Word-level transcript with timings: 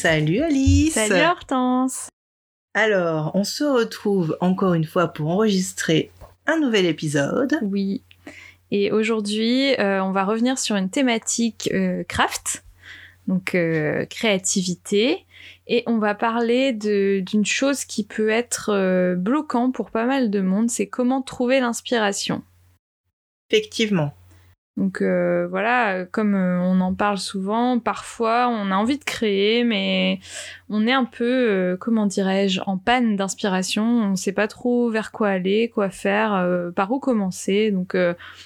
Salut 0.00 0.42
Alice 0.42 0.94
Salut 0.94 1.24
Hortense 1.24 2.08
Alors, 2.72 3.32
on 3.34 3.42
se 3.42 3.64
retrouve 3.64 4.38
encore 4.40 4.74
une 4.74 4.84
fois 4.84 5.08
pour 5.08 5.28
enregistrer 5.28 6.12
un 6.46 6.60
nouvel 6.60 6.86
épisode. 6.86 7.58
Oui. 7.62 8.04
Et 8.70 8.92
aujourd'hui, 8.92 9.74
euh, 9.80 10.00
on 10.00 10.12
va 10.12 10.24
revenir 10.24 10.56
sur 10.56 10.76
une 10.76 10.88
thématique 10.88 11.68
euh, 11.74 12.04
craft, 12.04 12.62
donc 13.26 13.56
euh, 13.56 14.04
créativité, 14.04 15.26
et 15.66 15.82
on 15.88 15.98
va 15.98 16.14
parler 16.14 16.72
d'une 16.72 17.44
chose 17.44 17.84
qui 17.84 18.04
peut 18.04 18.28
être 18.28 19.16
bloquant 19.16 19.72
pour 19.72 19.90
pas 19.90 20.06
mal 20.06 20.30
de 20.30 20.40
monde, 20.40 20.70
c'est 20.70 20.86
comment 20.86 21.22
trouver 21.22 21.58
l'inspiration. 21.58 22.44
Effectivement. 23.50 24.14
Donc 24.78 25.02
euh, 25.02 25.48
voilà, 25.48 26.04
comme 26.04 26.36
euh, 26.36 26.60
on 26.60 26.80
en 26.80 26.94
parle 26.94 27.18
souvent, 27.18 27.80
parfois 27.80 28.48
on 28.48 28.70
a 28.70 28.76
envie 28.76 28.96
de 28.96 29.02
créer, 29.02 29.64
mais 29.64 30.20
on 30.70 30.86
est 30.86 30.92
un 30.92 31.04
peu, 31.04 31.24
euh, 31.24 31.76
comment 31.76 32.06
dirais-je, 32.06 32.60
en 32.64 32.78
panne 32.78 33.16
d'inspiration. 33.16 33.82
On 33.82 34.10
ne 34.10 34.16
sait 34.16 34.30
pas 34.30 34.46
trop 34.46 34.88
vers 34.88 35.10
quoi 35.10 35.30
aller, 35.30 35.68
quoi 35.68 35.90
faire, 35.90 36.46
par 36.76 36.92
où 36.92 37.00
commencer. 37.00 37.72
Donc 37.72 37.96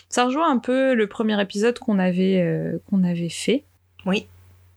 ça 0.08 0.24
rejoint 0.24 0.50
un 0.50 0.56
peu 0.56 0.94
le 0.94 1.06
premier 1.06 1.38
épisode 1.38 1.78
qu'on 1.78 1.98
avait 1.98 2.80
qu'on 2.88 3.04
avait 3.04 3.28
fait. 3.28 3.64
Oui, 4.06 4.26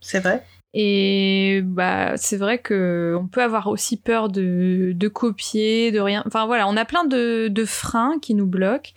c'est 0.02 0.19
vrai. 0.19 0.43
Et 0.77 1.61
bah, 1.63 2.17
c'est 2.17 2.35
vrai 2.35 2.57
que 2.57 3.15
on 3.17 3.27
peut 3.27 3.41
avoir 3.41 3.67
aussi 3.67 3.95
peur 3.95 4.27
de, 4.27 4.91
de, 4.93 5.07
copier, 5.07 5.93
de 5.93 6.01
rien. 6.01 6.21
Enfin 6.27 6.45
voilà, 6.45 6.67
on 6.67 6.75
a 6.75 6.83
plein 6.83 7.05
de, 7.05 7.47
de 7.47 7.63
freins 7.63 8.19
qui 8.21 8.35
nous 8.35 8.45
bloquent. 8.45 8.91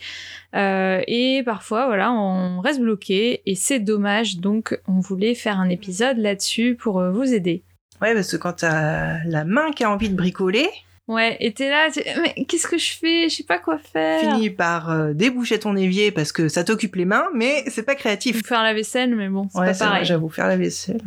Euh, 0.56 1.00
et 1.06 1.44
parfois, 1.44 1.86
voilà, 1.86 2.12
on 2.12 2.60
reste 2.60 2.80
bloqué. 2.80 3.42
Et 3.46 3.54
c'est 3.54 3.78
dommage. 3.78 4.38
Donc, 4.38 4.76
on 4.88 4.98
voulait 4.98 5.36
faire 5.36 5.60
un 5.60 5.68
épisode 5.68 6.18
là-dessus 6.18 6.74
pour 6.74 6.98
euh, 6.98 7.12
vous 7.12 7.32
aider. 7.32 7.62
Ouais, 8.02 8.12
parce 8.12 8.32
que 8.32 8.36
quand 8.36 8.54
t'as 8.54 9.22
la 9.24 9.44
main 9.44 9.70
qui 9.70 9.84
a 9.84 9.90
envie 9.90 10.10
de 10.10 10.16
bricoler. 10.16 10.68
Ouais, 11.08 11.38
et 11.40 11.54
t'es 11.54 11.70
là, 11.70 11.88
mais 12.20 12.44
qu'est-ce 12.44 12.66
que 12.66 12.76
je 12.76 12.92
fais? 12.92 13.30
Je 13.30 13.36
sais 13.36 13.42
pas 13.42 13.58
quoi 13.58 13.78
faire. 13.78 14.20
Finis 14.20 14.50
par 14.50 14.90
euh, 14.90 15.14
déboucher 15.14 15.58
ton 15.58 15.74
évier 15.74 16.12
parce 16.12 16.32
que 16.32 16.48
ça 16.48 16.64
t'occupe 16.64 16.96
les 16.96 17.06
mains, 17.06 17.26
mais 17.34 17.64
c'est 17.68 17.82
pas 17.82 17.94
créatif. 17.94 18.46
Faire 18.46 18.62
la 18.62 18.74
vaisselle, 18.74 19.16
mais 19.16 19.30
bon, 19.30 19.48
c'est 19.50 19.58
pas 19.58 19.74
pareil. 19.74 20.04
J'avoue, 20.04 20.28
faire 20.28 20.46
la 20.46 20.58
vaisselle, 20.58 21.00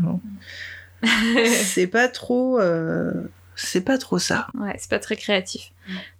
c'est 1.46 1.88
pas 1.88 2.08
trop. 2.08 2.60
Euh, 2.60 3.12
c'est 3.56 3.82
pas 3.82 4.00
trop 4.00 4.18
ça. 4.18 4.48
Ouais, 4.60 4.74
c'est 4.80 4.90
pas 4.90 4.98
très 4.98 5.16
créatif. 5.16 5.72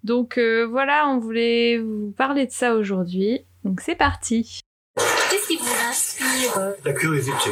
Donc 0.04 0.38
euh, 0.38 0.68
voilà, 0.70 1.08
on 1.08 1.18
voulait 1.18 1.80
vous 1.80 2.14
parler 2.16 2.46
de 2.46 2.52
ça 2.52 2.76
aujourd'hui. 2.76 3.40
Donc 3.64 3.82
c'est 3.82 3.96
parti. 3.96 4.62
Qu'est-ce 4.96 5.48
qui 5.48 5.58
vous 5.58 5.90
inspire? 5.90 6.74
La 6.86 6.94
curiosité, 6.94 7.50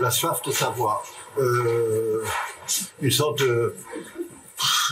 la 0.00 0.12
soif 0.12 0.40
de 0.42 0.52
savoir, 0.52 1.02
une 3.02 3.10
sorte 3.10 3.40
de 3.40 3.74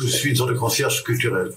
je 0.01 0.07
suis 0.07 0.31
une 0.31 0.37
sorte 0.37 0.51
de 0.51 0.57
concierge 0.57 1.03
culturel. 1.05 1.51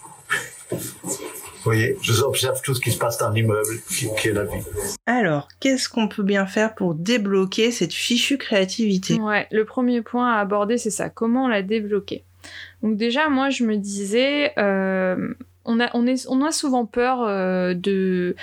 Vous 0.72 1.64
voyez, 1.64 1.98
je 2.02 2.22
observe 2.22 2.62
tout 2.62 2.74
ce 2.74 2.80
qui 2.80 2.92
se 2.92 2.98
passe 2.98 3.18
dans 3.18 3.32
l'immeuble, 3.32 3.68
qui, 3.90 4.30
est 4.30 4.34
la 4.34 4.46
vie. 4.46 4.64
Alors, 5.06 5.50
qu'est-ce 5.60 5.90
qu'on 5.90 6.08
peut 6.08 6.24
bien 6.24 6.46
faire 6.46 6.74
pour 6.74 6.96
débloquer 6.96 7.72
cette 7.72 7.94
fichue 7.94 8.38
créativité? 8.38 9.16
Ouais, 9.16 9.46
le 9.52 9.66
premier 9.66 10.02
point 10.02 10.32
à 10.32 10.40
aborder, 10.40 10.78
c'est 10.78 10.90
ça. 10.90 11.10
Comment 11.10 11.50
la 11.50 11.62
débloquer? 11.62 12.24
Donc 12.82 12.96
déjà, 12.96 13.28
moi, 13.28 13.50
je 13.50 13.66
me 13.66 13.76
disais, 13.76 14.54
euh, 14.58 15.34
on, 15.66 15.82
a, 15.82 15.90
on, 15.94 16.08
est, 16.08 16.26
on 16.30 16.46
a 16.46 16.52
souvent 16.52 16.86
peur 16.86 17.24
euh, 17.24 17.74
de, 17.74 18.36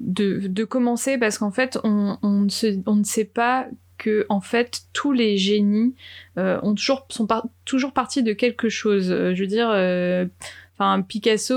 de, 0.00 0.64
commencer 0.64 1.18
parce 1.18 1.38
qu'en 1.38 1.52
fait, 1.52 1.78
on, 1.84 2.18
on, 2.22 2.48
on 2.86 2.96
ne 2.96 3.04
sait 3.04 3.24
pas 3.24 3.68
que 3.98 4.26
en 4.28 4.40
fait 4.40 4.82
tous 4.92 5.12
les 5.12 5.36
génies 5.36 5.94
euh, 6.38 6.58
ont 6.62 6.74
toujours 6.74 7.06
sont 7.08 7.26
toujours 7.64 7.92
partis 7.92 8.22
de 8.22 8.32
quelque 8.32 8.68
chose. 8.68 9.10
Euh, 9.10 9.34
je 9.34 9.40
veux 9.40 9.46
dire, 9.46 9.70
euh, 9.70 10.26
enfin 10.74 11.02
Picasso, 11.02 11.54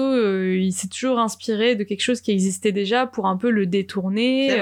il 0.53 0.72
s'est 0.72 0.88
toujours 0.88 1.19
inspiré 1.19 1.75
de 1.75 1.83
quelque 1.83 2.01
chose 2.01 2.22
qui 2.22 2.31
existait 2.31 2.72
déjà 2.72 3.05
pour 3.05 3.27
un 3.27 3.38
peu 3.38 3.50
le 3.50 3.66
détourner. 3.66 4.59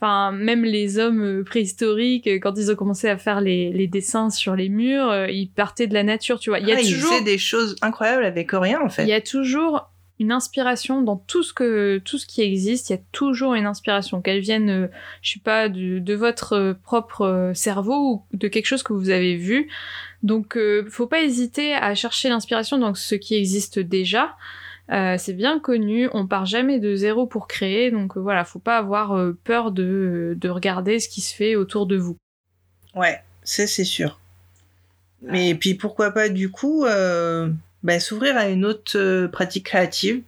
Enfin 0.00 0.32
même 0.32 0.64
les 0.64 0.98
hommes 0.98 1.44
préhistoriques, 1.44 2.28
quand 2.40 2.54
ils 2.56 2.70
ont 2.70 2.76
commencé 2.76 3.08
à 3.08 3.18
faire 3.18 3.40
les, 3.40 3.72
les 3.72 3.86
dessins 3.86 4.30
sur 4.30 4.54
les 4.54 4.68
murs, 4.68 5.28
ils 5.28 5.48
partaient 5.48 5.86
de 5.86 5.94
la 5.94 6.04
nature. 6.04 6.38
Tu 6.38 6.50
vois, 6.50 6.60
il 6.60 6.68
y 6.68 6.72
a 6.72 6.76
ah, 6.78 6.82
toujours 6.82 7.18
ils 7.20 7.24
des 7.24 7.38
choses 7.38 7.76
incroyables 7.82 8.24
avec 8.24 8.50
rien 8.52 8.80
en 8.80 8.88
fait. 8.88 9.02
Il 9.02 9.08
y 9.08 9.14
a 9.14 9.20
toujours 9.20 9.90
une 10.18 10.32
inspiration 10.32 11.00
dans 11.02 11.16
tout 11.16 11.42
ce 11.42 11.52
que 11.52 11.98
tout 12.04 12.18
ce 12.18 12.26
qui 12.26 12.42
existe. 12.42 12.90
Il 12.90 12.94
y 12.94 12.96
a 12.96 13.02
toujours 13.12 13.54
une 13.54 13.66
inspiration, 13.66 14.20
qu'elle 14.20 14.40
vienne, 14.40 14.70
euh, 14.70 14.88
je 15.22 15.34
sais 15.34 15.40
pas, 15.40 15.68
de, 15.68 15.98
de 15.98 16.14
votre 16.14 16.54
euh, 16.54 16.74
propre 16.74 17.22
euh, 17.22 17.54
cerveau 17.54 18.24
ou 18.30 18.36
de 18.36 18.48
quelque 18.48 18.66
chose 18.66 18.82
que 18.82 18.92
vous 18.92 19.10
avez 19.10 19.36
vu. 19.36 19.70
Donc, 20.22 20.56
euh, 20.56 20.86
faut 20.90 21.06
pas 21.06 21.22
hésiter 21.22 21.74
à 21.74 21.94
chercher 21.94 22.28
l'inspiration 22.28 22.78
dans 22.78 22.94
ce 22.94 23.14
qui 23.14 23.36
existe 23.36 23.78
déjà. 23.78 24.36
c'est 24.90 25.34
bien 25.34 25.60
connu, 25.60 26.08
on 26.12 26.26
part 26.26 26.46
jamais 26.46 26.80
de 26.80 26.94
zéro 26.96 27.26
pour 27.26 27.46
créer, 27.46 27.90
donc 27.90 28.16
voilà, 28.16 28.44
faut 28.44 28.58
pas 28.58 28.78
avoir 28.78 29.16
peur 29.44 29.70
de, 29.70 30.34
de 30.36 30.48
regarder 30.48 30.98
ce 30.98 31.08
qui 31.08 31.20
se 31.20 31.34
fait 31.34 31.56
autour 31.56 31.86
de 31.86 31.96
vous. 31.96 32.16
Ouais, 32.94 33.20
c'est 33.42 33.66
c'est 33.66 33.84
sûr. 33.84 34.18
Mais 35.20 35.54
puis 35.54 35.74
pourquoi 35.74 36.10
pas 36.10 36.30
du 36.30 36.50
coup 36.50 36.86
bah, 37.82 38.00
s'ouvrir 38.00 38.36
à 38.36 38.48
une 38.48 38.64
autre 38.64 38.96
euh, 38.96 39.28
pratique 39.28 39.66
créative 39.66 40.22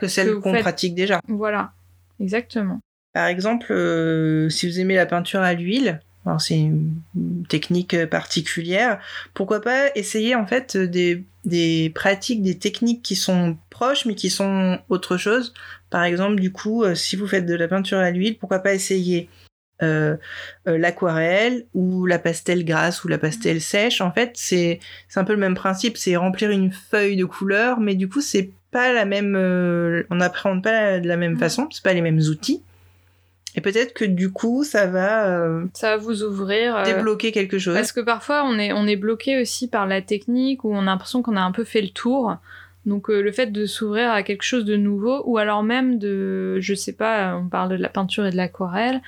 que 0.00 0.08
celle 0.08 0.36
qu'on 0.36 0.58
pratique 0.58 0.94
déjà. 0.94 1.20
Voilà, 1.28 1.72
exactement. 2.20 2.80
Par 3.12 3.26
exemple, 3.26 3.72
euh, 3.72 4.48
si 4.48 4.68
vous 4.68 4.80
aimez 4.80 4.94
la 4.94 5.06
peinture 5.06 5.40
à 5.40 5.54
l'huile, 5.54 6.00
c'est 6.38 6.58
une 6.58 7.00
technique 7.48 7.94
euh, 7.94 8.06
particulière, 8.06 9.00
pourquoi 9.32 9.62
pas 9.62 9.88
essayer 9.94 10.34
en 10.34 10.46
fait 10.46 10.76
des, 10.76 11.24
des 11.46 11.90
pratiques, 11.94 12.42
des 12.42 12.58
techniques 12.58 13.02
qui 13.02 13.16
sont 13.16 13.56
proches 13.70 14.04
mais 14.04 14.14
qui 14.14 14.28
sont 14.28 14.78
autre 14.90 15.16
chose. 15.16 15.54
Par 15.88 16.04
exemple, 16.04 16.38
du 16.38 16.52
coup, 16.52 16.84
si 16.94 17.16
vous 17.16 17.26
faites 17.26 17.46
de 17.46 17.54
la 17.54 17.66
peinture 17.66 17.98
à 17.98 18.10
l'huile, 18.10 18.36
pourquoi 18.36 18.58
pas 18.58 18.74
essayer 18.74 19.30
euh, 19.80 20.16
euh, 20.66 20.76
l'aquarelle 20.76 21.64
ou 21.72 22.04
la 22.04 22.18
pastel 22.18 22.64
grasse 22.64 23.04
ou 23.04 23.08
la 23.08 23.16
pastel 23.16 23.60
sèche. 23.60 24.00
En 24.00 24.10
fait, 24.10 24.32
c'est 24.34 24.80
un 25.14 25.22
peu 25.22 25.32
le 25.32 25.38
même 25.38 25.54
principe, 25.54 25.96
c'est 25.96 26.16
remplir 26.16 26.50
une 26.50 26.72
feuille 26.72 27.16
de 27.16 27.24
couleur, 27.24 27.78
mais 27.78 27.94
du 27.94 28.08
coup, 28.08 28.20
c'est 28.20 28.50
pas 28.72 28.92
la 28.92 29.04
même, 29.04 29.36
euh, 29.36 30.02
on 30.10 30.16
n'appréhende 30.16 30.64
pas 30.64 30.98
de 30.98 31.06
la 31.06 31.16
même 31.16 31.38
façon, 31.38 31.68
c'est 31.70 31.84
pas 31.84 31.92
les 31.92 32.00
mêmes 32.00 32.18
outils. 32.18 32.60
Et 33.54 33.60
peut-être 33.60 33.94
que 33.94 34.04
du 34.04 34.32
coup, 34.32 34.64
ça 34.64 34.86
va, 34.86 35.48
ça 35.74 35.90
va 35.90 35.96
vous 35.96 36.24
ouvrir, 36.24 36.82
débloquer 36.82 37.30
quelque 37.30 37.58
chose. 37.58 37.74
Parce 37.74 37.92
que 37.92 38.00
parfois, 38.00 38.44
on 38.44 38.58
est 38.58 38.72
on 38.72 38.86
est 38.86 38.96
bloqué 38.96 39.40
aussi 39.40 39.68
par 39.68 39.86
la 39.86 40.02
technique 40.02 40.64
ou 40.64 40.74
on 40.74 40.82
a 40.82 40.84
l'impression 40.86 41.22
qu'on 41.22 41.36
a 41.36 41.40
un 41.40 41.52
peu 41.52 41.64
fait 41.64 41.82
le 41.82 41.88
tour. 41.88 42.36
Donc 42.86 43.08
le 43.08 43.32
fait 43.32 43.46
de 43.46 43.66
s'ouvrir 43.66 44.10
à 44.10 44.22
quelque 44.22 44.44
chose 44.44 44.64
de 44.64 44.76
nouveau, 44.76 45.22
ou 45.26 45.38
alors 45.38 45.62
même 45.62 45.98
de, 45.98 46.58
je 46.60 46.74
sais 46.74 46.92
pas, 46.92 47.36
on 47.36 47.48
parle 47.48 47.70
de 47.70 47.74
la 47.74 47.88
peinture 47.88 48.26
et 48.26 48.30
de 48.30 48.36
l'aquarelle, 48.36 49.02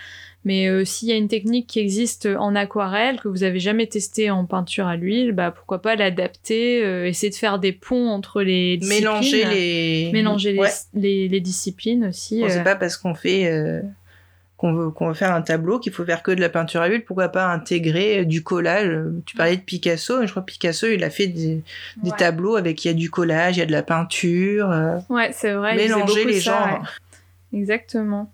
mais 0.44 0.68
euh, 0.68 0.84
s'il 0.86 1.08
y 1.08 1.12
a 1.12 1.16
une 1.16 1.28
technique 1.28 1.66
qui 1.66 1.80
existe 1.80 2.26
en 2.26 2.56
aquarelle 2.56 3.20
que 3.20 3.28
vous 3.28 3.42
avez 3.42 3.60
jamais 3.60 3.86
testée 3.86 4.30
en 4.30 4.46
peinture 4.46 4.86
à 4.86 4.96
l'huile, 4.96 5.32
bah 5.32 5.50
pourquoi 5.50 5.82
pas 5.82 5.96
l'adapter, 5.96 6.82
euh, 6.82 7.06
essayer 7.06 7.28
de 7.28 7.34
faire 7.34 7.58
des 7.58 7.72
ponts 7.72 8.08
entre 8.08 8.40
les 8.40 8.78
disciplines, 8.78 9.04
mélanger 9.04 9.44
les 9.44 10.10
mélanger 10.12 10.58
les, 10.94 11.28
les, 11.28 11.40
disciplines 11.40 12.06
aussi. 12.06 12.42
C'est 12.48 12.60
euh. 12.60 12.62
pas 12.62 12.74
parce 12.74 12.96
qu'on 12.96 13.14
fait 13.14 13.82
qu'on 14.56 14.72
veut 14.72 14.90
qu'on 14.90 15.08
veut 15.08 15.14
faire 15.14 15.34
un 15.34 15.42
tableau 15.42 15.78
qu'il 15.78 15.92
faut 15.92 16.06
faire 16.06 16.22
que 16.22 16.30
de 16.30 16.40
la 16.40 16.48
peinture 16.48 16.80
à 16.80 16.88
l'huile. 16.88 17.04
Pourquoi 17.04 17.28
pas 17.28 17.46
intégrer 17.52 18.24
du 18.24 18.42
collage? 18.42 18.90
Tu 19.26 19.36
parlais 19.36 19.58
de 19.58 19.62
Picasso, 19.62 20.24
je 20.24 20.30
crois 20.30 20.40
que 20.40 20.52
Picasso 20.52 20.86
il 20.86 21.04
a 21.04 21.10
fait 21.10 21.26
des, 21.26 21.62
des 22.02 22.12
tableaux 22.12 22.56
avec 22.56 22.82
il 22.86 22.88
y 22.88 22.90
a 22.90 22.94
du 22.94 23.10
collage, 23.10 23.58
il 23.58 23.60
y 23.60 23.62
a 23.62 23.66
de 23.66 23.72
la 23.72 23.82
peinture. 23.82 24.70
ouais, 25.10 25.32
c'est 25.34 25.52
vrai. 25.52 25.76
Mélanger 25.76 26.24
les 26.24 26.40
genres. 26.40 26.82
Exactement. 27.52 28.32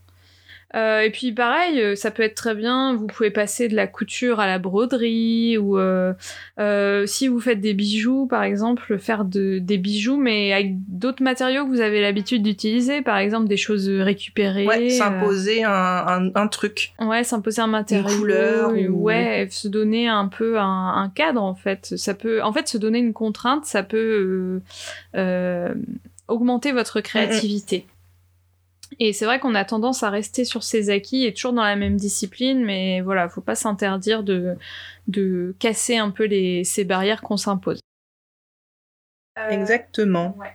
Euh, 0.77 1.01
et 1.01 1.11
puis 1.11 1.33
pareil, 1.33 1.81
euh, 1.81 1.95
ça 1.97 2.11
peut 2.11 2.23
être 2.23 2.35
très 2.35 2.55
bien, 2.55 2.95
vous 2.95 3.07
pouvez 3.07 3.31
passer 3.31 3.67
de 3.69 3.75
la 3.75 3.87
couture 3.87 4.41
à 4.41 4.47
la 4.47 4.59
broderie, 4.59 5.57
ou 5.57 5.79
euh, 5.79 6.13
euh, 6.61 7.07
si 7.07 7.29
vous 7.29 7.41
faites 7.41 7.61
des 7.63 7.73
bijoux, 7.73 8.27
par 8.27 8.43
exemple, 8.43 8.99
faire 8.99 9.25
de, 9.25 9.59
des 9.59 9.79
bijoux, 9.79 10.19
mais 10.19 10.53
avec 10.53 10.75
d'autres 10.89 11.23
matériaux 11.23 11.65
que 11.65 11.71
vous 11.71 11.81
avez 11.81 12.03
l'habitude 12.03 12.43
d'utiliser, 12.43 13.01
par 13.01 13.17
exemple 13.17 13.49
des 13.49 13.57
choses 13.57 13.89
récupérées. 13.89 14.67
Ouais, 14.67 14.91
s'imposer 14.91 15.65
un, 15.65 15.71
un, 15.73 16.31
un 16.35 16.47
truc. 16.47 16.93
Ouais, 17.01 17.25
s'imposer 17.25 17.63
un 17.63 17.67
matériau. 17.69 18.19
couleur 18.19 18.71
euh, 18.71 18.89
ou- 18.89 19.03
Ouais, 19.05 19.49
se 19.51 19.69
donner 19.69 20.09
un 20.09 20.29
peu 20.29 20.59
un, 20.59 20.89
un 20.95 21.09
cadre 21.09 21.43
en 21.43 21.55
fait. 21.55 21.95
Ça 21.97 22.13
peut, 22.13 22.43
en 22.43 22.53
fait, 22.53 22.69
se 22.69 22.77
donner 22.77 22.99
une 22.99 23.13
contrainte, 23.15 23.65
ça 23.65 23.83
peut 23.83 24.61
augmenter 26.29 26.73
votre 26.73 27.01
créativité. 27.01 27.87
Et 28.99 29.13
c'est 29.13 29.25
vrai 29.25 29.41
qu'on 29.41 29.55
a 29.55 29.65
tendance 29.65 30.03
à 30.03 30.11
rester 30.11 30.45
sur 30.45 30.63
ses 30.63 30.91
acquis 30.91 31.25
et 31.25 31.35
toujours 31.35 31.53
dans 31.53 31.65
la 31.65 31.77
même 31.77 31.97
discipline, 31.97 32.65
mais 32.65 33.01
voilà, 33.01 33.29
faut 33.29 33.41
pas 33.41 33.55
s'interdire 33.55 34.23
de, 34.23 34.57
de 35.09 35.55
casser 35.59 35.97
un 35.97 36.11
peu 36.11 36.25
les, 36.25 36.65
ces 36.65 36.85
barrières 36.85 37.23
qu'on 37.23 37.37
s'impose. 37.37 37.81
Exactement. 39.51 40.37
ouais. 40.39 40.55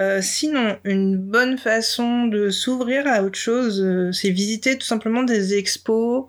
Euh, 0.00 0.20
sinon, 0.20 0.78
une 0.84 1.16
bonne 1.16 1.56
façon 1.56 2.26
de 2.26 2.50
s'ouvrir 2.50 3.06
à 3.06 3.22
autre 3.22 3.38
chose, 3.38 3.80
euh, 3.82 4.12
c'est 4.12 4.30
visiter 4.30 4.76
tout 4.76 4.86
simplement 4.86 5.22
des 5.22 5.54
expos. 5.54 6.26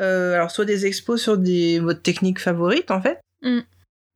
Euh, 0.00 0.34
alors, 0.34 0.50
soit 0.50 0.66
des 0.66 0.84
expos 0.86 1.20
sur 1.20 1.38
des, 1.38 1.80
votre 1.80 2.02
technique 2.02 2.38
favorite, 2.38 2.90
en 2.90 3.00
fait, 3.00 3.18
Mm. 3.42 3.60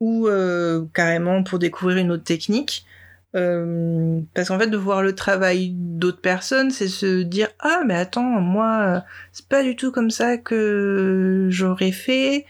ou 0.01 0.27
euh, 0.29 0.85
carrément 0.95 1.43
pour 1.43 1.59
découvrir 1.59 1.99
une 1.99 2.11
autre 2.11 2.25
technique. 2.25 2.85
Euh, 3.35 4.21
parce 4.35 4.49
qu'en 4.49 4.59
fait, 4.59 4.67
de 4.67 4.77
voir 4.77 5.03
le 5.03 5.15
travail 5.15 5.73
d'autres 5.75 6.21
personnes, 6.21 6.71
c'est 6.71 6.89
se 6.89 7.23
dire 7.23 7.49
Ah, 7.61 7.83
mais 7.87 7.95
attends, 7.95 8.23
moi, 8.23 8.81
euh, 8.83 9.01
c'est 9.33 9.49
pas 9.49 9.63
du 9.63 9.75
tout 9.77 9.91
comme 9.91 10.11
ça 10.11 10.37
que 10.37 11.49
j'aurais 11.51 11.93
fait. 11.93 12.45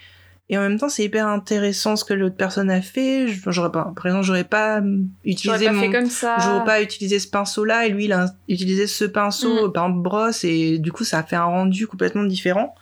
Et 0.48 0.58
en 0.58 0.60
même 0.60 0.78
temps, 0.78 0.88
c'est 0.88 1.04
hyper 1.04 1.28
intéressant 1.28 1.96
ce 1.96 2.04
que 2.04 2.12
l'autre 2.12 2.36
personne 2.36 2.68
a 2.68 2.82
fait. 2.82 3.26
J'aurais 3.46 3.72
pas, 3.72 3.92
par 3.96 4.06
exemple, 4.06 4.26
j'aurais 4.26 4.44
pas 4.44 4.82
utilisé 5.24 5.66
pas 5.66 5.72
mon, 5.72 5.80
fait 5.80 5.90
comme 5.90 6.10
ça. 6.10 6.36
J'aurais 6.40 6.64
pas 6.64 6.82
utilisé 6.82 7.18
ce 7.20 7.28
pinceau-là 7.28 7.86
et 7.86 7.90
lui, 7.90 8.04
il 8.04 8.12
a 8.12 8.26
utilisé 8.48 8.86
ce 8.86 9.04
pinceau 9.04 9.68
Mm. 9.68 9.72
par 9.72 9.84
exemple, 9.84 10.02
brosse 10.02 10.44
et 10.44 10.78
du 10.78 10.92
coup, 10.92 11.04
ça 11.04 11.20
a 11.20 11.22
fait 11.22 11.36
un 11.36 11.44
rendu 11.44 11.86
complètement 11.86 12.24
différent. 12.24 12.74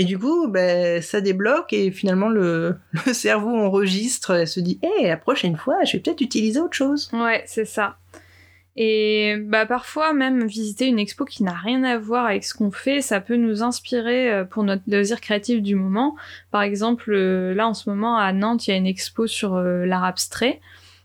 Et 0.00 0.04
du 0.04 0.16
coup, 0.16 0.46
ben, 0.46 1.02
ça 1.02 1.20
débloque 1.20 1.72
et 1.72 1.90
finalement, 1.90 2.28
le, 2.28 2.76
cerveau 3.12 3.50
enregistre 3.50 4.36
et 4.36 4.46
se 4.46 4.60
dit, 4.60 4.78
hé, 4.82 5.08
la 5.08 5.16
prochaine 5.16 5.56
fois, 5.56 5.82
je 5.84 5.94
vais 5.94 5.98
peut-être 5.98 6.20
utiliser 6.20 6.60
autre 6.60 6.74
chose. 6.74 7.10
Ouais, 7.12 7.42
c'est 7.46 7.64
ça. 7.64 7.98
Et 8.80 9.34
bah 9.40 9.66
parfois 9.66 10.12
même 10.12 10.46
visiter 10.46 10.86
une 10.86 11.00
expo 11.00 11.24
qui 11.24 11.42
n'a 11.42 11.52
rien 11.52 11.82
à 11.82 11.98
voir 11.98 12.26
avec 12.26 12.44
ce 12.44 12.54
qu'on 12.54 12.70
fait, 12.70 13.00
ça 13.00 13.20
peut 13.20 13.34
nous 13.34 13.64
inspirer 13.64 14.30
euh, 14.30 14.44
pour 14.44 14.62
notre 14.62 14.84
loisir 14.86 15.20
créatif 15.20 15.60
du 15.60 15.74
moment. 15.74 16.14
Par 16.52 16.62
exemple, 16.62 17.12
euh, 17.12 17.54
là 17.54 17.66
en 17.66 17.74
ce 17.74 17.90
moment 17.90 18.16
à 18.16 18.32
Nantes, 18.32 18.68
il 18.68 18.70
y 18.70 18.74
a 18.74 18.76
une 18.76 18.86
expo 18.86 19.26
sur 19.26 19.56
euh, 19.56 19.84
l'art 19.84 20.04
abstrait 20.04 20.60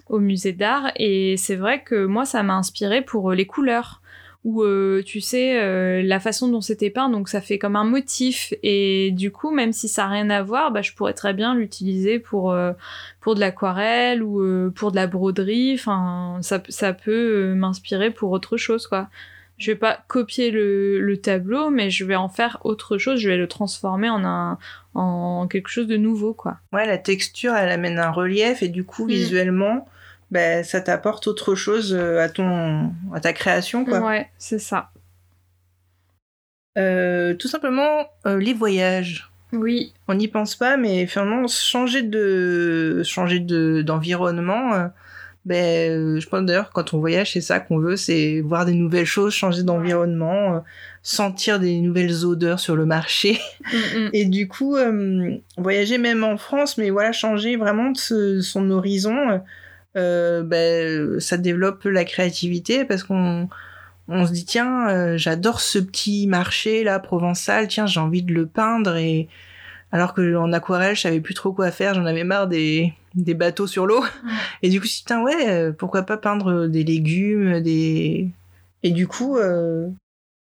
au 0.07 0.19
musée 0.19 0.53
d'art 0.53 0.91
et 0.97 1.35
c'est 1.37 1.55
vrai 1.55 1.81
que 1.81 2.05
moi 2.05 2.25
ça 2.25 2.43
m'a 2.43 2.53
inspiré 2.53 3.01
pour 3.01 3.31
les 3.31 3.47
couleurs 3.47 4.02
ou 4.43 4.63
euh, 4.63 5.01
tu 5.05 5.21
sais 5.21 5.57
euh, 5.61 6.01
la 6.03 6.19
façon 6.19 6.49
dont 6.49 6.59
c'était 6.61 6.89
peint 6.89 7.09
donc 7.09 7.29
ça 7.29 7.39
fait 7.39 7.57
comme 7.57 7.75
un 7.77 7.85
motif. 7.85 8.53
Et 8.61 9.11
du 9.11 9.31
coup 9.31 9.51
même 9.51 9.71
si 9.73 9.87
ça 9.87 10.05
a 10.05 10.09
rien 10.09 10.29
à 10.29 10.43
voir 10.43 10.71
bah 10.71 10.81
je 10.81 10.91
pourrais 10.93 11.13
très 11.13 11.33
bien 11.33 11.55
l'utiliser 11.55 12.19
pour 12.19 12.51
euh, 12.51 12.73
pour 13.21 13.35
de 13.35 13.39
l'aquarelle 13.39 14.21
ou 14.21 14.41
euh, 14.41 14.69
pour 14.75 14.91
de 14.91 14.97
la 14.97 15.07
broderie. 15.07 15.73
Enfin 15.75 16.37
ça 16.41 16.61
ça 16.67 16.93
peut 16.93 17.11
euh, 17.51 17.55
m'inspirer 17.55 18.11
pour 18.11 18.31
autre 18.31 18.57
chose 18.57 18.87
quoi. 18.87 19.07
Je 19.59 19.71
vais 19.71 19.77
pas 19.77 19.99
copier 20.07 20.49
le, 20.51 20.99
le 20.99 21.17
tableau 21.17 21.69
mais 21.69 21.89
je 21.89 22.03
vais 22.03 22.15
en 22.15 22.27
faire 22.27 22.57
autre 22.63 22.97
chose. 22.97 23.19
Je 23.19 23.29
vais 23.29 23.37
le 23.37 23.47
transformer 23.47 24.09
en 24.09 24.25
un 24.25 24.57
en 24.95 25.47
quelque 25.47 25.69
chose 25.69 25.87
de 25.87 25.95
nouveau 25.95 26.33
quoi. 26.33 26.57
Ouais, 26.73 26.85
la 26.85 26.97
texture, 26.97 27.55
elle 27.55 27.69
amène 27.69 27.97
un 27.97 28.11
relief 28.11 28.61
et 28.61 28.67
du 28.67 28.83
coup, 28.83 29.05
Mm. 29.05 29.09
visuellement, 29.09 29.87
ben, 30.33 30.63
ça 30.63 30.81
t'apporte 30.81 31.27
autre 31.27 31.53
chose 31.55 31.93
euh, 31.97 32.19
à 32.19 32.27
ton, 32.27 32.91
à 33.13 33.19
ta 33.21 33.31
création, 33.33 33.85
quoi. 33.85 33.99
ouais 34.01 34.29
c'est 34.37 34.59
ça 34.59 34.89
Euh, 36.77 37.35
tout 37.35 37.47
simplement, 37.47 38.07
euh, 38.25 38.39
les 38.39 38.53
voyages. 38.53 39.29
oui 39.51 39.93
On 40.07 40.15
n'y 40.15 40.27
pense 40.27 40.55
pas, 40.55 40.75
mais 40.77 41.05
finalement, 41.05 41.45
changer 41.47 42.01
de, 42.01 43.01
changer 43.05 43.39
de, 43.39 43.83
d'environnement, 43.83 44.73
euh, 44.73 44.87
ben, 45.45 46.19
je 46.19 46.27
pense 46.27 46.43
d'ailleurs, 46.45 46.71
quand 46.71 46.93
on 46.95 46.99
voyage, 46.99 47.33
c'est 47.33 47.41
ça 47.41 47.59
qu'on 47.59 47.77
veut, 47.77 47.95
c'est 47.95 48.41
voir 48.41 48.65
des 48.65 48.73
nouvelles 48.73 49.05
choses, 49.05 49.33
changer 49.33 49.61
d'environnement, 49.61 50.63
sentir 51.03 51.59
des 51.59 51.79
nouvelles 51.81 52.25
odeurs 52.25 52.59
sur 52.59 52.75
le 52.75 52.85
marché. 52.85 53.39
Mm. 53.95 54.09
Et 54.13 54.25
du 54.25 54.47
coup, 54.47 54.75
voyager 55.57 55.97
même 55.97 56.23
en 56.23 56.37
France, 56.37 56.77
mais 56.77 56.89
voilà, 56.89 57.11
changer 57.11 57.55
vraiment 57.55 57.91
de 57.91 57.97
ce- 57.97 58.41
son 58.41 58.69
horizon, 58.71 59.41
euh, 59.95 60.43
ben, 60.43 61.19
ça 61.19 61.37
développe 61.37 61.85
la 61.85 62.05
créativité 62.05 62.85
parce 62.85 63.03
qu'on 63.03 63.49
on 64.07 64.25
se 64.25 64.31
dit 64.31 64.45
tiens, 64.45 64.89
euh, 64.89 65.17
j'adore 65.17 65.61
ce 65.61 65.79
petit 65.79 66.27
marché 66.27 66.83
là 66.83 66.99
provençal, 66.99 67.67
tiens, 67.67 67.85
j'ai 67.85 67.99
envie 67.99 68.23
de 68.23 68.33
le 68.33 68.45
peindre 68.45 68.95
et 68.95 69.29
alors 69.91 70.13
que 70.13 70.35
en 70.35 70.51
aquarelle, 70.51 70.95
je 70.95 71.01
savais 71.01 71.21
plus 71.21 71.35
trop 71.35 71.53
quoi 71.53 71.71
faire, 71.71 71.93
j'en 71.93 72.05
avais 72.05 72.23
marre 72.23 72.47
des, 72.47 72.93
des 73.15 73.35
bateaux 73.35 73.67
sur 73.67 73.85
l'eau. 73.85 74.03
Et 74.63 74.69
du 74.69 74.81
coup, 74.81 74.87
tiens, 75.05 75.21
ouais, 75.21 75.49
euh, 75.49 75.71
pourquoi 75.71 76.03
pas 76.03 76.17
peindre 76.17 76.67
des 76.67 76.83
légumes, 76.83 77.61
des 77.61 78.31
et 78.83 78.91
du 78.91 79.07
coup, 79.07 79.37
euh, 79.37 79.89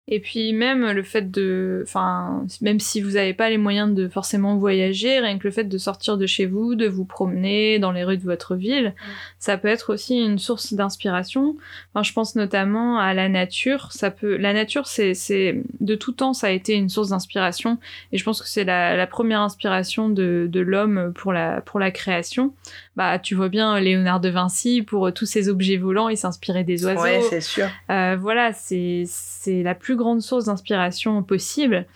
Et 0.10 0.20
puis 0.20 0.52
même 0.52 0.92
le 0.92 1.02
fait 1.02 1.32
de, 1.32 1.82
enfin, 1.88 2.46
même 2.60 2.82
si 2.82 3.00
vous 3.00 3.12
n'avez 3.12 3.34
pas 3.34 3.50
les 3.50 3.58
moyens 3.58 3.94
de 3.94 4.10
forcément 4.10 4.58
voyager, 4.58 5.22
rien 5.22 5.38
que 5.40 5.48
le 5.48 5.52
fait 5.52 5.64
de 5.64 5.78
sortir 5.78 6.18
de 6.18 6.26
chez 6.26 6.46
vous, 6.46 6.76
de 6.76 6.88
vous 6.88 7.06
promener 7.06 7.80
dans 7.80 7.94
les 7.94 8.04
rues 8.04 8.18
de 8.18 8.24
votre 8.24 8.56
ville, 8.56 8.96
ça 9.40 9.58
peut 9.58 9.70
être 9.70 9.94
aussi 9.94 10.20
une 10.20 10.40
source 10.40 10.74
d'inspiration. 10.74 11.56
Enfin, 11.94 12.04
je 12.04 12.12
pense 12.12 12.36
notamment 12.36 13.00
à 13.00 13.14
la 13.14 13.30
nature. 13.30 13.94
Ça 13.94 14.12
peut, 14.12 14.36
la 14.36 14.52
nature, 14.52 14.88
c'est, 14.88 15.14
c'est 15.14 15.64
de 15.80 15.96
tout 15.96 16.12
temps, 16.12 16.34
ça 16.34 16.48
a 16.48 16.52
été 16.52 16.74
une 16.74 16.90
source 16.90 17.10
d'inspiration. 17.10 17.78
Et 18.12 18.18
je 18.18 18.26
pense 18.26 18.42
que 18.42 18.50
c'est 18.50 18.66
la, 18.66 18.98
la 18.98 19.08
première 19.08 19.40
inspiration 19.40 20.10
de, 20.10 20.50
de 20.52 20.60
l'homme 20.60 21.14
pour 21.16 21.32
la, 21.32 21.62
pour 21.62 21.80
la 21.80 21.92
création. 21.92 22.54
Bah, 22.96 23.18
tu 23.18 23.34
vois 23.34 23.50
bien 23.50 23.80
Léonard 23.80 24.20
de 24.20 24.30
Vinci 24.30 24.84
pour 24.84 25.12
tous 25.14 25.26
ces 25.26 25.50
objets 25.50 25.78
volants, 25.78 26.10
il 26.10 26.18
s'inspirait 26.18 26.64
des 26.64 26.86
oiseaux. 26.86 27.02
ouais, 27.02 27.22
c'est 27.30 27.42
sûr. 27.42 27.68
Euh, 27.90 28.16
voilà, 28.20 28.54
c'est 28.54 29.04
c'est 29.08 29.64
la 29.64 29.74
plus 29.74 29.96
grande 29.96 30.22
source 30.22 30.46
d'inspiration 30.46 31.24
possible. 31.24 31.88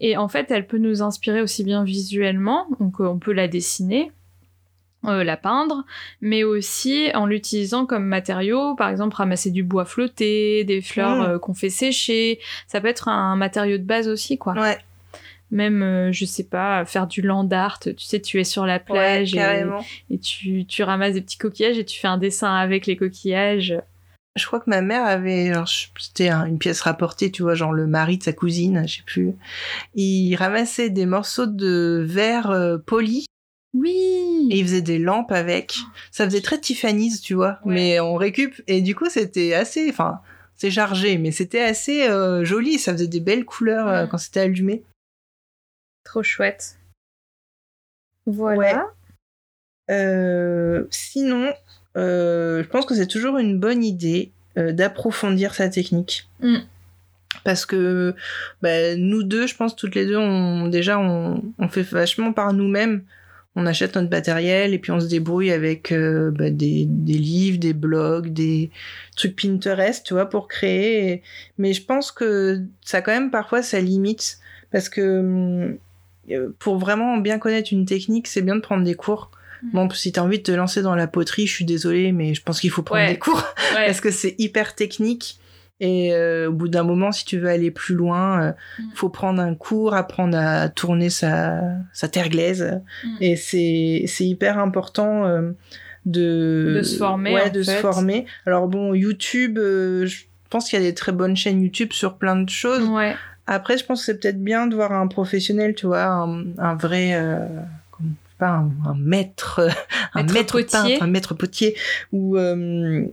Et 0.00 0.16
en 0.16 0.28
fait, 0.28 0.50
elle 0.50 0.66
peut 0.66 0.78
nous 0.78 1.02
inspirer 1.02 1.42
aussi 1.42 1.64
bien 1.64 1.84
visuellement, 1.84 2.66
donc 2.80 3.00
euh, 3.00 3.04
on 3.08 3.18
peut 3.18 3.32
la 3.32 3.46
dessiner, 3.48 4.10
euh, 5.04 5.22
la 5.24 5.36
peindre, 5.36 5.84
mais 6.20 6.44
aussi 6.44 7.10
en 7.14 7.26
l'utilisant 7.26 7.84
comme 7.84 8.04
matériau, 8.06 8.74
par 8.74 8.88
exemple 8.90 9.16
ramasser 9.16 9.50
du 9.50 9.62
bois 9.64 9.84
flotté, 9.84 10.64
des 10.64 10.80
fleurs 10.80 11.16
Mm. 11.16 11.22
euh, 11.32 11.38
qu'on 11.38 11.52
fait 11.54 11.68
sécher. 11.68 12.38
Ça 12.68 12.80
peut 12.80 12.86
être 12.88 13.08
un 13.08 13.36
matériau 13.36 13.76
de 13.76 13.82
base 13.82 14.08
aussi, 14.08 14.38
quoi. 14.38 14.54
Ouais, 14.54 14.78
Même, 15.50 15.82
euh, 15.82 16.12
je 16.12 16.24
sais 16.26 16.44
pas, 16.44 16.84
faire 16.84 17.06
du 17.06 17.22
land 17.22 17.48
art. 17.50 17.78
Tu 17.80 17.94
sais, 17.98 18.20
tu 18.20 18.38
es 18.38 18.44
sur 18.44 18.66
la 18.66 18.74
ouais, 18.74 18.80
plage 18.80 19.34
et, 20.10 20.18
tu, 20.18 20.66
tu 20.66 20.82
ramasses 20.82 21.14
des 21.14 21.22
petits 21.22 21.38
coquillages 21.38 21.78
et 21.78 21.84
tu 21.84 21.98
fais 21.98 22.08
un 22.08 22.18
dessin 22.18 22.54
avec 22.54 22.86
les 22.86 22.96
coquillages. 22.96 23.78
Je 24.36 24.46
crois 24.46 24.60
que 24.60 24.68
ma 24.70 24.82
mère 24.82 25.04
avait, 25.04 25.52
c'était 25.98 26.28
un- 26.28 26.44
une 26.46 26.58
pièce 26.58 26.80
rapportée, 26.82 27.30
tu 27.32 27.42
vois, 27.42 27.54
genre 27.54 27.72
le 27.72 27.86
mari 27.86 28.18
de 28.18 28.22
sa 28.22 28.32
cousine, 28.32 28.84
je 28.86 28.98
sais 28.98 29.02
plus. 29.04 29.32
Il 29.94 30.34
ramassait 30.36 30.90
des 30.90 31.06
morceaux 31.06 31.46
de 31.46 32.04
verre 32.06 32.50
euh, 32.50 32.78
poli 32.78 33.26
Oui 33.74 34.48
et 34.50 34.58
il 34.58 34.64
faisait 34.64 34.82
des 34.82 34.98
lampes 34.98 35.32
avec. 35.32 35.74
Ça 36.10 36.24
faisait 36.24 36.40
très 36.40 36.58
Tiffany's, 36.60 37.20
tu 37.20 37.34
vois, 37.34 37.58
Ouais. 37.64 37.74
mais 37.74 38.00
on 38.00 38.14
récup. 38.14 38.54
Et 38.66 38.80
du 38.80 38.94
coup, 38.94 39.08
c'était 39.10 39.54
assez, 39.54 39.88
enfin, 39.90 40.20
c'est 40.56 40.70
chargé, 40.70 41.18
mais 41.18 41.30
c'était 41.32 41.62
assez 41.62 42.02
euh, 42.08 42.44
joli. 42.44 42.78
Ça 42.78 42.92
faisait 42.92 43.06
des 43.08 43.20
belles 43.20 43.44
couleurs 43.44 43.88
euh, 43.88 44.06
quand 44.06 44.18
c'était 44.18 44.40
allumé. 44.40 44.84
Trop 46.08 46.22
chouette. 46.22 46.78
Voilà. 48.24 48.56
Ouais. 48.56 49.94
Euh, 49.94 50.86
sinon, 50.90 51.52
euh, 51.98 52.62
je 52.62 52.68
pense 52.68 52.86
que 52.86 52.94
c'est 52.94 53.06
toujours 53.06 53.36
une 53.36 53.60
bonne 53.60 53.84
idée 53.84 54.32
euh, 54.56 54.72
d'approfondir 54.72 55.52
sa 55.54 55.68
technique. 55.68 56.26
Mm. 56.40 56.60
Parce 57.44 57.66
que 57.66 58.14
bah, 58.62 58.96
nous 58.96 59.22
deux, 59.22 59.46
je 59.46 59.54
pense 59.54 59.76
toutes 59.76 59.94
les 59.94 60.06
deux, 60.06 60.16
on, 60.16 60.68
déjà 60.68 60.98
on, 60.98 61.42
on 61.58 61.68
fait 61.68 61.82
vachement 61.82 62.32
par 62.32 62.54
nous-mêmes. 62.54 63.04
On 63.54 63.66
achète 63.66 63.94
notre 63.94 64.08
matériel 64.08 64.72
et 64.72 64.78
puis 64.78 64.92
on 64.92 65.00
se 65.00 65.08
débrouille 65.08 65.50
avec 65.50 65.92
bah, 65.92 66.48
des, 66.48 66.86
des 66.86 67.18
livres, 67.18 67.58
des 67.58 67.74
blogs, 67.74 68.32
des 68.32 68.70
trucs 69.14 69.36
Pinterest, 69.36 70.06
tu 70.06 70.14
vois, 70.14 70.30
pour 70.30 70.48
créer. 70.48 71.22
Mais 71.58 71.74
je 71.74 71.84
pense 71.84 72.12
que 72.12 72.62
ça 72.82 72.98
a 72.98 73.02
quand 73.02 73.12
même 73.12 73.30
parfois 73.30 73.62
sa 73.62 73.80
limite. 73.80 74.38
Parce 74.70 74.88
que 74.88 75.20
hum, 75.20 75.78
pour 76.58 76.78
vraiment 76.78 77.16
bien 77.18 77.38
connaître 77.38 77.72
une 77.72 77.84
technique, 77.86 78.26
c'est 78.26 78.42
bien 78.42 78.56
de 78.56 78.60
prendre 78.60 78.84
des 78.84 78.94
cours. 78.94 79.30
Mm. 79.62 79.70
Bon, 79.72 79.90
si 79.90 80.12
t'as 80.12 80.22
envie 80.22 80.38
de 80.38 80.42
te 80.44 80.52
lancer 80.52 80.82
dans 80.82 80.94
la 80.94 81.06
poterie, 81.06 81.46
je 81.46 81.52
suis 81.54 81.64
désolée, 81.64 82.12
mais 82.12 82.34
je 82.34 82.42
pense 82.42 82.60
qu'il 82.60 82.70
faut 82.70 82.82
prendre 82.82 83.02
Ouais. 83.02 83.12
des 83.12 83.18
cours 83.18 83.42
Ouais. 83.74 83.86
parce 83.86 84.00
que 84.00 84.10
c'est 84.10 84.34
hyper 84.38 84.74
technique. 84.74 85.38
Et 85.80 86.12
euh, 86.12 86.48
au 86.48 86.52
bout 86.52 86.66
d'un 86.66 86.82
moment, 86.82 87.12
si 87.12 87.24
tu 87.24 87.38
veux 87.38 87.48
aller 87.48 87.70
plus 87.70 87.94
loin, 87.94 88.42
euh, 88.42 88.52
Mm. 88.80 88.82
faut 88.94 89.08
prendre 89.10 89.40
un 89.40 89.54
cours, 89.54 89.94
apprendre 89.94 90.36
à 90.36 90.68
tourner 90.68 91.08
sa, 91.10 91.60
sa 91.92 92.08
terre 92.08 92.28
glaise. 92.30 92.80
Mm. 93.04 93.16
Et 93.20 93.36
c'est 93.36 94.04
hyper 94.20 94.58
important 94.58 95.24
euh, 95.26 95.52
de 96.06 96.74
De 96.78 96.82
se 96.82 96.96
former, 96.96 97.34
Ouais, 97.34 97.50
de 97.50 97.62
se 97.62 97.70
former. 97.72 98.26
Alors 98.46 98.66
bon, 98.68 98.94
YouTube, 98.94 99.58
euh, 99.58 100.06
je 100.06 100.24
pense 100.50 100.68
qu'il 100.68 100.78
y 100.78 100.82
a 100.82 100.84
des 100.84 100.94
très 100.94 101.12
bonnes 101.12 101.36
chaînes 101.36 101.62
YouTube 101.62 101.92
sur 101.92 102.16
plein 102.18 102.36
de 102.36 102.48
choses. 102.48 102.88
Ouais. 102.88 103.14
Après, 103.50 103.78
je 103.78 103.84
pense 103.86 104.00
que 104.00 104.04
c'est 104.06 104.20
peut-être 104.20 104.44
bien 104.44 104.66
de 104.66 104.74
voir 104.74 104.92
un 104.92 105.06
professionnel, 105.06 105.74
tu 105.74 105.86
vois, 105.86 106.04
un, 106.04 106.44
un 106.58 106.74
vrai, 106.74 107.14
euh, 107.14 107.38
pas 108.36 108.50
un, 108.50 108.70
un 108.86 108.94
maître, 108.94 109.66
un 110.14 110.22
Maître 110.24 110.60
peintre, 110.60 111.02
un 111.02 111.06
maître 111.06 111.32
potier, 111.32 111.74
ou 112.12 112.36
euh, 112.36 113.04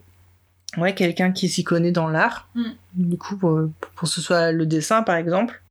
ouais, 0.78 0.94
quelqu'un 0.94 1.32
qui 1.32 1.48
s'y 1.48 1.64
connaît 1.64 1.94
dans 1.94 2.10
l'art. 2.10 2.50
Mm. 2.54 2.64
Du 2.96 3.18
coup, 3.18 3.38
pour, 3.38 3.62
pour 3.80 4.02
que 4.02 4.08
ce 4.08 4.20
soit 4.20 4.52
le 4.52 4.66
dessin, 4.66 5.04
par 5.04 5.16
exemple. 5.16 5.62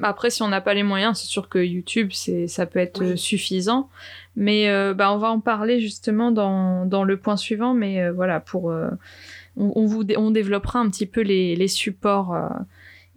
Après, 0.00 0.30
si 0.30 0.42
on 0.42 0.48
n'a 0.48 0.62
pas 0.62 0.72
les 0.72 0.82
moyens, 0.82 1.18
c'est 1.18 1.26
sûr 1.26 1.50
que 1.50 1.58
YouTube, 1.58 2.10
c'est, 2.14 2.46
ça 2.46 2.64
peut 2.64 2.78
être 2.78 3.02
Oui. 3.02 3.10
euh, 3.10 3.16
suffisant. 3.16 3.90
Mais 4.36 4.70
euh, 4.70 4.94
bah, 4.94 5.12
on 5.12 5.18
va 5.18 5.28
en 5.30 5.40
parler 5.40 5.80
justement 5.80 6.30
dans, 6.30 6.86
dans 6.86 7.04
le 7.04 7.18
point 7.18 7.36
suivant. 7.36 7.74
Mais 7.74 8.08
voilà, 8.08 8.40
pour, 8.40 8.66
on, 8.66 9.72
on 9.76 9.84
vous 9.86 10.04
on 10.16 10.30
développera 10.30 10.78
un 10.78 10.88
petit 10.88 11.04
peu 11.06 11.20
les, 11.20 11.56
les 11.56 11.68
supports 11.68 12.34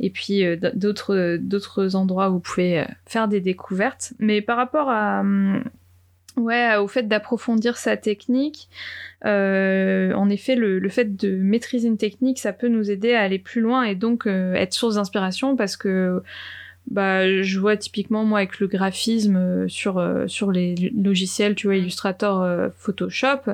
et 0.01 0.09
puis 0.09 0.43
euh, 0.43 0.57
d- 0.57 0.71
d'autres, 0.73 1.37
d'autres 1.39 1.95
endroits 1.95 2.29
où 2.29 2.33
vous 2.33 2.39
pouvez 2.39 2.79
euh, 2.79 2.85
faire 3.05 3.27
des 3.29 3.39
découvertes. 3.39 4.11
Mais 4.19 4.41
par 4.41 4.57
rapport 4.57 4.89
à, 4.89 5.21
hum, 5.21 5.63
ouais, 6.37 6.75
au 6.75 6.87
fait 6.87 7.07
d'approfondir 7.07 7.77
sa 7.77 7.95
technique, 7.95 8.67
euh, 9.25 10.13
en 10.13 10.29
effet, 10.29 10.55
le, 10.55 10.79
le 10.79 10.89
fait 10.89 11.15
de 11.15 11.35
maîtriser 11.37 11.87
une 11.87 11.97
technique, 11.97 12.39
ça 12.39 12.51
peut 12.51 12.67
nous 12.67 12.89
aider 12.91 13.13
à 13.13 13.21
aller 13.21 13.39
plus 13.39 13.61
loin 13.61 13.83
et 13.83 13.95
donc 13.95 14.27
euh, 14.27 14.53
être 14.55 14.73
source 14.73 14.95
d'inspiration 14.95 15.55
parce 15.55 15.77
que 15.77 16.21
bah, 16.87 17.43
je 17.43 17.59
vois 17.59 17.77
typiquement 17.77 18.25
moi 18.25 18.39
avec 18.39 18.59
le 18.59 18.65
graphisme 18.65 19.35
euh, 19.35 19.67
sur, 19.67 19.99
euh, 19.99 20.25
sur 20.27 20.51
les 20.51 20.73
logiciels, 20.97 21.53
tu 21.53 21.67
vois, 21.67 21.75
Illustrator, 21.75 22.41
euh, 22.41 22.69
Photoshop. 22.75 23.51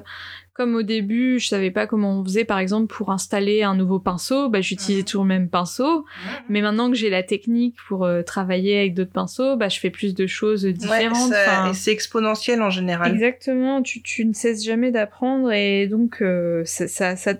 Comme 0.57 0.73
au 0.73 0.81
début, 0.81 1.37
je 1.39 1.47
savais 1.49 1.69
pas 1.69 1.85
comment 1.85 2.19
on 2.19 2.23
faisait, 2.23 2.43
par 2.43 2.57
exemple, 2.57 2.87
pour 2.91 3.11
installer 3.11 3.61
un 3.61 3.75
nouveau 3.75 3.99
pinceau, 3.99 4.49
bah, 4.49 4.59
j'utilisais 4.59 5.03
toujours 5.03 5.21
le 5.23 5.27
même 5.27 5.49
pinceau. 5.49 6.03
Mais 6.49 6.61
maintenant 6.63 6.89
que 6.89 6.95
j'ai 6.97 7.11
la 7.11 7.21
technique 7.21 7.75
pour 7.87 8.05
euh, 8.05 8.23
travailler 8.23 8.79
avec 8.79 8.95
d'autres 8.95 9.11
pinceaux, 9.11 9.55
bah, 9.55 9.69
je 9.69 9.79
fais 9.79 9.91
plus 9.91 10.15
de 10.15 10.25
choses 10.25 10.65
Ouais, 10.65 10.73
différentes. 10.73 11.31
ça- 11.31 11.43
Enfin, 11.59 11.69
et 11.69 11.73
c'est 11.75 11.91
exponentiel 11.91 12.59
en 12.63 12.71
général. 12.71 13.13
Exactement, 13.13 13.83
tu, 13.83 14.01
tu 14.01 14.25
ne 14.25 14.33
cesses 14.33 14.63
jamais 14.65 14.89
d'apprendre 14.89 15.51
et 15.51 15.85
donc 15.85 16.23
euh, 16.23 16.63
ça, 16.65 16.87
ça, 16.87 17.15
ça- 17.15 17.35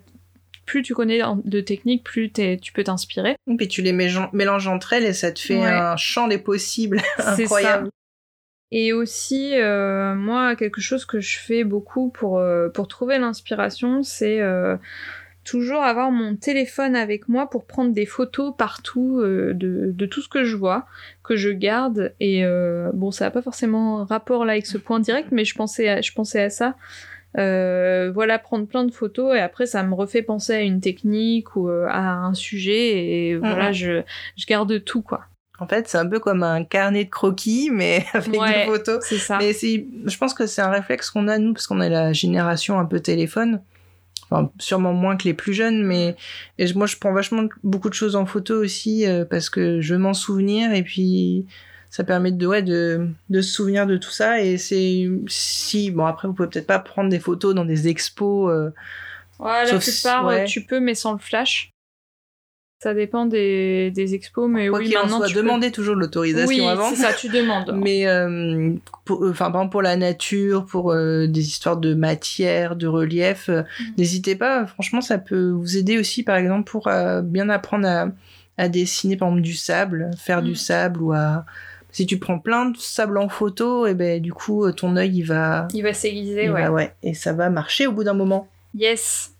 plus 0.68 0.84
tu 0.84 0.94
connais 0.94 1.20
de 1.46 1.62
techniques, 1.62 2.04
plus 2.04 2.30
t'es- 2.30 2.58
tu 2.62 2.72
peux 2.74 2.84
t'inspirer. 2.84 3.36
Et 3.50 3.56
puis 3.56 3.68
tu 3.68 3.82
les 3.82 3.94
mélanges, 3.94 4.68
entre 4.68 4.94
elles 4.94 5.06
et 5.06 5.14
ça 5.14 5.32
te 5.32 5.40
fait 5.40 5.58
Ouais. 5.58 5.66
un 5.66 5.96
champ 5.98 6.28
des 6.28 6.38
possibles 6.38 7.02
incroyable. 7.18 7.90
Et 8.72 8.92
aussi, 8.92 9.52
euh, 9.56 10.14
moi, 10.16 10.56
quelque 10.56 10.82
chose 10.82 11.06
que 11.06 11.20
je 11.22 11.40
fais 11.40 11.64
beaucoup 11.64 12.10
pour, 12.10 12.38
euh, 12.40 12.70
pour 12.70 12.88
trouver 12.88 13.18
l'inspiration, 13.18 14.04
c'est 14.04 14.42
euh, 14.42 14.76
toujours 15.46 15.84
avoir 15.84 16.12
mon 16.12 16.36
téléphone 16.36 16.98
avec 16.98 17.30
moi 17.30 17.50
pour 17.50 17.66
prendre 17.66 17.94
des 17.94 18.06
photos 18.06 18.54
partout 18.58 19.20
euh, 19.22 19.54
de, 19.54 19.92
de 19.94 20.06
tout 20.06 20.22
ce 20.22 20.28
que 20.28 20.44
je 20.44 20.58
vois, 20.58 20.86
que 21.24 21.38
je 21.38 21.50
garde. 21.50 22.14
Et 22.20 22.44
euh, 22.44 22.92
bon, 22.94 23.12
ça 23.12 23.26
n'a 23.26 23.32
pas 23.32 23.42
forcément 23.42 24.04
rapport 24.04 24.44
là 24.44 24.52
avec 24.54 24.66
ce 24.66 24.78
point 24.78 25.00
direct, 25.00 25.30
mais 25.32 25.46
je 25.46 25.56
pensais 25.56 25.88
à, 25.88 26.02
je 26.02 26.12
pensais 26.12 26.44
à 26.44 26.50
ça. 26.50 26.76
Euh, 27.38 28.12
voilà, 28.14 28.40
prendre 28.40 28.68
plein 28.68 28.84
de 28.84 28.92
photos 28.92 29.36
et 29.36 29.40
après 29.40 29.66
ça 29.68 29.84
me 29.84 29.94
refait 29.94 30.24
penser 30.24 30.54
à 30.54 30.62
une 30.62 30.82
technique 30.82 31.56
ou 31.56 31.70
à 31.70 32.00
un 32.00 32.34
sujet 32.34 33.06
et 33.06 33.36
voilà, 33.38 33.72
je, 33.72 34.02
je 34.38 34.46
garde 34.46 34.84
tout 34.84 35.02
quoi. 35.04 35.26
En 35.60 35.68
fait, 35.68 35.88
c'est 35.88 35.98
un 35.98 36.06
peu 36.08 36.20
comme 36.20 36.44
un 36.44 36.64
carnet 36.64 37.06
de 37.06 37.10
croquis, 37.10 37.70
mais 37.72 38.06
avec 38.14 38.40
Ouais. 38.40 38.66
des 38.66 38.66
photos. 38.72 39.04
C'est 39.08 39.18
ça. 39.18 39.38
Mais 39.40 39.54
je 39.54 40.18
pense 40.18 40.34
que 40.34 40.46
c'est 40.46 40.62
un 40.62 40.70
réflexe 40.70 41.10
qu'on 41.10 41.28
a 41.28 41.38
nous 41.38 41.54
parce 41.54 41.66
qu'on 41.68 41.82
est 41.82 41.90
la 41.90 42.14
génération 42.14 42.80
un 42.80 42.86
peu 42.86 43.00
téléphone. 43.00 43.62
Enfin, 44.30 44.52
sûrement 44.60 44.94
moins 44.94 45.16
que 45.16 45.24
les 45.24 45.34
plus 45.34 45.54
jeunes, 45.54 45.84
mais 45.86 46.16
et 46.58 46.68
je- 46.68 46.78
moi 46.78 46.86
je 46.86 46.98
prends 46.98 47.14
vachement 47.14 47.44
beaucoup 47.64 47.88
de 47.90 47.94
choses 47.94 48.16
en 48.18 48.26
photo 48.26 48.56
aussi 48.62 49.06
euh, 49.08 49.24
parce 49.24 49.50
que 49.50 49.80
je 49.80 49.94
veux 49.94 50.00
m'en 50.00 50.14
souvenir 50.14 50.74
et 50.74 50.84
puis 50.84 51.46
ça 51.90 52.04
permet 52.04 52.34
de 52.34 52.46
ouais 52.46 52.62
de, 52.62 53.08
de 53.30 53.42
se 53.42 53.50
souvenir 53.54 53.88
de 53.88 53.96
tout 53.96 54.10
ça 54.12 54.42
et 54.42 54.58
c'est 54.58 55.08
si 55.28 55.92
bon 55.92 56.06
après 56.06 56.28
vous 56.28 56.34
pouvez 56.34 56.50
peut-être 56.50 56.68
pas 56.68 56.80
prendre 56.80 57.10
des 57.10 57.20
photos 57.20 57.56
dans 57.56 57.64
des 57.64 57.88
expos 57.88 58.52
euh, 58.52 58.70
Ouais, 59.40 59.64
la 59.72 59.80
plupart, 59.80 60.26
ouais. 60.26 60.44
tu 60.46 60.66
peux, 60.66 60.82
mais 60.82 60.94
sans 60.96 61.14
le 61.14 61.20
flash. 61.20 61.70
Ça 62.80 62.94
dépend 62.94 63.26
des, 63.26 63.90
des 63.90 64.14
expos, 64.14 64.48
mais 64.48 64.68
quoi 64.68 64.78
oui, 64.80 64.86
qu'il 64.86 64.98
en 65.00 65.08
soit 65.10 65.26
tu 65.28 65.34
peux- 65.34 65.42
demandez 65.42 65.72
toujours 65.72 65.96
l'autorisation 65.96 66.48
Oui, 66.64 66.70
avant 66.70 66.90
c'est 66.92 66.98
ça, 66.98 67.12
tu 67.12 67.28
demandes. 67.28 67.72
Mais 67.84 68.06
euh, 68.08 68.74
pour, 69.04 69.24
euh, 69.26 69.32
enfin, 69.32 69.46
par 69.50 69.62
exemple 69.62 69.72
pour 69.72 69.82
la 69.82 69.96
nature, 69.96 70.64
pour 70.68 70.92
euh, 70.92 71.26
des 71.26 71.48
histoires 71.48 71.78
de 71.78 71.96
matière, 71.96 72.76
de 72.76 72.86
relief, 72.86 73.50
euh, 73.50 73.64
Mm. 73.64 73.84
n'hésitez 73.98 74.36
pas. 74.36 74.68
Franchement, 74.68 75.02
ça 75.02 75.18
peut 75.18 75.50
vous 75.50 75.76
aider 75.76 75.98
aussi, 75.98 76.22
par 76.22 76.36
exemple, 76.36 76.70
pour 76.70 76.88
bien 77.24 77.50
apprendre 77.50 77.88
à, 77.88 78.10
à 78.60 78.70
dessiner, 78.70 79.18
par 79.18 79.30
exemple, 79.30 79.42
du 79.42 79.56
sable, 79.56 80.12
faire 80.16 80.44
du 80.44 80.54
sable 80.54 81.02
ou 81.02 81.14
à 81.14 81.46
si 81.92 82.06
tu 82.06 82.20
prends 82.20 82.38
plein 82.38 82.66
de 82.70 82.78
sable 82.78 83.18
en 83.18 83.28
photo, 83.28 83.88
et 83.88 83.96
ben 83.96 84.22
du 84.22 84.32
coup 84.34 84.72
ton 84.72 84.98
œil 84.98 85.18
il 85.18 85.24
va, 85.24 85.68
Il 85.74 85.82
va 85.82 85.94
s'aiguiser, 85.94 86.48
ouais. 86.48 86.62
va- 86.64 86.72
ouais, 86.72 86.94
et 87.02 87.16
ça 87.16 87.34
va 87.34 87.50
marcher 87.50 87.88
au 87.88 87.92
bout 87.92 88.04
d'un 88.04 88.14
moment. 88.14 88.48
Yes. 88.76 89.32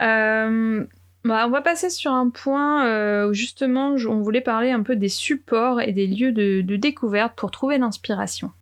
Euh, 0.00 0.84
bah, 1.24 1.44
on 1.46 1.50
va 1.50 1.60
passer 1.60 1.90
sur 1.90 2.12
un 2.12 2.30
point 2.30 2.86
euh, 2.86 3.28
où 3.28 3.34
justement 3.34 3.90
on 3.90 4.20
voulait 4.20 4.40
parler 4.40 4.70
un 4.70 4.82
peu 4.82 4.96
des 4.96 5.08
supports 5.08 5.80
et 5.80 5.92
des 5.92 6.06
lieux 6.06 6.32
de, 6.32 6.62
de 6.62 6.76
découverte 6.76 7.34
pour 7.36 7.50
trouver 7.50 7.78
l'inspiration. 7.78 8.52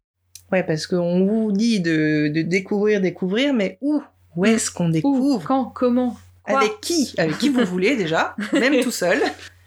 Ouais, 0.50 0.62
parce 0.62 0.86
qu'on 0.86 1.26
vous 1.26 1.52
dit 1.52 1.80
de, 1.80 2.28
de 2.28 2.42
découvrir, 2.42 3.00
découvrir, 3.00 3.52
mais 3.52 3.78
où? 3.80 4.02
Où 4.36 4.44
est-ce 4.44 4.70
qu'on 4.70 4.88
Où, 4.88 4.92
découvre? 4.92 5.46
Quand, 5.46 5.66
comment, 5.66 6.16
quoi? 6.44 6.58
Avec 6.58 6.80
qui? 6.80 7.14
Avec 7.18 7.38
qui 7.38 7.48
vous 7.48 7.64
voulez 7.64 7.96
déjà, 7.96 8.34
même 8.52 8.80
tout 8.82 8.90
seul. 8.90 9.20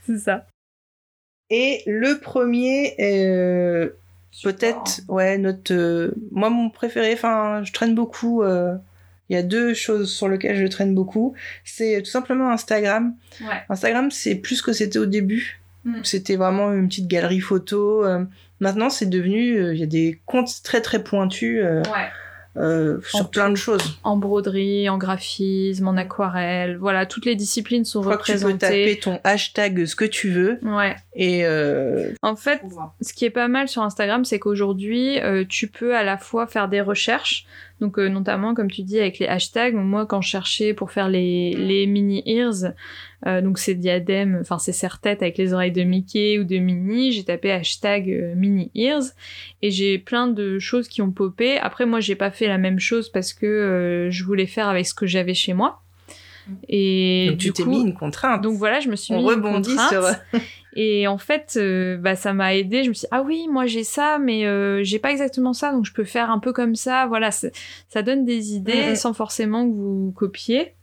C'est 0.05 0.17
ça. 0.17 0.45
Et 1.50 1.83
le 1.86 2.19
premier, 2.19 2.95
euh, 3.00 3.89
peut-être, 4.43 5.01
ouais, 5.07 5.38
notre, 5.38 5.74
euh, 5.74 6.13
moi 6.31 6.50
mon 6.50 6.69
préféré, 6.69 7.13
enfin, 7.13 7.62
je 7.63 7.71
traîne 7.74 7.93
beaucoup. 7.93 8.41
Il 9.30 9.36
y 9.36 9.38
a 9.38 9.44
deux 9.44 9.74
choses 9.74 10.12
sur 10.12 10.28
lesquelles 10.28 10.58
je 10.58 10.68
traîne 10.68 10.94
beaucoup. 10.94 11.34
C'est 11.63 12.01
tout 12.04 12.10
simplement 12.10 12.51
Instagram. 12.51 13.13
Ouais. 13.42 13.63
Instagram, 13.70 14.12
c'est 14.12 14.36
plus 14.36 14.58
ce 14.58 14.63
que 14.63 14.74
c'était 14.74 15.00
au 15.00 15.06
début. 15.06 15.62
Mm. 15.86 16.04
C'était 16.04 16.36
vraiment 16.36 16.74
une 16.74 16.88
petite 16.88 17.08
galerie 17.08 17.40
photo. 17.40 18.06
euh, 18.06 18.25
maintenant, 18.60 18.90
c'est 18.90 19.06
devenu, 19.06 19.56
euh, 19.58 19.74
il 19.74 19.80
y 19.80 19.84
a 19.84 19.88
des 19.88 20.22
comptes 20.25 20.62
très 20.63 20.82
très 20.82 21.04
pointus 21.04 21.62
euh, 21.63 21.82
Ouais. 21.84 22.10
Euh, 22.58 23.00
sur 23.10 23.29
plein 23.29 23.50
de 23.50 23.55
choses. 23.55 23.98
En 24.03 24.17
broderie, 24.17 24.89
en 24.89 24.98
graphisme, 24.98 25.88
en 25.88 25.96
aquarelle, 25.98 26.77
voilà, 26.77 27.05
toutes 27.05 27.25
les 27.25 27.36
disciplines 27.36 27.86
sont 27.86 28.01
Je 28.01 28.08
crois 28.10 28.17
que 28.17 28.24
tu 28.24 28.31
peux 28.34 28.38
représentées. 28.39 28.86
taper 28.86 29.00
ton 29.00 29.20
hashtag 29.24 29.86
ce 29.86 29.96
que 29.96 30.05
tu 30.05 30.29
veux 30.29 30.60
Ouais. 30.63 30.96
et 31.15 31.46
euh, 31.46 32.12
En 32.22 32.36
fait, 32.36 32.62
ce 33.01 33.13
qui 33.13 33.25
est 33.25 33.29
pas 33.29 33.48
mal 33.48 33.67
sur 33.67 33.81
Instagram, 33.84 34.25
c'est 34.25 34.39
qu'aujourd'hui, 34.39 35.20
euh, 35.20 35.46
tu 35.48 35.67
peux 35.67 35.96
à 35.96 36.03
la 36.03 36.17
fois 36.17 36.46
faire 36.48 36.67
des 36.67 36.81
recherches, 36.81 37.46
donc 37.79 37.98
euh, 37.98 38.10
notamment, 38.10 38.53
comme 38.53 38.70
tu 38.70 38.81
dis, 38.84 39.00
avec 39.00 39.17
les 39.20 39.27
hashtags. 39.27 39.74
Moi, 39.74 40.05
quand 40.05 40.22
je 40.22 40.29
cherchais 40.29 40.74
pour 40.74 40.91
faire 40.91 41.08
les, 41.10 41.53
les 41.55 41.88
mini 41.88 42.22
ears, 42.25 42.74
euh, 43.28 43.42
donc 43.42 43.60
ces 43.60 43.75
diadèmes, 43.75 44.40
enfin 44.42 44.58
ces 44.58 44.72
serre-têtes 44.72 45.22
avec 45.22 45.38
les 45.38 45.54
oreilles 45.54 45.72
de 45.72 45.84
Mickey 45.84 46.40
ou 46.40 46.44
de 46.44 46.58
Minnie, 46.58 47.12
j'ai 47.12 47.24
tapé 47.24 47.51
hashtag 47.51 48.10
euh, 48.10 48.34
mini 48.36 48.72
ears 48.75 49.04
et 49.62 49.70
j'ai 49.72 50.00
plein 50.00 50.28
de 50.28 50.58
choses 50.60 50.88
qui 50.88 51.01
ont 51.01 51.12
popé. 51.12 51.58
Après, 51.58 51.86
moi, 51.86 52.00
j'ai 52.00 52.16
pas 52.16 52.32
fait 52.32 52.48
la 52.48 52.58
même 52.58 52.80
chose 52.80 53.10
parce 53.10 53.34
que 53.34 53.46
euh, 53.46 54.12
je 54.12 54.24
voulais 54.24 54.48
faire 54.48 54.68
avec 54.68 54.86
ce 54.88 54.94
que 54.94 55.06
j'avais 55.06 55.34
chez 55.36 55.54
moi. 55.54 55.82
Et 56.68 57.28
donc 57.30 57.38
tu 57.38 57.54
t'es 57.54 57.63
mis 57.66 57.82
une 57.82 57.94
contrainte. 57.94 58.42
donc 58.42 58.58
voilà, 58.58 58.80
je 58.80 58.90
me 58.90 58.96
suis 58.96 59.13
on 59.13 59.18
mis 59.18 59.24
une 59.24 59.30
rebondit 59.30 59.75
contrainte. 59.75 59.90
sur. 60.34 60.40
Et 60.75 61.06
en 61.06 61.18
fait, 61.18 61.56
euh, 61.58 61.98
bah, 61.98 62.16
ça 62.16 62.34
m'a 62.34 62.56
aidé. 62.56 62.84
Je 62.84 62.90
me 62.90 62.94
suis 62.94 63.01
dit, 63.01 63.08
ah 63.12 63.22
oui, 63.22 63.48
moi 63.50 63.66
j'ai 63.66 63.84
ça, 63.84 64.18
mais 64.20 64.46
euh, 64.46 64.84
j'ai 64.84 65.00
pas 65.00 65.12
exactement 65.12 65.54
ça, 65.54 65.72
donc 65.74 65.86
je 65.86 65.94
peux 65.94 66.04
faire 66.06 66.32
un 66.32 66.40
peu 66.40 66.54
comme 66.54 66.75
ça. 66.75 67.06
Voilà, 67.08 67.30
ça 67.32 68.01
donne 68.01 68.25
des 68.25 68.54
idées 68.54 68.88
Mhm. 68.90 68.96
sans 68.96 69.13
forcément 69.13 69.68
que 69.70 69.74
vous 69.74 70.13
copiez. 70.16 70.74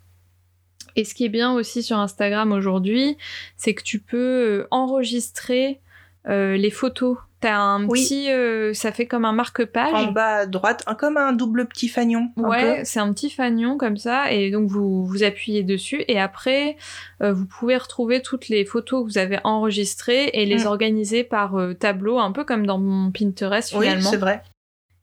Et 0.98 1.04
ce 1.04 1.14
qui 1.14 1.24
est 1.24 1.28
bien 1.30 1.52
aussi 1.52 1.82
sur 1.82 1.98
Instagram 1.98 2.52
aujourd'hui, 2.52 3.16
c'est 3.56 3.74
que 3.74 3.82
tu 3.82 3.98
peux 4.00 4.16
euh, 4.62 4.68
enregistrer 4.70 5.80
euh, 6.28 6.56
les 6.56 6.70
photos. 6.70 7.16
T'as 7.40 7.56
un 7.56 7.86
Oui. 7.86 8.02
petit, 8.02 8.32
euh, 8.32 8.74
ça 8.74 8.90
fait 8.90 9.06
comme 9.06 9.24
un 9.24 9.32
marque-page. 9.32 9.94
en 9.94 10.10
bas 10.10 10.38
à 10.38 10.46
droite, 10.46 10.84
comme 10.98 11.16
un 11.16 11.32
double 11.32 11.66
petit 11.66 11.86
fanion. 11.86 12.30
Ouais, 12.36 12.82
c'est 12.84 12.98
un 12.98 13.12
petit 13.12 13.30
fanion 13.30 13.78
comme 13.78 13.96
ça, 13.96 14.32
et 14.32 14.50
donc 14.50 14.68
vous 14.68 15.06
vous 15.06 15.22
appuyez 15.22 15.62
dessus, 15.62 16.02
et 16.08 16.18
après 16.18 16.76
euh, 17.22 17.32
vous 17.32 17.46
pouvez 17.46 17.76
retrouver 17.76 18.22
toutes 18.22 18.48
les 18.48 18.64
photos 18.64 19.04
que 19.06 19.12
vous 19.12 19.18
avez 19.18 19.38
enregistrées 19.44 20.30
et 20.32 20.46
les 20.46 20.64
Mm. 20.64 20.66
organiser 20.66 21.22
par 21.22 21.56
tableau, 21.78 22.18
un 22.18 22.32
peu 22.32 22.42
comme 22.44 22.66
dans 22.66 22.78
mon 22.78 23.12
Pinterest 23.12 23.72
Oui, 23.74 23.86
finalement. 23.86 24.10
c'est 24.10 24.16
vrai. 24.16 24.42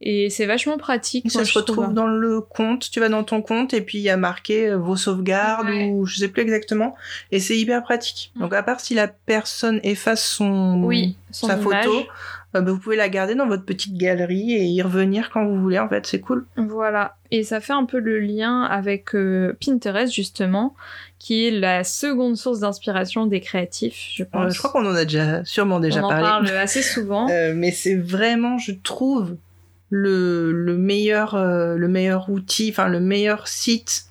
Et 0.01 0.29
c'est 0.29 0.45
vachement 0.45 0.77
pratique. 0.77 1.31
Ça 1.31 1.39
moi, 1.39 1.45
se 1.45 1.57
retrouve 1.57 1.93
dans 1.93 2.07
le 2.07 2.41
compte. 2.41 2.89
Tu 2.91 2.99
vas 2.99 3.09
dans 3.09 3.23
ton 3.23 3.41
compte 3.41 3.73
et 3.73 3.81
puis 3.81 3.97
il 3.97 4.01
y 4.03 4.09
a 4.09 4.17
marqué 4.17 4.67
euh, 4.69 4.77
vos 4.77 4.95
sauvegardes 4.97 5.67
Ouais. 5.67 5.89
ou 5.89 6.05
je 6.05 6.17
sais 6.17 6.27
plus 6.27 6.41
exactement. 6.41 6.95
Et 7.31 7.39
c'est 7.39 7.57
hyper 7.57 7.81
pratique. 7.83 8.31
Mm. 8.35 8.39
Donc 8.41 8.53
à 8.53 8.61
part 8.63 8.79
si 8.81 8.93
la 8.93 9.07
personne 9.07 9.79
efface 9.83 10.23
son 10.25 10.81
Oui, 10.83 11.15
son 11.31 11.47
sa 11.47 11.57
image. 11.57 11.85
photo, 11.85 11.97
euh, 11.99 12.61
bah, 12.61 12.71
vous 12.71 12.77
pouvez 12.77 12.97
la 12.97 13.09
garder 13.09 13.35
dans 13.35 13.47
votre 13.47 13.63
petite 13.65 13.97
galerie 13.97 14.53
et 14.53 14.63
y 14.65 14.81
revenir 14.81 15.29
quand 15.31 15.45
vous 15.45 15.59
voulez. 15.61 15.79
En 15.79 15.87
fait, 15.89 16.05
c'est 16.05 16.19
cool. 16.19 16.45
Voilà. 16.57 17.15
Et 17.31 17.43
ça 17.43 17.59
fait 17.61 17.73
un 17.73 17.85
peu 17.85 17.99
le 17.99 18.19
lien 18.19 18.63
avec 18.63 19.15
euh, 19.15 19.57
Pinterest, 19.65 20.13
justement, 20.13 20.75
qui 21.19 21.47
est 21.47 21.51
la 21.51 21.83
seconde 21.83 22.37
source 22.37 22.59
d'inspiration 22.59 23.25
des 23.25 23.39
créatifs, 23.41 24.09
je 24.13 24.23
Euh, 24.23 24.27
pense. 24.31 24.53
je 24.53 24.59
crois 24.59 24.71
qu'on 24.71 24.85
en 24.85 24.95
a 24.95 25.03
déjà 25.05 25.43
sûrement 25.45 25.79
déjà 25.79 26.01
On 26.01 26.05
en 26.05 26.09
parlé. 26.09 26.23
parle 26.23 26.49
assez 26.57 26.81
souvent. 26.81 27.27
Euh, 27.31 27.53
mais 27.55 27.71
c'est 27.71 27.95
vraiment, 27.95 28.57
je 28.57 28.71
trouve, 28.83 29.35
le, 29.97 30.51
le 30.51 30.75
meilleur 30.77 31.35
euh, 31.35 31.75
le 31.77 31.87
meilleur 31.87 32.29
outil, 32.29 32.69
enfin 32.69 32.87
le 32.89 32.99
meilleur 32.99 33.47
site 33.47 34.05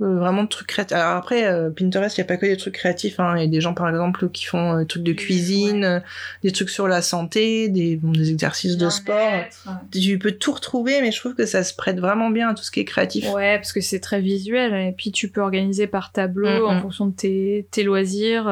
euh, 0.00 0.16
vraiment 0.18 0.42
de 0.42 0.48
trucs 0.48 0.66
créatifs. 0.66 0.96
Alors 0.96 1.16
après, 1.16 1.46
euh, 1.46 1.70
Pinterest, 1.70 2.16
il 2.18 2.20
n'y 2.22 2.24
a 2.24 2.26
pas 2.26 2.36
que 2.36 2.46
des 2.46 2.56
trucs 2.56 2.74
créatifs. 2.74 3.20
hein. 3.20 3.34
Il 3.36 3.42
y 3.42 3.44
a 3.44 3.46
des 3.46 3.60
gens, 3.60 3.72
par 3.72 3.88
exemple, 3.88 4.30
qui 4.30 4.46
font 4.46 4.78
des 4.78 4.86
trucs 4.86 5.04
de 5.04 5.12
cuisine, 5.12 6.02
des 6.42 6.50
trucs 6.50 6.70
sur 6.70 6.88
la 6.88 7.02
santé, 7.02 7.68
des, 7.68 7.94
bon, 7.96 8.10
des 8.10 8.30
exercices 8.32 8.76
de 8.76 8.88
sport. 8.90 9.30
Tu 9.92 10.18
peux 10.18 10.32
tout 10.32 10.50
retrouver, 10.52 11.00
mais 11.02 11.12
je 11.12 11.20
trouve 11.20 11.36
que 11.36 11.46
ça 11.46 11.62
se 11.62 11.72
prête 11.72 12.00
vraiment 12.00 12.30
bien 12.30 12.48
à 12.48 12.54
tout 12.54 12.64
ce 12.64 12.72
qui 12.72 12.80
est 12.80 12.84
créatif. 12.84 13.32
Ouais, 13.32 13.58
parce 13.58 13.72
que 13.72 13.80
c'est 13.80 14.00
très 14.00 14.20
visuel. 14.20 14.74
Et 14.74 14.92
puis 14.92 15.12
tu 15.12 15.28
peux 15.28 15.40
organiser 15.40 15.86
par 15.86 16.10
tableau 16.10 16.66
Mm, 16.66 16.70
en 16.70 16.80
fonction 16.80 17.06
de 17.06 17.14
tes, 17.14 17.68
tes 17.70 17.84
loisirs. 17.84 18.44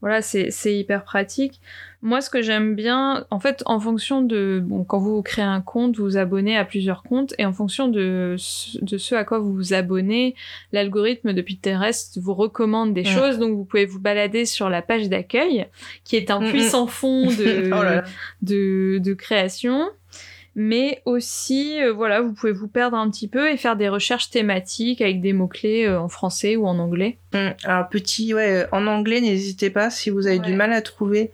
voilà, 0.00 0.22
c'est 0.22 0.50
c'est 0.50 0.74
hyper 0.76 1.04
pratique. 1.04 1.60
Moi, 2.00 2.20
ce 2.20 2.30
que 2.30 2.42
j'aime 2.42 2.76
bien, 2.76 3.26
en 3.30 3.40
fait, 3.40 3.62
en 3.66 3.80
fonction 3.80 4.22
de... 4.22 4.62
Bon, 4.64 4.84
quand 4.84 4.98
vous 4.98 5.20
créez 5.20 5.44
un 5.44 5.60
compte, 5.60 5.96
vous 5.96 6.04
vous 6.04 6.16
abonnez 6.16 6.56
à 6.56 6.64
plusieurs 6.64 7.02
comptes. 7.02 7.34
Et 7.38 7.44
en 7.44 7.52
fonction 7.52 7.88
de, 7.88 8.36
ce- 8.38 8.78
de 8.84 8.98
ce 8.98 9.16
à 9.16 9.24
quoi 9.24 9.40
vous 9.40 9.52
vous 9.52 9.74
abonnez, 9.74 10.36
l'algorithme 10.72 11.32
de 11.32 11.42
Pinterest 11.42 12.18
vous 12.22 12.34
recommande 12.34 12.94
des 12.94 13.02
Mm. 13.02 13.06
choses. 13.06 13.38
Donc, 13.38 13.56
vous 13.56 13.64
pouvez 13.64 13.84
vous 13.84 13.98
balader 13.98 14.44
sur 14.44 14.68
la 14.70 14.80
page 14.80 15.08
d'accueil, 15.08 15.66
qui 16.04 16.14
est 16.14 16.30
un 16.30 16.38
Mm, 16.40 16.44
mm. 16.46 16.50
puissant 16.50 16.86
fond 16.86 17.26
de, 17.26 17.66
Oh 17.76 17.82
là 17.82 17.94
là. 17.96 18.04
de, 18.42 18.98
de 19.02 19.12
création. 19.14 19.88
Mais 20.54 21.02
aussi, 21.04 21.82
euh, 21.82 21.92
voilà, 21.92 22.20
vous 22.20 22.32
pouvez 22.32 22.52
vous 22.52 22.68
perdre 22.68 22.96
un 22.96 23.10
petit 23.10 23.28
peu 23.28 23.50
et 23.50 23.56
faire 23.56 23.76
des 23.76 23.88
recherches 23.88 24.30
thématiques 24.30 25.00
avec 25.00 25.20
des 25.20 25.32
mots-clés 25.32 25.84
euh, 25.86 26.00
en 26.00 26.08
français 26.08 26.56
ou 26.56 26.66
en 26.66 26.78
anglais. 26.78 27.18
Alors 27.64 27.88
petit, 27.88 28.34
ouais, 28.34 28.66
en 28.72 28.86
anglais, 28.86 29.20
n'hésitez 29.20 29.70
pas 29.70 29.90
si 29.90 30.10
vous 30.10 30.26
avez 30.26 30.38
Ouais. 30.38 30.44
du 30.46 30.54
mal 30.54 30.72
à 30.72 30.80
trouver. 30.82 31.30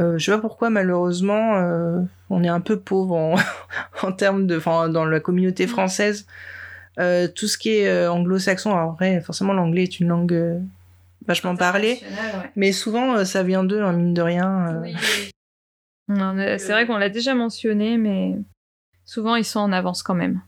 Euh, 0.00 0.16
je 0.18 0.24
sais 0.24 0.32
pas 0.32 0.38
pourquoi, 0.38 0.70
malheureusement, 0.70 1.56
euh, 1.56 2.00
on 2.30 2.42
est 2.42 2.48
un 2.48 2.60
peu 2.60 2.78
pauvre 2.78 3.14
en, 3.16 3.34
en 4.02 4.12
termes 4.12 4.46
de, 4.46 4.56
enfin, 4.56 4.88
dans 4.88 5.04
la 5.04 5.20
communauté 5.20 5.66
Mm. 5.66 5.68
française. 5.68 6.26
Euh, 6.98 7.28
tout 7.28 7.46
ce 7.46 7.56
qui 7.58 7.70
est 7.70 7.88
euh, 7.88 8.10
anglo-saxon, 8.10 8.72
alors 8.74 8.94
vrai, 8.94 9.20
forcément, 9.20 9.52
l'anglais 9.52 9.84
est 9.84 10.00
une 10.00 10.08
langue 10.08 10.32
euh, 10.32 10.58
vachement 11.26 11.54
parlée, 11.54 12.00
mais 12.56 12.72
souvent, 12.72 13.14
euh, 13.16 13.24
ça 13.24 13.42
vient 13.42 13.62
d'eux, 13.64 13.80
hein, 13.82 13.92
mine 13.92 14.12
de 14.14 14.22
rien. 14.22 14.82
euh. 16.08 16.56
C'est 16.58 16.72
vrai 16.72 16.86
qu'on 16.86 16.96
l'a 16.96 17.08
déjà 17.08 17.34
mentionné, 17.34 17.96
mais 17.96 18.34
souvent 19.04 19.36
ils 19.36 19.44
sont 19.44 19.60
en 19.60 19.70
avance 19.72 20.02
quand 20.02 20.14
même. 20.14 20.40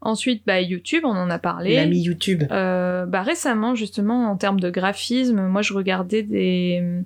Ensuite, 0.00 0.44
bah, 0.46 0.60
YouTube, 0.60 1.02
on 1.04 1.10
en 1.16 1.28
a 1.28 1.40
parlé. 1.40 1.74
L'ami 1.74 2.00
YouTube. 2.00 2.44
Euh, 2.52 3.04
bah, 3.04 3.22
récemment, 3.22 3.74
justement, 3.74 4.30
en 4.30 4.36
termes 4.36 4.60
de 4.60 4.70
graphisme, 4.70 5.48
moi 5.48 5.60
je 5.62 5.74
regardais 5.74 6.22
des, 6.22 7.02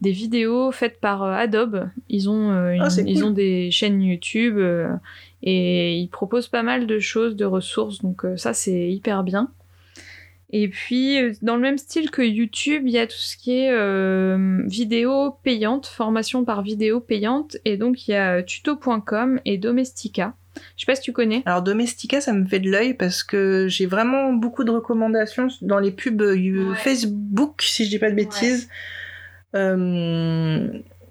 des 0.00 0.10
vidéos 0.12 0.70
faites 0.72 1.00
par 1.00 1.22
euh, 1.22 1.32
Adobe. 1.32 1.88
Ils 2.08 2.28
ont, 2.28 2.50
euh, 2.52 2.72
une- 2.72 2.82
Ah, 2.82 2.90
c'est 2.90 3.02
ils 3.06 3.14
cool. 3.20 3.24
ont 3.24 3.30
des 3.30 3.70
chaînes 3.70 4.02
YouTube 4.02 4.56
euh, 4.58 4.88
et 5.42 5.96
ils 5.98 6.08
proposent 6.08 6.48
pas 6.48 6.62
mal 6.62 6.86
de 6.86 6.98
choses, 6.98 7.34
de 7.36 7.44
ressources, 7.44 8.02
donc 8.02 8.24
euh, 8.24 8.36
ça 8.36 8.52
c'est 8.52 8.90
hyper 8.90 9.22
bien. 9.22 9.50
Et 10.50 10.68
puis, 10.68 11.18
dans 11.42 11.56
le 11.56 11.62
même 11.62 11.76
style 11.76 12.10
que 12.10 12.22
YouTube, 12.22 12.84
il 12.86 12.92
y 12.92 12.98
a 12.98 13.06
tout 13.08 13.16
ce 13.16 13.36
qui 13.36 13.50
est 13.58 13.70
euh, 13.72 14.62
vidéo 14.66 15.36
payante, 15.42 15.86
formation 15.86 16.44
par 16.44 16.62
vidéo 16.62 17.00
payante, 17.00 17.56
et 17.64 17.76
donc 17.76 18.06
il 18.06 18.12
y 18.12 18.14
a 18.14 18.42
tuto.com 18.44 19.40
et 19.44 19.58
Domestika. 19.58 20.34
Je 20.76 20.82
sais 20.82 20.86
pas 20.86 20.94
si 20.94 21.02
tu 21.02 21.12
connais. 21.12 21.42
Alors 21.46 21.62
Domestika, 21.62 22.20
ça 22.20 22.32
me 22.32 22.46
fait 22.46 22.60
de 22.60 22.70
l'œil 22.70 22.94
parce 22.94 23.24
que 23.24 23.66
j'ai 23.68 23.86
vraiment 23.86 24.32
beaucoup 24.32 24.62
de 24.64 24.70
recommandations 24.70 25.48
dans 25.62 25.80
les 25.80 25.90
pubs 25.90 26.20
Ouais. 26.22 26.74
Facebook, 26.76 27.60
si 27.62 27.84
je 27.84 27.90
dis 27.90 27.98
pas 27.98 28.10
de 28.10 28.14
bêtises, 28.16 28.68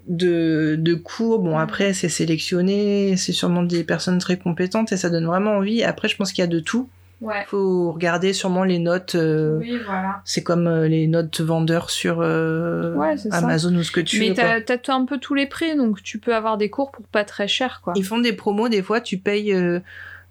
de, 0.08 0.76
de 0.78 0.94
cours. 0.94 1.40
Bon, 1.40 1.58
après, 1.58 1.92
c'est 1.92 2.08
sélectionné, 2.08 3.16
c'est 3.16 3.32
sûrement 3.32 3.62
des 3.62 3.84
personnes 3.84 4.18
très 4.18 4.38
compétentes 4.38 4.92
et 4.92 4.96
ça 4.96 5.10
donne 5.10 5.26
vraiment 5.26 5.52
envie. 5.56 5.82
Après, 5.82 6.08
je 6.08 6.16
pense 6.16 6.32
qu'il 6.32 6.42
y 6.42 6.44
a 6.44 6.48
de 6.48 6.60
tout. 6.60 6.88
Ouais. 7.22 7.44
faut 7.46 7.92
regarder 7.92 8.34
sûrement 8.34 8.62
les 8.62 8.78
notes. 8.78 9.14
euh, 9.14 9.56
Oui, 9.58 9.78
voilà. 9.86 10.20
C'est 10.26 10.42
comme 10.42 10.66
euh, 10.66 10.86
les 10.86 11.06
notes 11.06 11.40
vendeurs 11.40 11.88
sur 11.88 12.18
euh, 12.20 12.94
Ouais, 12.94 13.16
c'est 13.16 13.30
ça. 13.30 13.38
Amazon 13.38 13.74
ou 13.74 13.82
ce 13.82 13.90
que 13.90 14.02
tu 14.02 14.18
Mais 14.20 14.28
veux. 14.28 14.34
quoi. 14.34 14.60
t'as 14.60 14.92
un 14.94 15.06
peu 15.06 15.16
tous 15.16 15.32
les 15.32 15.46
prix, 15.46 15.74
donc 15.76 16.02
tu 16.02 16.18
peux 16.18 16.34
avoir 16.34 16.58
des 16.58 16.68
cours 16.68 16.90
pour 16.90 17.06
pas 17.06 17.24
très 17.24 17.48
cher, 17.48 17.80
quoi. 17.82 17.94
Ils 17.96 18.04
font 18.04 18.18
des 18.18 18.34
promos, 18.34 18.68
des 18.68 18.82
fois, 18.82 19.00
tu 19.00 19.16
payes, 19.16 19.54
euh, 19.54 19.80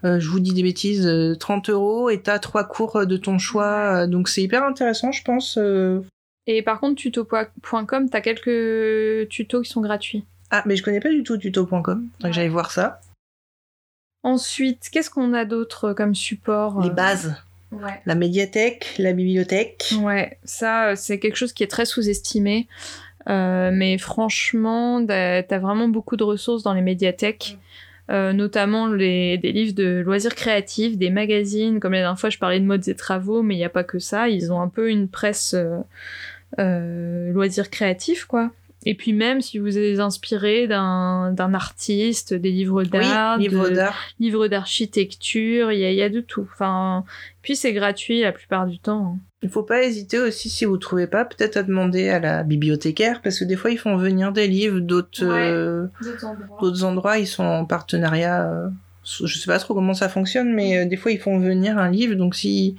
euh, 0.04 0.20
je 0.20 0.30
vous 0.30 0.40
dis 0.40 0.54
des 0.54 0.62
bêtises, 0.62 1.08
euh, 1.08 1.34
30 1.34 1.72
euros 1.72 2.12
et 2.12 2.22
t'as 2.22 2.38
trois 2.38 2.66
cours 2.66 2.98
euh, 2.98 3.06
de 3.06 3.18
ton 3.18 3.40
choix. 3.40 4.04
euh, 4.04 4.08
Donc 4.08 4.30
c'est 4.30 4.44
hyper 4.44 4.64
intéressant, 4.64 5.12
je 5.12 5.24
pense. 5.24 5.58
Et 6.48 6.62
par 6.62 6.80
contre, 6.80 6.96
tuto.com, 6.96 8.10
t'as 8.10 8.22
quelques 8.22 9.30
tutos 9.30 9.62
qui 9.62 9.70
sont 9.70 9.82
gratuits. 9.82 10.26
Ah, 10.52 10.64
mais 10.66 10.76
je 10.76 10.84
connais 10.84 11.00
pas 11.00 11.10
du 11.10 11.24
tout 11.24 11.38
tuto.com. 11.38 12.08
Que 12.22 12.32
j'aille 12.32 12.50
voir 12.50 12.72
ça. 12.72 13.02
Ensuite, 14.24 14.90
qu'est-ce 14.92 15.10
qu'on 15.10 15.34
a 15.34 15.46
d'autre 15.46 15.94
comme 15.94 16.16
support 16.16 16.82
Les 16.82 16.90
euh, 16.90 16.94
bases. 16.94 17.36
Ouais. 17.72 18.02
La 18.06 18.16
médiathèque, 18.16 18.96
la 18.98 19.14
bibliothèque. 19.14 19.94
Ouais, 20.02 20.38
ça, 20.44 20.90
euh, 20.90 20.96
c'est 20.96 21.20
quelque 21.20 21.36
chose 21.36 21.54
qui 21.54 21.64
est 21.64 21.68
très 21.68 21.86
sous-estimé. 21.86 22.68
Euh, 23.28 23.72
mais 23.74 23.98
franchement, 23.98 25.04
t'as 25.06 25.42
t'as 25.42 25.58
vraiment 25.58 25.88
beaucoup 25.88 26.16
de 26.16 26.24
ressources 26.24 26.64
dans 26.64 26.74
les 26.74 26.82
médiathèques. 26.82 27.58
Euh, 28.12 28.34
notamment 28.34 28.88
les, 28.88 29.40
des 29.40 29.52
livres 29.52 29.74
de 29.74 30.04
loisirs 30.06 30.36
créatifs, 30.36 30.96
des 30.96 31.10
magazines, 31.10 31.80
comme 31.80 31.94
la 31.94 32.02
dernière 32.02 32.20
fois 32.20 32.30
je 32.30 32.38
parlais 32.38 32.60
de 32.60 32.66
modes 32.66 32.88
et 32.88 32.94
travaux, 32.94 33.42
mais 33.42 33.56
il 33.56 33.58
n'y 33.58 33.66
a 33.66 33.70
pas 33.70 33.84
que 33.84 33.98
ça, 33.98 34.30
ils 34.30 34.54
ont 34.54 34.62
un 34.62 34.68
peu 34.68 34.92
une 34.92 35.08
presse 35.08 35.56
euh, 35.56 35.80
euh, 36.60 37.32
loisirs 37.32 37.70
créatifs, 37.70 38.26
quoi. 38.26 38.52
Et 38.88 38.94
puis 38.94 39.14
même 39.14 39.42
si 39.42 39.58
vous 39.58 39.80
êtes 39.80 40.00
inspiré 40.00 40.68
d'un 40.68 41.32
d'un 41.32 41.56
artiste, 41.56 42.36
des 42.36 42.52
livres 42.52 42.84
d'art, 42.84 43.38
oui, 43.40 43.50
livres 44.20 44.48
d'architecture, 44.48 45.72
il 45.72 45.80
y 45.80 45.86
a, 45.86 45.92
il 45.92 45.98
y 45.98 46.04
a 46.04 46.10
de 46.10 46.22
tout. 46.22 46.48
Enfin, 46.54 47.04
puis 47.42 47.56
c'est 47.56 47.74
gratuit 47.74 48.22
la 48.22 48.32
plupart 48.32 48.68
du 48.68 48.78
temps. 48.80 49.16
hein. 49.16 49.20
Il 49.42 49.50
faut 49.50 49.64
pas 49.64 49.84
hésiter 49.84 50.20
aussi, 50.20 50.50
si 50.50 50.66
vous 50.66 50.78
trouvez 50.78 51.08
pas, 51.08 51.26
peut-être 51.26 51.58
à 51.58 51.64
demander 51.64 52.10
à 52.10 52.20
la 52.20 52.44
bibliothécaire, 52.44 53.22
parce 53.22 53.40
que 53.40 53.46
des 53.46 53.56
fois, 53.56 53.70
ils 53.72 53.78
font 53.78 53.96
venir 53.98 54.32
des 54.32 54.48
livres 54.48 54.80
d'autres 54.80 55.26
Ouais. 55.26 55.52
euh, 55.52 55.88
d'autres 56.62 56.84
endroits. 56.84 57.18
Ils 57.20 57.28
sont 57.28 57.44
en 57.44 57.66
partenariat. 57.66 58.50
euh, 58.52 58.70
je 59.04 59.38
sais 59.38 59.46
pas 59.46 59.60
trop 59.60 59.74
comment 59.76 59.94
ça 59.94 60.10
fonctionne, 60.10 60.54
mais 60.54 60.80
euh, 60.80 60.86
des 60.86 60.98
fois, 60.98 61.12
ils 61.12 61.20
font 61.20 61.38
venir 61.40 61.78
un 61.78 61.92
livre. 61.92 62.16
Donc, 62.16 62.34
si 62.36 62.76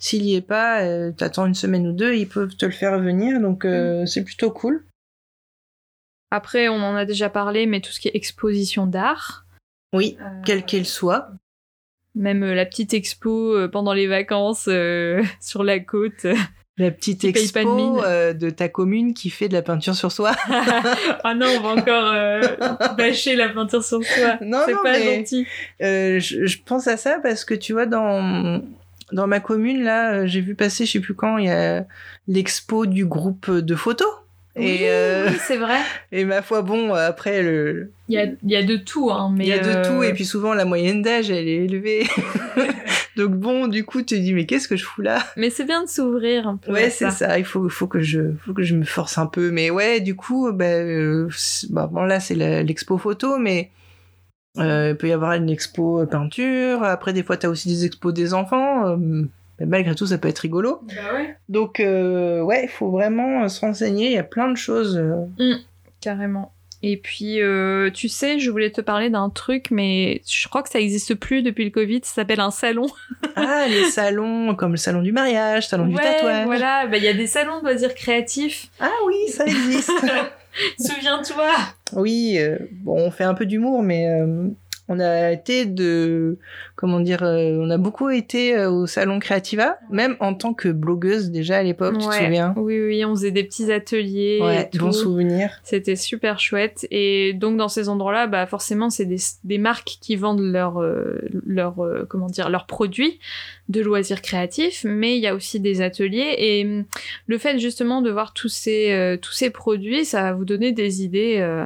s'il 0.00 0.24
y 0.24 0.34
est 0.34 0.40
pas, 0.40 0.80
euh, 0.82 1.12
t'attends 1.12 1.46
une 1.46 1.54
semaine 1.54 1.86
ou 1.86 1.92
deux, 1.92 2.14
ils 2.16 2.26
peuvent 2.28 2.56
te 2.56 2.66
le 2.66 2.72
faire 2.72 2.98
venir. 2.98 3.38
Donc, 3.40 3.64
euh, 3.64 4.04
c'est 4.06 4.24
plutôt 4.24 4.50
cool. 4.50 4.84
Après, 6.30 6.68
on 6.68 6.76
en 6.82 6.94
a 6.96 7.04
déjà 7.04 7.28
parlé, 7.28 7.66
mais 7.66 7.80
tout 7.80 7.90
ce 7.92 8.00
qui 8.00 8.08
est 8.08 8.14
exposition 8.16 8.86
d'art, 8.86 9.46
Oui, 9.92 10.16
euh, 10.20 10.24
quelle 10.44 10.64
qu'elle 10.64 10.86
soit. 10.86 11.28
même 12.14 12.44
la 12.44 12.66
petite 12.66 12.94
expo 12.94 13.68
pendant 13.68 13.92
les 13.92 14.06
vacances 14.06 14.66
euh, 14.68 15.22
sur 15.40 15.64
la 15.64 15.80
côte. 15.80 16.26
La 16.78 16.90
petite 16.90 17.22
de 17.22 17.28
expo 17.28 18.02
euh, 18.04 18.32
de 18.32 18.48
ta 18.48 18.70
commune 18.70 19.12
qui 19.12 19.28
fait 19.28 19.48
de 19.48 19.52
la 19.54 19.60
peinture 19.60 19.94
sur 19.94 20.10
soi. 20.12 20.34
ah 20.48 21.34
non, 21.34 21.46
on 21.58 21.60
va 21.60 21.68
encore 21.70 22.12
euh, 22.14 22.40
bâcher 22.96 23.36
la 23.36 23.50
peinture 23.50 23.84
sur 23.84 24.02
soi. 24.02 24.38
Non, 24.40 24.62
c'est 24.64 24.72
non, 24.72 24.82
pas 24.82 24.92
mais- 24.92 25.16
gentil. 25.16 25.46
Euh, 25.82 26.20
je, 26.20 26.46
je 26.46 26.58
pense 26.64 26.86
à 26.86 26.96
ça 26.96 27.18
parce 27.22 27.44
que 27.44 27.52
tu 27.54 27.74
vois, 27.74 27.84
dans, 27.86 28.62
dans 29.12 29.26
ma 29.26 29.40
commune, 29.40 29.82
là, 29.82 30.12
euh, 30.12 30.26
j'ai 30.26 30.40
vu 30.40 30.54
passer, 30.54 30.86
je 30.86 30.92
sais 30.92 31.00
plus 31.00 31.14
quand, 31.14 31.38
il 31.38 31.46
y 31.46 31.50
a 31.50 31.86
l'expo 32.28 32.86
du 32.86 33.06
groupe 33.06 33.50
de 33.50 33.74
photos. 33.74 34.08
Oui, 34.56 34.64
Et, 34.64 34.90
euh, 34.90 35.28
oui, 35.30 35.36
c'est 35.46 35.56
vrai. 35.56 35.78
et 36.12 36.24
ma 36.24 36.42
foi, 36.42 36.62
bon, 36.62 36.94
euh, 36.94 37.08
après, 37.08 37.42
le, 37.42 37.92
Il 38.08 38.14
y 38.14 38.18
a, 38.18 38.24
il 38.24 38.50
y 38.50 38.56
a 38.56 38.62
de 38.64 38.76
tout, 38.76 39.10
hein, 39.10 39.32
mais 39.34 39.44
il 39.44 39.48
y 39.48 39.52
a 39.52 39.58
de 39.58 39.68
euh, 39.68 39.84
tout. 39.84 40.02
Et 40.02 40.12
puis 40.12 40.24
souvent, 40.24 40.54
la 40.54 40.64
moyenne 40.64 41.02
d'âge, 41.02 41.30
elle 41.30 41.46
est 41.46 41.64
élevée. 41.64 42.06
Donc 43.16 43.32
bon, 43.32 43.68
du 43.68 43.84
coup, 43.84 44.02
tu 44.02 44.16
te 44.16 44.20
dis, 44.20 44.32
mais 44.32 44.46
qu'est-ce 44.46 44.66
que 44.66 44.76
je 44.76 44.84
fous 44.84 45.02
là? 45.02 45.22
Mais 45.36 45.50
c'est 45.50 45.64
bien 45.64 45.84
de 45.84 45.88
s'ouvrir 45.88 46.48
un 46.48 46.56
peu. 46.56 46.72
Ouais, 46.72 46.90
c'est 46.90 47.10
ça. 47.10 47.38
Il 47.38 47.44
faut, 47.44 47.68
faut 47.68 47.86
que 47.86 48.00
je, 48.00 48.32
faut 48.44 48.52
que 48.52 48.62
je 48.62 48.74
me 48.74 48.84
force 48.84 49.18
un 49.18 49.26
peu. 49.26 49.50
Mais 49.50 49.70
ouais, 49.70 50.00
du 50.00 50.16
coup, 50.16 50.50
bah, 50.52 50.64
euh, 50.64 51.28
bah, 51.70 51.88
bon, 51.90 52.02
là, 52.02 52.18
c'est 52.18 52.34
l'expo 52.34 52.98
photo, 52.98 53.38
mais 53.38 53.70
euh, 53.70 53.79
il 54.60 54.96
peut 54.96 55.08
y 55.08 55.12
avoir 55.12 55.32
une 55.32 55.48
expo 55.50 56.04
peinture. 56.06 56.82
Après, 56.84 57.12
des 57.12 57.22
fois, 57.22 57.36
t'as 57.36 57.48
aussi 57.48 57.68
des 57.68 57.84
expos 57.86 58.12
des 58.14 58.34
enfants. 58.34 58.86
euh, 58.88 58.96
mais 59.58 59.66
malgré 59.66 59.94
tout, 59.94 60.06
ça 60.06 60.16
peut 60.18 60.28
être 60.28 60.38
rigolo. 60.38 60.80
Bah 60.82 61.14
ouais. 61.14 61.36
Donc, 61.50 61.80
euh, 61.80 62.40
ouais, 62.40 62.62
il 62.64 62.68
faut 62.68 62.90
vraiment 62.90 63.44
euh, 63.44 63.48
se 63.48 63.60
renseigner. 63.60 64.06
Il 64.06 64.12
y 64.12 64.18
a 64.18 64.22
plein 64.22 64.50
de 64.50 64.56
choses. 64.56 64.96
euh. 64.96 65.54
Carrément. 66.00 66.52
Et 66.82 66.96
puis, 66.96 67.42
euh, 67.42 67.90
tu 67.90 68.08
sais, 68.08 68.38
je 68.38 68.50
voulais 68.50 68.70
te 68.70 68.80
parler 68.80 69.10
d'un 69.10 69.28
truc, 69.28 69.66
mais 69.70 70.22
je 70.26 70.48
crois 70.48 70.62
que 70.62 70.70
ça 70.70 70.80
existe 70.80 71.14
plus 71.14 71.42
depuis 71.42 71.64
le 71.66 71.70
Covid. 71.70 72.00
Ça 72.04 72.14
s'appelle 72.14 72.40
un 72.40 72.50
salon. 72.50 72.86
Ah, 73.36 73.66
les 73.68 73.84
salons, 73.84 74.54
comme 74.56 74.72
le 74.72 74.76
salon 74.76 75.02
du 75.02 75.12
mariage, 75.12 75.68
salon 75.68 75.86
du 75.86 75.94
tatouage. 75.94 76.46
Voilà, 76.46 76.86
bah, 76.88 76.96
il 76.96 77.04
y 77.04 77.08
a 77.08 77.14
des 77.14 77.26
salons 77.28 77.58
de 77.60 77.62
loisirs 77.62 77.94
créatifs. 77.94 78.68
Ah 78.80 78.90
oui, 79.06 79.14
ça 79.28 79.44
existe. 79.46 79.90
Souviens-toi. 80.78 81.52
oui, 81.92 82.36
euh, 82.38 82.58
bon, 82.72 82.96
on 82.96 83.10
fait 83.10 83.24
un 83.24 83.34
peu 83.34 83.46
d'humour, 83.46 83.82
mais 83.82 84.08
euh, 84.08 84.48
on 84.90 84.98
a 84.98 85.30
été 85.30 85.66
de, 85.66 86.36
comment 86.74 86.98
dire, 86.98 87.22
euh, 87.22 87.56
on 87.60 87.70
a 87.70 87.78
beaucoup 87.78 88.10
été 88.10 88.56
euh, 88.56 88.68
au 88.68 88.86
salon 88.88 89.20
Creativa, 89.20 89.78
même 89.88 90.16
en 90.18 90.34
tant 90.34 90.52
que 90.52 90.68
blogueuse 90.68 91.30
déjà 91.30 91.58
à 91.58 91.62
l'époque, 91.62 91.96
tu 91.96 92.06
te 92.08 92.12
souviens? 92.12 92.52
Oui, 92.56 92.78
oui, 92.80 93.04
on 93.04 93.14
faisait 93.14 93.30
des 93.30 93.44
petits 93.44 93.70
ateliers. 93.70 94.40
Ouais, 94.42 94.68
et 94.72 94.78
bon 94.78 94.86
tout. 94.86 94.92
souvenir. 94.92 95.52
C'était 95.62 95.94
super 95.94 96.40
chouette. 96.40 96.88
Et 96.90 97.34
donc, 97.34 97.56
dans 97.56 97.68
ces 97.68 97.88
endroits-là, 97.88 98.26
bah, 98.26 98.46
forcément, 98.46 98.90
c'est 98.90 99.04
des, 99.04 99.18
des 99.44 99.58
marques 99.58 99.98
qui 100.00 100.16
vendent 100.16 100.40
leurs 100.40 100.82
euh, 100.82 101.20
leurs, 101.46 101.84
euh, 101.84 102.04
comment 102.08 102.26
dire, 102.26 102.50
leurs 102.50 102.66
produits 102.66 103.20
de 103.68 103.80
loisirs 103.80 104.22
créatifs, 104.22 104.84
mais 104.84 105.16
il 105.16 105.20
y 105.20 105.28
a 105.28 105.36
aussi 105.36 105.60
des 105.60 105.82
ateliers. 105.82 106.34
Et 106.38 106.64
hum, 106.64 106.84
le 107.28 107.38
fait, 107.38 107.60
justement, 107.60 108.02
de 108.02 108.10
voir 108.10 108.34
tous 108.34 108.48
ces, 108.48 108.90
euh, 108.90 109.16
tous 109.16 109.32
ces 109.32 109.50
produits, 109.50 110.04
ça 110.04 110.22
va 110.22 110.32
vous 110.32 110.44
donner 110.44 110.72
des 110.72 111.04
idées 111.04 111.36
euh, 111.38 111.64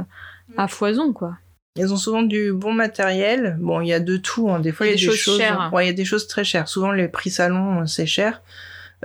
à 0.58 0.68
foison, 0.68 1.14
quoi. 1.14 1.38
Ils 1.76 1.92
ont 1.92 1.96
souvent 1.96 2.22
du 2.22 2.52
bon 2.52 2.72
matériel. 2.72 3.56
Bon, 3.58 3.80
il 3.80 3.88
y 3.88 3.92
a 3.92 3.98
de 3.98 4.16
tout. 4.16 4.48
hein. 4.48 4.60
Des 4.60 4.70
fois, 4.70 4.86
il 4.86 4.90
y 4.90 4.92
a 4.92 4.96
des, 4.96 5.02
choses. 5.16 5.38
chères. 5.38 5.70
Ouais, 5.72 5.84
il 5.84 5.86
y 5.88 5.90
a 5.90 5.94
des 5.94 6.04
choses 6.04 6.28
très 6.28 6.44
chères. 6.44 6.68
Souvent, 6.68 6.92
les 6.92 7.08
prix 7.08 7.30
salon, 7.30 7.80
euh, 7.80 7.86
c'est 7.86 8.06
cher. 8.06 8.42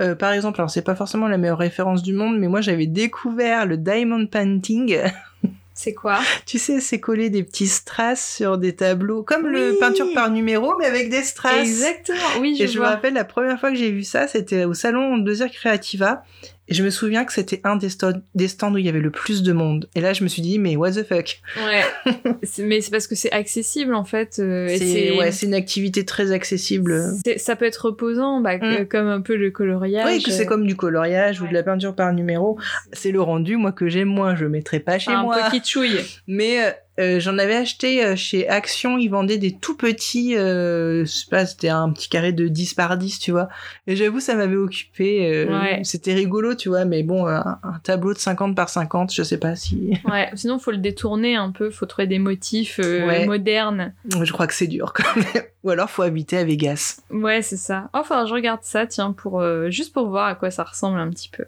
Euh, 0.00 0.14
par 0.14 0.30
exemple, 0.32 0.60
alors 0.60 0.70
c'est 0.70 0.82
pas 0.82 0.94
forcément 0.94 1.26
la 1.26 1.36
meilleure 1.36 1.58
référence 1.58 2.02
du 2.02 2.12
monde, 2.12 2.38
mais 2.38 2.46
moi 2.46 2.60
j'avais 2.60 2.86
découvert 2.86 3.66
le 3.66 3.76
diamond 3.76 4.24
painting. 4.26 4.96
C'est 5.74 5.94
quoi? 5.94 6.18
Tu 6.44 6.58
sais, 6.58 6.78
c'est 6.78 7.00
coller 7.00 7.30
des 7.30 7.42
petits 7.42 7.66
strass 7.68 8.34
sur 8.36 8.58
des 8.58 8.76
tableaux, 8.76 9.22
comme 9.22 9.46
le 9.46 9.70
Oui. 9.70 9.76
peinture 9.80 10.08
par 10.14 10.28
numéro, 10.30 10.74
mais 10.78 10.84
avec 10.84 11.08
des 11.08 11.22
strass. 11.22 11.58
Exactement, 11.58 12.18
oui, 12.38 12.54
je 12.58 12.64
Et 12.64 12.66
je 12.66 12.78
me 12.78 12.84
rappelle 12.84 13.14
la 13.14 13.24
première 13.24 13.58
fois 13.58 13.70
que 13.70 13.76
j'ai 13.76 13.90
vu 13.90 14.02
ça, 14.02 14.26
c'était 14.28 14.64
au 14.64 14.74
salon 14.74 15.16
Désir 15.16 15.50
Creativa. 15.50 16.22
Et 16.70 16.74
je 16.74 16.82
me 16.84 16.90
souviens 16.90 17.24
que 17.24 17.32
c'était 17.32 17.60
un 17.64 17.76
des, 17.76 17.88
stands 17.90 18.72
où 18.72 18.78
il 18.78 18.86
y 18.86 18.88
avait 18.88 19.00
le 19.00 19.10
plus 19.10 19.42
de 19.42 19.52
monde. 19.52 19.88
Et 19.96 20.00
là, 20.00 20.12
je 20.12 20.22
me 20.22 20.28
suis 20.28 20.40
dit, 20.40 20.58
mais 20.60 20.76
what 20.76 20.92
the 20.92 21.02
fuck? 21.04 21.40
Ouais. 21.56 22.12
Mais 22.60 22.80
c'est 22.80 22.90
parce 22.92 23.06
que 23.08 23.14
c'est 23.16 23.32
accessible, 23.32 23.94
en 23.94 24.04
fait. 24.04 24.36
euh, 24.38 24.68
C'est 24.78 25.16
ouais, 25.18 25.30
une 25.42 25.54
activité 25.54 26.04
très 26.04 26.30
accessible. 26.32 27.02
ça 27.36 27.56
peut 27.56 27.64
être 27.64 27.86
reposant, 27.86 28.40
bah, 28.40 28.56
Mm. 28.60 28.86
comme 28.88 29.08
un 29.08 29.20
peu 29.20 29.36
le 29.36 29.50
coloriage. 29.50 30.06
Oui, 30.06 30.22
que 30.22 30.30
c'est 30.30 30.46
comme 30.46 30.66
du 30.66 30.76
coloriage 30.76 31.40
ou 31.40 31.46
de 31.48 31.52
la 31.54 31.62
peinture 31.62 31.94
par 31.94 32.12
numéro. 32.12 32.58
C'est 32.92 33.10
le 33.10 33.20
rendu, 33.20 33.56
moi, 33.56 33.72
que 33.72 33.88
j'aime 33.88 34.08
moins. 34.08 34.34
Je 34.36 34.44
mettrai 34.46 34.78
pas 34.80 34.98
chez 34.98 35.10
un 35.10 35.22
moi. 35.22 35.36
peu 35.42 35.50
kitschouille. 35.50 35.98
Mais 36.26 36.58
euh, 37.00 37.18
j'en 37.18 37.38
avais 37.38 37.56
acheté 37.56 38.04
euh, 38.04 38.14
chez 38.14 38.46
Action. 38.48 38.98
Ils 38.98 39.08
vendaient 39.08 39.38
des 39.38 39.52
tout 39.56 39.76
petits, 39.76 40.36
euh, 40.36 41.04
je 41.04 41.10
sais 41.10 41.26
pas, 41.30 41.46
c'était 41.46 41.68
un 41.70 41.90
petit 41.90 42.08
carré 42.08 42.32
de 42.32 42.46
10 42.46 42.74
par 42.74 42.96
10, 42.98 43.18
tu 43.18 43.30
vois. 43.32 43.48
Et 43.86 43.96
j'avoue, 43.96 44.20
ça 44.20 44.34
m'avait 44.34 44.56
occupé. 44.56 45.46
Ouais. 45.48 45.80
C'était 45.84 46.14
rigolo, 46.14 46.54
tu 46.54 46.68
vois. 46.68 46.84
Mais 46.84 47.02
bon, 47.02 47.26
un, 47.26 47.58
un 47.62 47.78
tableau 47.82 48.12
de 48.12 48.18
50 48.18 48.54
par 48.54 48.68
50, 48.68 49.12
je 49.14 49.22
sais 49.22 49.38
pas 49.38 49.56
si. 49.56 49.98
Ouais, 50.10 50.28
sinon 50.34 50.58
faut 50.58 50.70
le 50.72 50.78
détourner 50.78 51.36
un 51.36 51.50
peu, 51.52 51.70
faut 51.70 51.86
trouver 51.86 52.06
des 52.06 52.18
motifs 52.18 52.78
Ouais. 52.78 53.26
modernes. 53.26 53.94
Je 54.22 54.32
crois 54.32 54.46
que 54.46 54.54
c'est 54.54 54.66
dur 54.66 54.92
quand 54.92 55.04
même. 55.16 55.44
Ou 55.64 55.70
alors, 55.70 55.88
faut 55.90 56.02
habiter 56.02 56.36
à 56.38 56.44
Vegas. 56.44 57.00
Ouais, 57.10 57.42
c'est 57.42 57.56
ça. 57.56 57.90
Enfin, 57.92 58.26
je 58.26 58.32
regarde 58.34 58.60
ça, 58.62 58.86
tiens, 58.86 59.12
pour 59.12 59.42
juste 59.68 59.92
pour 59.92 60.08
voir 60.08 60.26
à 60.26 60.34
quoi 60.34 60.50
ça 60.50 60.64
ressemble 60.64 60.98
un 60.98 61.10
petit 61.10 61.28
peu. 61.28 61.44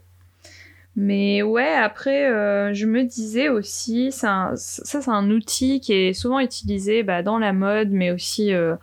Mais 0.94 1.42
ouais, 1.42 1.72
après, 1.72 2.30
euh, 2.30 2.74
je 2.74 2.84
me 2.86 3.02
disais 3.04 3.48
aussi, 3.48 4.10
un- 4.24 4.52
ça 4.56 5.00
c'est 5.00 5.10
un 5.10 5.30
outil 5.30 5.80
qui 5.80 5.94
est 5.94 6.12
souvent 6.12 6.38
utilisé 6.38 7.02
bah, 7.02 7.22
dans 7.22 7.38
la 7.38 7.54
mode, 7.54 7.88
mais 7.90 8.10
aussi 8.10 8.52
euh, 8.52 8.74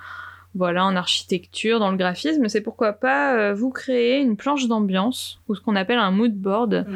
voilà, 0.55 0.85
en 0.85 0.95
architecture, 0.95 1.79
dans 1.79 1.91
le 1.91 1.97
graphisme. 1.97 2.47
C'est 2.47 2.61
pourquoi 2.61 2.93
pas 2.93 3.35
euh, 3.37 3.53
vous 3.53 3.69
créer 3.69 4.19
une 4.21 4.37
planche 4.37 4.67
d'ambiance 4.67 5.39
ou 5.47 5.53
ce 5.53 5.61
qu'on 5.61 5.75
appelle 5.75 5.99
un 5.99 6.09
mood 6.09 6.33
board. 6.33 6.87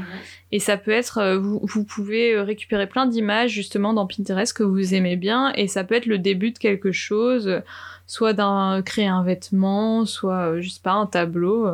Et 0.51 0.57
ça 0.59 0.77
peut 0.77 0.89
être, 0.91 1.19
euh, 1.19 1.37
vous, 1.37 1.61
vous 1.61 1.83
pouvez 1.83 2.33
euh, 2.33 2.41
récupérer 2.41 2.87
plein 2.87 3.05
d'images 3.05 3.51
justement 3.51 3.93
dans 3.93 4.07
Pinterest 4.07 4.57
que 4.57 4.63
vous 4.63 4.95
aimez 4.95 5.15
bien, 5.15 5.53
et 5.53 5.67
ça 5.67 5.83
peut 5.83 5.93
être 5.93 6.07
le 6.07 6.17
début 6.17 6.49
de 6.49 6.57
quelque 6.57 6.91
chose, 6.91 7.61
soit 8.07 8.33
d'un 8.33 8.81
créer 8.83 9.07
un 9.07 9.23
vêtement, 9.23 10.05
soit 10.05 10.49
euh, 10.53 10.61
je 10.61 10.69
sais 10.69 10.81
pas 10.83 10.93
un 10.93 11.05
tableau. 11.05 11.67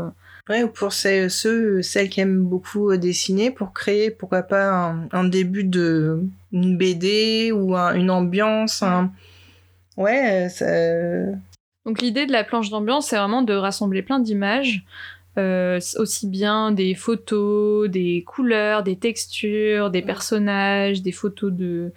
Ouais, 0.49 0.63
ou 0.63 0.67
pour 0.67 0.93
ceux, 0.93 1.29
ceux, 1.29 1.83
celles 1.83 2.09
qui 2.09 2.21
aiment 2.21 2.43
beaucoup 2.43 2.89
euh, 2.89 2.97
dessiner, 2.97 3.51
pour 3.51 3.71
créer, 3.71 4.09
pourquoi 4.09 4.41
pas, 4.41 4.71
un, 4.71 5.07
un 5.11 5.23
début 5.23 5.63
de 5.63 6.23
une 6.51 6.75
BD 6.75 7.51
ou 7.51 7.75
un- 7.75 7.93
une 7.93 8.09
ambiance. 8.09 8.81
Un... 8.81 9.11
Ouais, 9.95 10.49
ça... 10.49 10.65
Donc 11.85 12.01
l'idée 12.01 12.25
de 12.25 12.31
la 12.31 12.43
planche 12.43 12.71
d'ambiance, 12.71 13.07
c'est 13.09 13.17
vraiment 13.17 13.43
de 13.43 13.53
rassembler 13.53 14.01
plein 14.01 14.19
d'images, 14.19 14.83
euh, 15.37 15.79
aussi 15.97 16.27
bien 16.27 16.71
des 16.71 16.95
photos, 16.95 17.87
des 17.87 18.23
couleurs, 18.25 18.81
des 18.81 18.95
textures, 18.97 19.91
des 19.91 20.01
personnages, 20.01 21.03
des 21.03 21.11
photos 21.11 21.53
de 21.53 21.91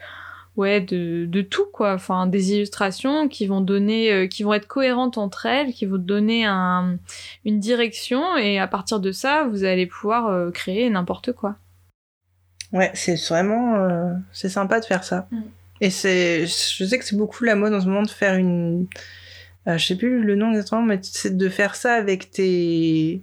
ouais 0.56 0.80
de, 0.80 1.26
de 1.26 1.42
tout 1.42 1.66
quoi 1.72 1.94
enfin 1.94 2.26
des 2.26 2.52
illustrations 2.52 3.28
qui 3.28 3.46
vont 3.46 3.60
donner 3.60 4.12
euh, 4.12 4.26
qui 4.26 4.42
vont 4.42 4.52
être 4.52 4.66
cohérentes 4.66 5.16
entre 5.16 5.46
elles 5.46 5.72
qui 5.72 5.86
vont 5.86 5.96
donner 5.96 6.44
un, 6.44 6.98
une 7.44 7.58
direction 7.58 8.36
et 8.36 8.58
à 8.58 8.66
partir 8.66 9.00
de 9.00 9.12
ça 9.12 9.46
vous 9.48 9.64
allez 9.64 9.86
pouvoir 9.86 10.28
euh, 10.28 10.50
créer 10.50 10.90
n'importe 10.90 11.32
quoi 11.32 11.56
Ouais, 12.72 12.90
c'est 12.94 13.16
vraiment... 13.28 13.76
euh, 13.76 14.14
c'est 14.32 14.48
sympa 14.48 14.80
de 14.80 14.86
faire 14.86 15.04
ça. 15.04 15.28
Mm. 15.30 15.42
Et 15.82 15.90
c'est... 15.90 16.46
Je 16.46 16.84
sais 16.86 16.98
que 16.98 17.04
c'est 17.04 17.16
beaucoup 17.16 17.44
la 17.44 17.54
mode 17.54 17.74
en 17.74 17.80
ce 17.82 17.86
moment 17.86 18.02
de 18.02 18.08
faire 18.08 18.34
une... 18.34 18.86
je 19.66 19.76
sais 19.76 19.96
plus 19.96 20.22
le 20.22 20.36
nom 20.36 20.52
exactement, 20.52 20.80
mais 20.80 20.98
c'est 21.02 21.36
de 21.36 21.48
faire 21.50 21.74
ça 21.74 21.92
avec 21.92 22.30
tes... 22.30 23.22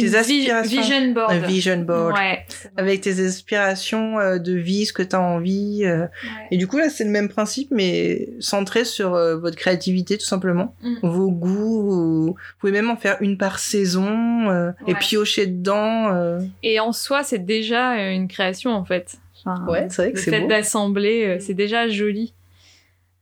Tes 0.00 0.14
aspirations. 0.16 0.80
vision 0.80 1.12
board 1.12 1.30
Un 1.32 1.38
vision 1.38 1.76
board. 1.78 2.14
ouais, 2.14 2.44
Avec 2.76 3.00
tes 3.02 3.24
aspirations 3.24 4.18
euh, 4.18 4.38
de 4.38 4.52
vie, 4.54 4.86
ce 4.86 4.92
que 4.92 5.02
tu 5.02 5.14
as 5.14 5.20
envie. 5.20 5.82
euh, 5.84 6.00
ouais. 6.02 6.08
Et 6.50 6.56
du 6.56 6.66
coup, 6.66 6.78
là, 6.78 6.88
c'est 6.88 7.04
le 7.04 7.10
même 7.10 7.28
principe, 7.28 7.68
mais 7.70 8.28
centré 8.40 8.84
sur 8.84 9.14
euh, 9.14 9.36
votre 9.36 9.56
créativité, 9.56 10.16
tout 10.18 10.24
simplement. 10.26 10.74
Mm. 10.82 10.94
Vos 11.02 11.30
goûts. 11.30 11.82
Vous... 11.82 12.36
pouvez 12.58 12.72
même 12.72 12.90
en 12.90 12.96
faire 12.96 13.16
une 13.20 13.36
par 13.38 13.58
saison 13.58 14.50
euh, 14.50 14.70
et 14.86 14.94
piocher 14.94 15.46
dedans. 15.46 16.14
euh. 16.14 16.40
et 16.62 16.80
en 16.80 16.92
soi 16.92 17.22
c'est 17.22 17.44
déjà 17.44 17.94
une 18.10 18.28
création 18.28 18.70
en 18.72 18.84
fait 18.84 19.18
Enfin, 19.44 19.64
Ouais, 19.68 19.86
c'est 19.88 20.02
vrai 20.02 20.12
que 20.12 20.16
le 20.18 20.22
c'est 20.22 20.30
fait 20.30 20.40
beau. 20.40 20.48
d'assembler, 20.48 21.24
euh, 21.26 21.36
c'est 21.40 21.54
déjà 21.54 21.88
joli. 21.88 22.34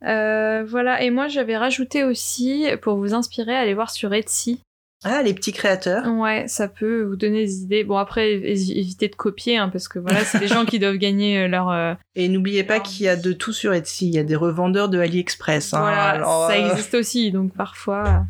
Euh, 0.04 0.64
voilà, 0.66 1.02
et 1.02 1.10
moi 1.10 1.28
j'avais 1.28 1.56
rajouté 1.56 2.04
aussi, 2.04 2.66
pour 2.82 2.96
vous 2.96 3.14
inspirer, 3.14 3.54
allez 3.54 3.74
voir 3.74 3.90
sur 3.90 4.12
Etsy. 4.14 4.60
Ah, 5.04 5.22
les 5.22 5.32
petits 5.32 5.52
créateurs. 5.52 6.04
Ouais, 6.06 6.48
ça 6.48 6.66
peut 6.66 7.02
vous 7.02 7.14
donner 7.16 7.44
des 7.44 7.62
idées. 7.62 7.84
Bon, 7.84 7.96
après, 7.98 8.32
évitez 8.32 9.08
de 9.08 9.14
copier, 9.14 9.56
hein, 9.56 9.68
parce 9.68 9.86
que 9.86 9.98
voilà, 10.00 10.24
c'est 10.24 10.40
des 10.40 10.48
gens 10.48 10.64
qui 10.64 10.78
doivent 10.80 10.96
gagner 10.96 11.38
euh, 11.44 11.48
leur. 11.48 11.70
euh, 11.70 11.94
Et 12.16 12.28
n'oubliez 12.28 12.64
pas 12.64 12.80
qu'il 12.80 13.06
y 13.06 13.08
a 13.08 13.14
de 13.16 13.32
tout 13.32 13.52
sur 13.52 13.72
Etsy. 13.72 14.08
Il 14.08 14.14
y 14.14 14.18
a 14.18 14.24
des 14.24 14.34
revendeurs 14.34 14.88
de 14.88 14.98
AliExpress. 14.98 15.72
hein. 15.74 15.80
voilà, 15.80 16.02
Alors, 16.10 16.48
ça 16.48 16.54
euh, 16.56 16.70
existe 16.70 16.94
aussi, 16.94 17.30
donc 17.30 17.52
parfois. 17.54 18.24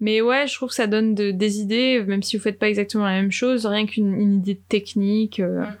Mais 0.00 0.20
ouais, 0.20 0.46
je 0.48 0.54
trouve 0.54 0.70
que 0.70 0.74
ça 0.74 0.86
donne 0.88 1.14
de- 1.14 1.30
des 1.30 1.60
idées, 1.60 2.02
même 2.06 2.22
si 2.22 2.36
vous 2.36 2.42
faites 2.42 2.58
pas 2.58 2.68
exactement 2.68 3.04
la 3.04 3.12
même 3.12 3.30
chose, 3.30 3.66
rien 3.66 3.86
qu'une 3.86 4.12
une 4.14 4.38
idée 4.38 4.54
de 4.54 4.62
technique. 4.68 5.38
euh, 5.40 5.60
Mm. 5.62 5.76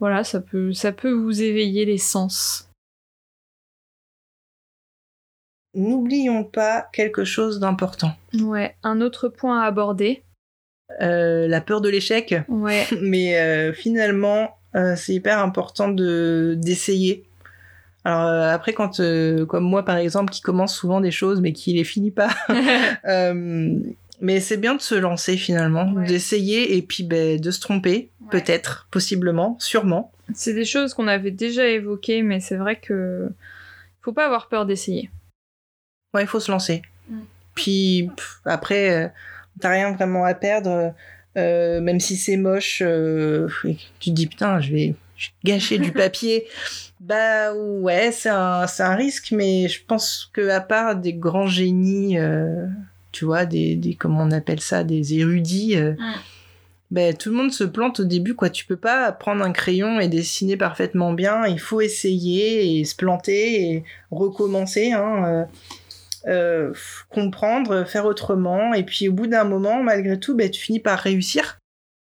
Voilà, 0.00 0.24
ça 0.24 0.40
peut, 0.40 0.72
ça 0.72 0.90
peut 0.90 1.12
vous 1.12 1.40
éveiller 1.42 1.84
les 1.84 1.96
sens. 1.98 2.68
N'oublions 5.74 6.44
pas 6.44 6.86
quelque 6.92 7.24
chose 7.24 7.58
d'important. 7.60 8.12
Ouais, 8.38 8.76
un 8.82 9.00
autre 9.00 9.28
point 9.28 9.60
à 9.62 9.66
aborder. 9.66 10.22
Euh, 11.00 11.48
la 11.48 11.60
peur 11.62 11.80
de 11.80 11.88
l'échec. 11.88 12.34
Ouais, 12.48 12.86
Mais 13.00 13.38
euh, 13.38 13.72
finalement, 13.72 14.56
euh, 14.74 14.94
c'est 14.96 15.14
hyper 15.14 15.38
important 15.38 15.88
de 15.88 16.54
d'essayer. 16.58 17.24
Alors 18.04 18.28
après, 18.52 18.72
quand 18.72 19.00
comme 19.48 19.64
moi 19.64 19.84
par 19.84 19.96
exemple, 19.96 20.32
qui 20.32 20.40
commence 20.42 20.74
souvent 20.76 21.00
des 21.00 21.12
choses 21.12 21.40
mais 21.40 21.52
qui 21.52 21.72
les 21.72 21.84
finit 21.84 22.10
pas, 22.10 22.30
mais 24.20 24.40
c'est 24.40 24.56
bien 24.56 24.74
de 24.74 24.80
se 24.80 24.94
lancer 24.94 25.36
finalement, 25.36 25.92
Ouais. 25.92 26.06
d'essayer 26.06 26.76
et 26.76 26.82
puis 26.82 27.04
ben, 27.04 27.40
de 27.40 27.50
se 27.50 27.60
tromper, 27.60 28.10
Ouais. 28.20 28.40
peut-être, 28.40 28.86
possiblement, 28.90 29.56
sûrement. 29.60 30.12
c'est 30.34 30.54
des 30.54 30.64
choses 30.64 30.94
qu'on 30.94 31.08
avait 31.08 31.30
déjà 31.30 31.66
évoquées, 31.66 32.22
mais 32.22 32.40
c'est 32.40 32.56
vrai 32.56 32.76
que 32.76 33.28
faut 34.00 34.12
pas 34.12 34.26
avoir 34.26 34.48
peur 34.48 34.66
d'essayer. 34.66 35.10
Ouais, 36.14 36.22
il 36.22 36.26
faut 36.26 36.40
se 36.40 36.50
lancer. 36.50 36.82
Mm. 37.08 37.20
Puis 37.54 38.10
pff, 38.16 38.40
après, 38.44 38.90
euh, 38.90 39.08
t'as 39.60 39.70
rien 39.70 39.92
vraiment 39.92 40.24
à 40.24 40.34
perdre, 40.34 40.94
euh, 41.36 41.80
même 41.80 42.00
si 42.00 42.16
c'est 42.16 42.36
moche. 42.36 42.82
euh, 42.84 43.48
tu 44.00 44.10
te 44.10 44.14
dis 44.14 44.26
putain, 44.26 44.60
je 44.60 44.72
vais, 44.72 44.94
gâcher 45.44 45.78
du 45.78 45.92
papier. 45.92 46.46
Bah 47.00 47.52
ouais, 47.54 48.12
c'est 48.12 48.28
un, 48.28 48.66
c'est 48.66 48.82
un 48.82 48.94
risque, 48.94 49.32
mais 49.32 49.68
je 49.68 49.80
pense 49.86 50.30
que 50.32 50.48
à 50.48 50.60
part 50.60 50.96
des 50.96 51.14
grands 51.14 51.46
génies, 51.48 52.18
euh, 52.18 52.66
tu 53.10 53.24
vois, 53.24 53.44
des, 53.44 53.74
des 53.76 53.94
comment 53.94 54.22
on 54.22 54.30
appelle 54.30 54.60
ça, 54.60 54.84
des 54.84 55.14
érudits. 55.14 55.76
Mm. 55.76 55.96
ben, 56.90 57.16
tout 57.16 57.30
le 57.30 57.36
monde 57.36 57.52
se 57.52 57.64
plante 57.64 58.00
au 58.00 58.04
début, 58.04 58.34
quoi. 58.34 58.50
Tu 58.50 58.66
peux 58.66 58.76
pas 58.76 59.10
prendre 59.12 59.44
un 59.44 59.52
crayon 59.52 59.98
et 59.98 60.08
dessiner 60.08 60.56
parfaitement 60.56 61.12
bien. 61.12 61.46
Il 61.46 61.58
faut 61.60 61.80
essayer 61.80 62.78
et 62.78 62.84
se 62.84 62.94
planter 62.94 63.70
et 63.70 63.84
recommencer, 64.10 64.92
hein, 64.92 65.48
euh, 66.26 66.70
euh, 66.70 66.72
comprendre, 67.08 67.84
faire 67.84 68.06
autrement. 68.06 68.74
Et 68.74 68.84
puis, 68.84 69.08
au 69.08 69.12
bout 69.12 69.26
d'un 69.26 69.44
moment, 69.44 69.82
malgré 69.82 70.18
tout, 70.18 70.36
ben, 70.36 70.50
tu 70.50 70.60
finis 70.60 70.80
par 70.80 70.98
réussir. 70.98 71.58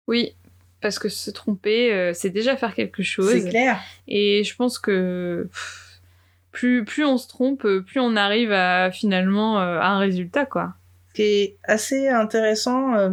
Oui, 0.06 0.34
parce 0.80 0.98
que 0.98 1.08
se 1.08 1.30
tromper, 1.30 1.92
euh, 1.92 2.12
c'est 2.14 2.30
déjà 2.30 2.56
faire 2.56 2.74
quelque 2.74 3.02
chose. 3.02 3.32
C'est 3.32 3.48
clair. 3.48 3.80
Et 4.08 4.42
je 4.44 4.54
pense 4.56 4.78
que 4.78 5.48
pff, 5.50 6.00
plus, 6.52 6.84
plus 6.84 7.04
on 7.04 7.18
se 7.18 7.28
trompe, 7.28 7.66
plus 7.86 8.00
on 8.00 8.16
arrive 8.16 8.52
à 8.52 8.90
finalement 8.90 9.60
euh, 9.60 9.78
à 9.78 9.88
un 9.88 9.98
résultat, 9.98 10.46
quoi. 10.46 10.74
Ce 11.10 11.14
qui 11.14 11.22
est 11.22 11.56
assez 11.64 12.08
intéressant, 12.08 12.94
euh, 12.94 13.10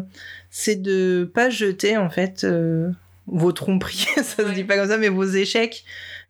c'est 0.52 0.82
de 0.82 1.30
pas 1.34 1.50
jeter, 1.50 1.98
en 1.98 2.10
fait, 2.10 2.44
euh, 2.44 2.92
vos 3.26 3.52
tromperies, 3.52 4.06
ça 4.16 4.48
se 4.48 4.54
dit 4.54 4.64
pas 4.64 4.78
comme 4.78 4.90
ça, 4.90 4.98
mais 4.98 5.10
vos 5.10 5.26
échecs, 5.26 5.84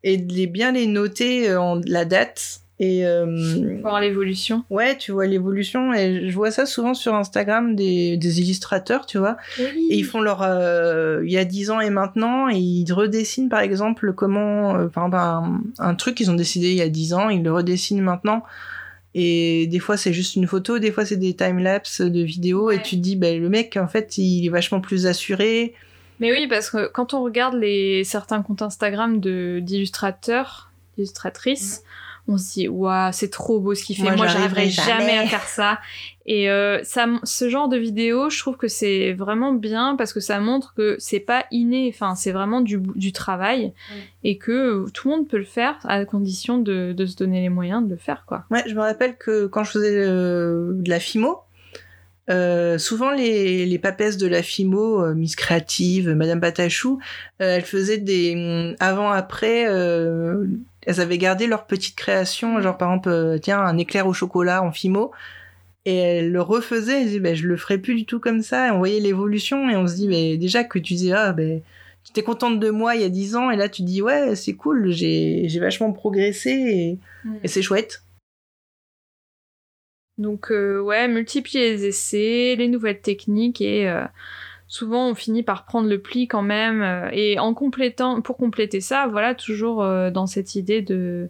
et 0.04 0.18
de 0.18 0.34
les, 0.34 0.48
bien 0.48 0.72
les 0.72 0.88
noter 0.88 1.50
euh, 1.50 1.60
en 1.60 1.82
la 1.86 2.06
date. 2.06 2.62
Et 2.80 3.08
euh, 3.08 3.80
Voir 3.82 4.00
l'évolution. 4.00 4.63
ouais, 4.70 4.96
tu 4.98 5.12
vois 5.12 5.26
l'évolution, 5.26 5.94
et 5.94 6.30
je 6.30 6.36
vois 6.36 6.52
ça 6.52 6.68
souvent 6.68 6.94
sur 6.94 7.16
Instagram 7.16 7.76
des, 7.76 8.18
des 8.18 8.40
illustrateurs, 8.42 9.08
tu 9.08 9.18
vois. 9.18 9.38
Et 9.58 9.98
ils 9.98 10.06
font 10.06 10.22
leur 10.22 10.44
euh, 10.44 11.22
il 11.26 11.32
y 11.32 11.40
a 11.40 11.46
10 11.46 11.72
ans 11.72 11.80
et 11.80 11.90
maintenant 11.90 12.50
et 12.50 12.58
ils 12.58 12.94
redessinent 12.94 13.50
par 13.50 13.62
exemple 13.62 14.13
comment 14.13 14.76
euh, 14.76 14.88
par 14.90 15.08
exemple, 15.08 15.18
un, 15.18 15.62
un 15.80 15.96
truc 15.96 16.13
qu'ils 16.16 16.30
ont 16.30 16.36
décidé 16.36 16.70
il 16.70 16.78
y 16.78 16.82
a 16.84 16.90
10 16.90 17.13
ans, 17.16 17.30
ils 17.30 17.42
le 17.42 17.52
redessinent 17.52 18.02
maintenant. 18.02 18.44
Et 19.16 19.66
des 19.66 19.80
fois 19.80 19.98
c'est 19.98 20.13
juste 20.13 20.36
une 20.36 20.46
photo, 20.46 20.78
des 20.78 20.92
fois 20.92 21.04
c'est 21.04 21.18
des 21.18 21.36
time-lapse 21.36 22.02
de 22.02 22.22
vidéos 22.22 22.70
et 22.70 22.80
tu 22.84 22.98
te 22.98 23.02
dis 23.02 23.16
ben 23.16 23.42
le 23.42 23.50
mec 23.50 23.76
en 23.78 23.88
fait 23.88 24.20
il 24.20 24.46
est 24.46 24.50
vachement 24.50 24.82
plus 24.82 25.08
assuré. 25.08 25.74
Mais 26.20 26.32
oui, 26.32 26.48
parce 26.48 26.70
que 26.70 26.88
quand 26.88 27.16
on 27.16 27.24
regarde 27.24 27.56
les 27.56 28.04
certains 28.04 28.44
comptes 28.44 28.62
Instagram 28.62 29.20
de 29.20 29.60
d'illustrateurs, 29.63 30.72
illustratrices, 30.98 31.84
on 32.28 32.38
se 32.38 32.54
dit 32.54 32.68
waouh, 32.68 33.12
c'est 33.13 33.30
trop 33.30 33.60
beau 33.60 33.74
ce 33.76 33.84
qu'il 33.84 33.96
fait. 33.96 34.04
Moi, 34.04 34.16
Moi, 34.16 34.28
j'arriverai 34.28 34.70
jamais. 34.70 35.00
jamais. 35.00 35.18
à 35.18 35.28
faire 35.28 35.48
ça. 35.48 35.80
Et 36.26 36.50
euh, 36.50 36.84
ça, 36.84 37.08
ce 37.24 37.50
genre 37.50 37.70
de 37.70 37.78
vidéo, 37.78 38.30
je 38.30 38.38
trouve 38.40 38.58
que 38.58 38.68
c'est 38.68 39.13
vraiment 39.13 39.54
bien 39.54 39.96
parce 39.98 40.12
que 40.12 40.20
ça 40.20 40.40
montre 40.40 40.74
que 40.76 40.96
c'est 41.00 41.22
pas 41.22 41.46
inné. 41.52 41.90
Enfin, 41.94 42.16
c'est 42.16 42.32
vraiment 42.32 42.60
du, 42.62 42.80
du 42.96 43.13
travail 43.13 43.74
et 44.24 44.38
que 44.38 44.90
tout 44.92 45.10
le 45.10 45.16
monde 45.16 45.28
peut 45.28 45.38
le 45.38 45.46
faire 45.46 45.78
à 45.86 46.04
condition 46.06 46.58
de, 46.58 46.92
de 46.92 47.06
se 47.06 47.16
donner 47.16 47.42
les 47.42 47.50
moyens 47.50 47.84
de 47.86 47.90
le 47.92 47.98
faire, 47.98 48.26
quoi. 48.28 48.44
Ouais, 48.52 48.63
je 48.68 48.76
me 48.76 48.82
rappelle 48.82 49.16
que 49.18 49.48
quand 49.48 49.63
je 49.63 49.72
faisais 49.72 49.96
euh, 49.96 50.74
de 50.74 50.90
la 50.90 51.00
FIMO, 51.00 51.40
euh, 52.30 52.78
souvent 52.78 53.12
les, 53.12 53.66
les 53.66 53.80
papesses 53.80 54.18
de 54.18 54.28
la 54.28 54.44
FIMO, 54.44 55.02
euh, 55.02 55.13
Miss 55.16 55.38
Créative, 55.38 56.10
Madame 56.10 56.42
Patachou, 56.42 57.00
euh, 57.42 57.56
elles 57.56 57.63
faisaient 57.63 58.00
des 58.00 58.34
hum, 58.36 58.76
avant-après, 58.82 59.66
elles 60.88 61.02
avaient 61.02 61.17
gardé 61.17 61.47
leur 61.47 61.67
petite 61.67 61.95
création, 61.95 62.62
genre 62.62 62.78
par 62.78 62.89
exemple, 62.89 63.10
euh, 63.10 63.38
tiens, 63.38 63.60
un 63.60 63.78
éclair 63.78 64.08
au 64.08 64.13
chocolat 64.13 64.63
en 64.63 64.71
FIMO, 64.71 65.12
et 65.86 65.97
elles 65.97 66.32
le 66.32 66.41
refaisaient, 66.41 67.02
elles 67.02 67.08
disaient, 67.08 67.19
ben, 67.19 67.36
je 67.36 67.45
le 67.45 67.58
ferai 67.58 67.78
plus 67.78 67.93
du 67.93 68.06
tout 68.06 68.21
comme 68.21 68.41
ça, 68.41 68.69
et 68.69 68.71
on 68.71 68.78
voyait 68.78 69.02
l'évolution, 69.02 69.69
et 69.69 69.76
on 69.76 69.86
se 69.86 69.95
dit, 69.95 70.38
déjà 70.38 70.63
que 70.63 70.80
tu 70.80 70.93
disais, 70.93 71.12
ah, 71.12 71.34
ben, 71.34 71.62
tu 72.06 72.12
étais 72.12 72.23
contente 72.23 72.62
de 72.62 72.69
moi 72.69 72.95
il 72.95 73.02
y 73.02 73.06
a 73.06 73.10
10 73.10 73.36
ans, 73.36 73.52
et 73.52 73.58
là 73.58 73.67
tu 73.67 73.82
dis, 73.82 74.02
ouais, 74.02 74.36
c'est 74.36 74.54
cool, 74.54 74.91
j'ai 74.91 75.60
vachement 75.60 75.91
progressé, 75.91 76.52
et, 76.52 77.00
et 77.43 77.47
c'est 77.50 77.62
chouette. 77.62 78.02
Donc 80.17 80.52
euh, 80.52 80.80
ouais, 80.80 81.08
multiplier 81.08 81.69
les 81.71 81.86
essais, 81.86 82.56
les 82.58 82.67
nouvelles 82.69 83.02
techniques 83.02 83.62
et 83.62 83.88
euh, 83.88 84.06
souvent 84.67 85.10
on 85.10 85.15
finit 85.15 85.43
par 85.43 85.65
prendre 85.65 85.88
le 85.89 85.99
pli 85.99 86.27
quand 86.27 86.41
même 86.41 86.82
euh, 86.82 87.10
et 87.12 87.39
en 87.39 87.53
complétant 87.53 88.21
pour 88.21 88.38
compléter 88.38 88.82
ça, 88.82 89.08
voilà 89.08 89.34
toujours 89.34 89.82
euh, 89.84 90.12
dans 90.12 90.27
cette 90.27 90.56
idée 90.56 90.82
de 90.82 91.30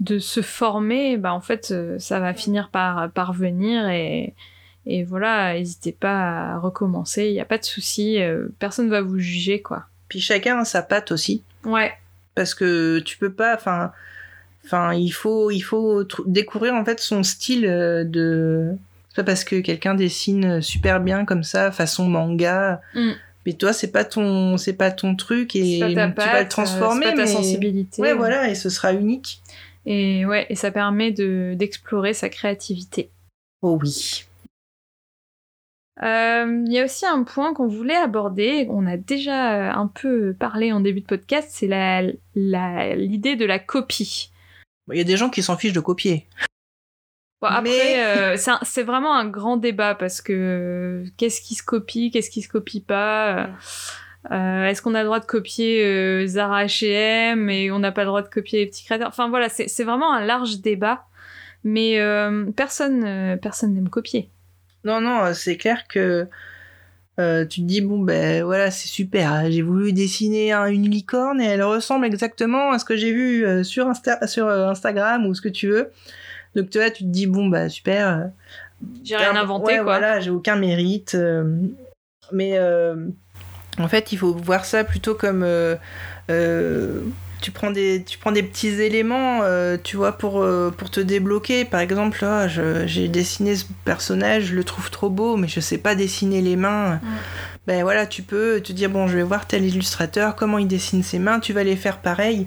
de 0.00 0.18
se 0.18 0.42
former, 0.42 1.16
bah 1.16 1.32
en 1.32 1.40
fait 1.40 1.70
euh, 1.70 1.98
ça 2.00 2.18
va 2.18 2.34
finir 2.34 2.68
par 2.70 3.10
parvenir 3.10 3.88
et 3.88 4.34
et 4.86 5.02
voilà, 5.02 5.54
n'hésitez 5.54 5.92
pas 5.92 6.52
à 6.52 6.58
recommencer, 6.58 7.28
il 7.28 7.32
y 7.32 7.40
a 7.40 7.46
pas 7.46 7.56
de 7.56 7.64
souci, 7.64 8.18
personne 8.58 8.90
va 8.90 9.00
vous 9.00 9.18
juger 9.18 9.62
quoi. 9.62 9.84
Puis 10.08 10.20
chacun 10.20 10.58
a 10.58 10.64
sa 10.66 10.82
patte 10.82 11.10
aussi. 11.10 11.42
Ouais. 11.64 11.94
parce 12.34 12.54
que 12.54 12.98
tu 12.98 13.16
peux 13.16 13.32
pas 13.32 13.54
enfin 13.54 13.92
enfin 14.66 14.92
il 14.92 15.08
faut 15.08 15.50
il 15.50 15.62
faut 15.62 16.04
découvrir 16.26 16.74
en 16.74 16.84
fait 16.84 17.00
son 17.00 17.22
style 17.22 17.62
de 17.62 18.76
c'est 19.14 19.22
pas 19.22 19.24
parce 19.24 19.44
que 19.44 19.60
quelqu'un 19.60 19.94
dessine 19.94 20.60
super 20.60 21.00
bien 21.00 21.24
comme 21.24 21.44
ça 21.44 21.70
façon 21.70 22.08
manga 22.08 22.80
Mm. 22.94 23.12
mais 23.46 23.52
toi 23.52 23.72
c'est 23.72 23.92
pas 23.92 24.04
ton 24.04 24.56
c'est 24.56 24.72
pas 24.76 24.90
ton 24.90 25.14
truc 25.16 25.54
et 25.54 25.78
pas 25.80 25.92
ta 26.08 26.10
tu 26.10 26.28
vas 26.30 26.42
le 26.42 26.48
transformer 26.48 27.06
euh, 27.06 27.10
c'est 27.10 27.16
pas 27.16 27.22
ta 27.22 27.22
mais 27.24 27.32
sensibilité. 27.32 28.02
ouais 28.02 28.12
voilà 28.14 28.48
et 28.50 28.54
ce 28.54 28.68
sera 28.70 28.92
unique 28.92 29.40
Et 29.86 30.24
ouais, 30.26 30.46
et 30.48 30.54
ça 30.56 30.70
permet 30.70 31.12
de 31.12 31.54
d'explorer 31.56 32.14
sa 32.14 32.28
créativité. 32.28 33.10
oh 33.62 33.78
oui 33.80 34.24
Euh, 36.02 36.62
Il 36.66 36.72
y 36.72 36.80
a 36.80 36.84
aussi 36.84 37.06
un 37.06 37.22
point 37.22 37.54
qu'on 37.54 37.68
voulait 37.68 37.94
aborder, 37.96 38.66
on 38.70 38.86
a 38.86 38.96
déjà 38.96 39.52
euh, 39.54 39.70
un 39.72 39.86
peu 39.86 40.34
parlé 40.38 40.72
en 40.72 40.80
début 40.80 41.00
de 41.02 41.06
podcast, 41.06 41.48
c'est 41.52 41.68
la, 41.68 42.02
la, 42.34 42.96
l'idée 42.96 43.36
de 43.36 43.44
la 43.46 43.58
copie. 43.60 44.30
il 44.90 44.98
y 44.98 45.00
a 45.00 45.04
des 45.04 45.16
gens 45.16 45.30
qui 45.30 45.42
s'en 45.42 45.56
fichent 45.56 45.72
de 45.72 45.80
copier 45.80 46.26
Bon, 47.44 47.50
après, 47.50 47.70
Mais- 47.96 48.04
euh, 48.36 48.36
c'est 48.62 48.82
vraiment 48.82 49.14
un 49.14 49.26
grand 49.28 49.56
débat 49.56 49.94
parce 49.94 50.20
que 50.22 50.32
euh, 50.32 51.04
qu'est-ce 51.16 51.40
qui 51.40 51.54
se 51.54 51.62
copie, 51.62 52.10
qu'est-ce 52.10 52.30
qui 52.30 52.40
se 52.42 52.48
copie 52.48 52.80
pas 52.80 53.48
euh, 54.30 54.64
Est-ce 54.66 54.80
qu'on 54.80 54.94
a 54.94 55.00
le 55.00 55.06
droit 55.06 55.20
de 55.20 55.26
copier 55.26 55.84
euh, 55.84 56.26
Zara 56.26 56.64
H&M 56.64 57.50
et 57.50 57.70
on 57.70 57.78
n'a 57.80 57.92
pas 57.92 58.02
le 58.02 58.06
droit 58.08 58.22
de 58.22 58.28
copier 58.28 58.60
les 58.60 58.66
petits 58.66 58.84
créateurs? 58.84 59.08
Enfin 59.08 59.28
voilà, 59.28 59.48
c'est 59.50 59.84
vraiment 59.84 60.12
un 60.14 60.24
large 60.24 60.60
débat, 60.60 61.04
mais 61.64 61.98
personne 62.56 63.38
personne 63.42 63.74
n'aime 63.74 63.88
copier. 63.90 64.30
non 64.84 65.00
non 65.00 65.32
c'est 65.34 65.56
clair 65.56 65.86
que 65.88 66.26
euh, 67.20 67.44
tu 67.46 67.60
te 67.60 67.66
dis 67.66 67.80
bon 67.80 68.00
ben 68.00 68.42
voilà 68.44 68.70
c'est 68.72 68.88
super 68.88 69.30
hein, 69.32 69.50
j'ai 69.50 69.62
voulu 69.62 69.92
dessiner 69.92 70.52
un- 70.52 70.66
une 70.66 70.90
licorne 70.90 71.40
et 71.40 71.44
elle 71.46 71.62
ressemble 71.62 72.06
exactement 72.06 72.72
à 72.72 72.78
ce 72.80 72.84
que 72.84 72.96
j'ai 72.96 73.12
vu 73.12 73.64
sur 73.64 73.86
Insta 73.86 74.26
sur 74.26 74.48
Instagram 74.48 75.24
ou 75.26 75.34
ce 75.34 75.40
que 75.40 75.48
tu 75.48 75.68
veux 75.68 75.90
donc 76.54 76.70
tu 76.70 76.78
vois 76.78 76.90
tu 76.90 77.04
te 77.04 77.08
dis 77.08 77.26
bon 77.26 77.46
bah 77.48 77.68
super 77.68 78.08
euh, 78.08 78.24
J'ai 79.04 79.16
rien 79.16 79.36
inventé 79.36 79.64
ouais, 79.64 79.74
quoi. 79.76 79.84
Voilà, 79.84 80.20
j'ai 80.20 80.30
aucun 80.30 80.56
mérite. 80.56 81.14
euh, 81.14 81.56
mais 82.32 82.52
euh, 82.58 83.08
en 83.78 83.88
fait, 83.88 84.12
il 84.12 84.18
faut 84.18 84.32
voir 84.34 84.64
ça 84.64 84.84
plutôt 84.84 85.14
comme 85.14 85.44
tu 87.44 87.50
prends 87.50 87.70
des 87.70 88.02
tu 88.06 88.16
prends 88.16 88.32
des 88.32 88.42
petits 88.42 88.68
éléments, 88.80 89.40
euh, 89.42 89.76
tu 89.82 89.98
vois, 89.98 90.12
pour 90.12 90.40
euh, 90.42 90.70
pour 90.74 90.90
te 90.90 90.98
débloquer. 91.00 91.66
Par 91.66 91.80
exemple, 91.80 92.18
là, 92.22 92.48
j'ai 92.48 93.06
dessiné 93.08 93.54
ce 93.54 93.66
personnage, 93.84 94.44
je 94.44 94.54
le 94.54 94.64
trouve 94.64 94.90
trop 94.90 95.10
beau, 95.10 95.36
mais 95.36 95.46
je 95.46 95.60
sais 95.60 95.76
pas 95.76 95.94
dessiner 95.94 96.40
les 96.40 96.56
mains. 96.56 97.00
Ben 97.66 97.82
voilà, 97.82 98.06
tu 98.06 98.22
peux 98.22 98.62
te 98.62 98.72
dire 98.72 98.88
bon, 98.88 99.08
je 99.08 99.16
vais 99.18 99.22
voir 99.22 99.46
tel 99.46 99.62
illustrateur, 99.62 100.36
comment 100.36 100.56
il 100.56 100.68
dessine 100.68 101.02
ses 101.02 101.18
mains, 101.18 101.38
tu 101.38 101.52
vas 101.52 101.64
les 101.64 101.76
faire 101.76 101.98
pareil. 101.98 102.46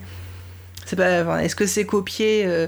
C'est 0.85 0.95
pas, 0.95 1.43
est-ce 1.43 1.55
que 1.55 1.67
c'est 1.67 1.85
copié 1.85 2.45
euh, 2.47 2.65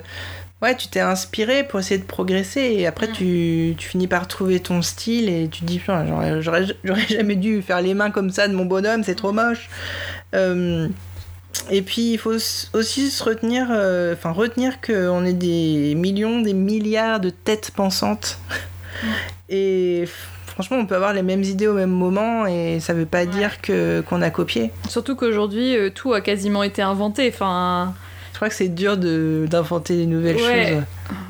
Ouais, 0.61 0.75
tu 0.75 0.89
t'es 0.89 0.99
inspiré 0.99 1.63
pour 1.63 1.79
essayer 1.79 1.99
de 1.99 2.05
progresser 2.05 2.59
et 2.77 2.85
après 2.85 3.07
Mm. 3.07 3.11
tu, 3.13 3.75
tu 3.77 3.87
finis 3.87 4.07
par 4.07 4.27
trouver 4.27 4.59
ton 4.59 4.81
style 4.81 5.29
et 5.29 5.47
tu 5.49 5.61
te 5.61 5.65
dis 5.65 5.79
Putain, 5.79 6.05
j'aurais, 6.05 6.41
j'aurais, 6.41 6.65
j'aurais 6.83 7.07
jamais 7.09 7.35
dû 7.37 7.61
faire 7.61 7.81
les 7.81 7.93
mains 7.93 8.11
comme 8.11 8.29
ça 8.29 8.47
de 8.49 8.53
mon 8.53 8.65
bonhomme, 8.65 9.03
c'est 9.03 9.15
trop 9.15 9.31
moche. 9.31 9.69
Euh, 10.35 10.87
et 11.71 11.81
puis 11.81 12.11
il 12.13 12.17
faut 12.17 12.33
aussi 12.73 13.09
se 13.09 13.23
retenir, 13.23 13.67
euh, 13.71 14.13
enfin 14.13 14.31
retenir 14.31 14.81
qu'on 14.81 15.23
est 15.25 15.33
des 15.33 15.95
millions, 15.95 16.41
des 16.41 16.53
milliards 16.53 17.19
de 17.21 17.29
têtes 17.29 17.71
pensantes. 17.75 18.37
Et 19.49 20.03
f- 20.05 20.09
franchement, 20.47 20.77
on 20.77 20.85
peut 20.85 20.95
avoir 20.95 21.13
les 21.13 21.23
mêmes 21.23 21.43
idées 21.43 21.67
au 21.67 21.73
même 21.73 21.89
moment 21.89 22.45
et 22.45 22.79
ça 22.81 22.93
veut 22.93 23.05
pas 23.05 23.25
dire 23.25 23.61
que 23.61 24.01
qu'on 24.01 24.21
a 24.21 24.29
copié. 24.29 24.71
Surtout 24.89 25.15
qu'aujourd'hui, 25.15 25.75
euh, 25.77 25.89
tout 25.89 26.13
a 26.13 26.21
quasiment 26.21 26.63
été 26.63 26.81
inventé. 26.81 27.29
Enfin, 27.33 27.93
crois 28.39 28.49
que 28.49 28.55
c'est 28.55 28.69
dur 28.69 28.95
de, 28.97 29.45
d'inventer 29.49 29.95
des 29.97 30.05
nouvelles 30.05 30.37
Ouais. 30.37 30.71
choses. 30.73 30.83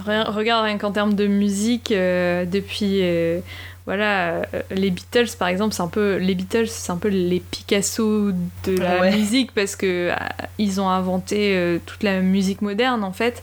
rien- 0.06 0.24
regarde 0.26 0.64
rien 0.66 0.78
qu'en 0.78 0.92
termes 0.92 1.14
de 1.16 1.26
musique, 1.28 1.92
euh, 1.92 2.46
depuis 2.46 3.00
euh, 3.02 3.40
voilà 3.86 4.34
euh, 4.54 4.62
les 4.72 4.92
Beatles 4.92 5.30
par 5.40 5.48
exemple, 5.48 5.74
c'est 5.74 5.82
un 5.82 5.88
peu 5.88 6.18
les 6.18 6.36
Beatles, 6.36 6.68
c'est 6.68 6.92
un 6.92 6.98
peu 6.98 7.08
les 7.10 7.40
Picasso 7.40 8.32
de 8.66 8.78
la 8.78 9.02
Ouais. 9.02 9.16
musique 9.16 9.52
parce 9.54 9.76
que 9.76 10.12
ils 10.60 10.80
ont 10.80 10.90
inventé 10.90 11.80
toute 11.86 12.04
la 12.04 12.22
musique 12.22 12.62
moderne 12.62 13.04
en 13.04 13.12
fait. 13.14 13.42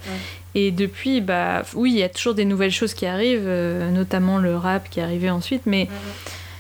Et 0.55 0.71
depuis, 0.71 1.21
bah 1.21 1.65
oui, 1.75 1.91
il 1.93 1.99
y 1.99 2.03
a 2.03 2.09
toujours 2.09 2.33
des 2.35 2.45
nouvelles 2.47 2.71
choses 2.71 2.95
qui 2.95 3.05
arrivent, 3.05 3.49
notamment 3.93 4.39
le 4.39 4.57
rap 4.57 4.89
qui 4.89 5.01
est 5.01 5.03
arrivé 5.03 5.29
ensuite, 5.29 5.63
mais 5.67 5.89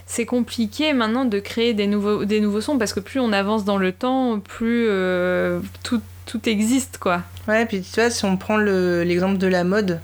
c'est 0.06 0.26
compliqué 0.26 0.92
maintenant 0.92 1.24
de 1.24 1.38
créer 1.38 1.72
des 1.72 1.86
nouveaux, 1.86 2.24
des 2.24 2.40
nouveaux 2.40 2.60
sons 2.60 2.78
parce 2.78 2.92
que 2.92 3.00
plus 3.00 3.20
on 3.20 3.32
avance 3.32 3.64
dans 3.64 3.78
le 3.78 3.92
temps, 3.92 4.38
plus 4.40 4.86
euh, 4.90 5.60
tout, 5.82 6.00
tout 6.26 6.48
existe 6.48 6.98
quoi. 6.98 7.22
Ouais, 7.48 7.64
puis 7.66 7.80
tu 7.82 8.00
vois, 8.00 8.10
si 8.10 8.24
on 8.26 8.36
prend 8.36 8.56
le- 8.58 9.02
l'exemple 9.04 9.38
de 9.38 9.46
la 9.46 9.64
mode, 9.64 10.00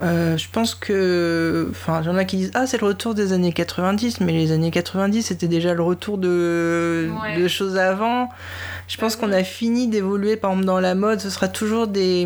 Euh, 0.00 0.36
je 0.36 0.46
pense 0.52 0.76
que. 0.76 1.66
Enfin, 1.72 2.02
il 2.02 2.06
y 2.06 2.08
en 2.08 2.16
a 2.16 2.24
qui 2.24 2.36
disent 2.36 2.52
Ah, 2.54 2.68
c'est 2.68 2.80
le 2.80 2.86
retour 2.86 3.14
des 3.16 3.32
années 3.32 3.52
90, 3.52 4.20
mais 4.20 4.30
les 4.30 4.52
années 4.52 4.70
90, 4.70 5.24
c'était 5.26 5.48
déjà 5.48 5.74
le 5.74 5.82
retour 5.82 6.18
de, 6.18 7.08
Ouais. 7.20 7.36
de 7.42 7.48
choses 7.48 7.76
avant. 7.76 8.28
Je 8.86 8.96
pense 8.96 9.16
qu'on 9.16 9.32
a 9.32 9.42
fini 9.42 9.88
d'évoluer, 9.88 10.36
par 10.36 10.52
exemple, 10.52 10.66
dans 10.66 10.78
la 10.78 10.94
mode, 10.94 11.18
ce 11.18 11.30
sera 11.30 11.48
toujours 11.48 11.88
des. 11.88 12.24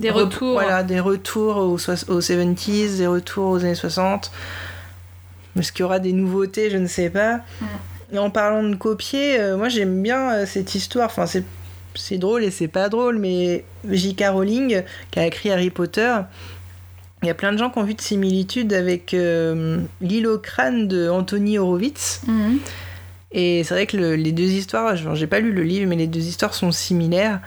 Des 0.00 0.10
retours. 0.10 0.54
Voilà, 0.54 0.82
des 0.82 0.98
retours 0.98 1.58
aux, 1.58 1.76
aux 1.76 2.20
70s, 2.20 2.96
des 2.98 3.06
retours 3.06 3.50
aux 3.52 3.60
années 3.60 3.76
60. 3.76 4.32
Est-ce 5.56 5.70
qu'il 5.70 5.82
y 5.82 5.84
aura 5.84 6.00
des 6.00 6.12
nouveautés? 6.12 6.70
Je 6.70 6.76
ne 6.78 6.88
sais 6.88 7.08
pas. 7.08 7.38
Et 8.12 8.18
en 8.18 8.30
parlant 8.30 8.64
de 8.64 8.74
copier, 8.74 9.38
euh, 9.38 9.56
moi 9.56 9.68
j'aime 9.68 10.02
bien 10.02 10.32
euh, 10.32 10.44
cette 10.46 10.74
histoire. 10.74 11.06
Enfin, 11.06 11.26
c'est. 11.26 11.44
C'est 11.94 12.18
drôle 12.18 12.44
et 12.44 12.50
c'est 12.50 12.68
pas 12.68 12.88
drôle, 12.88 13.18
mais 13.18 13.64
J.K. 13.88 14.24
Rowling, 14.30 14.82
qui 15.10 15.18
a 15.18 15.26
écrit 15.26 15.50
Harry 15.50 15.70
Potter, 15.70 16.14
il 17.22 17.28
y 17.28 17.30
a 17.30 17.34
plein 17.34 17.52
de 17.52 17.58
gens 17.58 17.70
qui 17.70 17.78
ont 17.78 17.84
vu 17.84 17.94
de 17.94 18.00
similitudes 18.00 18.72
avec 18.72 19.14
euh, 19.14 19.78
L'île 20.00 20.26
au 20.26 20.38
crâne 20.38 20.88
de 20.88 21.08
Anthony 21.08 21.58
Horowitz. 21.58 22.22
Mhm. 22.26 22.58
Et 23.32 23.62
c'est 23.64 23.74
vrai 23.74 23.86
que 23.86 23.96
le- 23.96 24.16
les 24.16 24.32
deux 24.32 24.50
histoires, 24.50 24.96
j'ai 25.14 25.26
pas 25.26 25.40
lu 25.40 25.52
le 25.52 25.62
livre, 25.62 25.88
mais 25.88 25.96
les 25.96 26.06
deux 26.06 26.26
histoires 26.26 26.54
sont 26.54 26.70
similaires. 26.72 27.40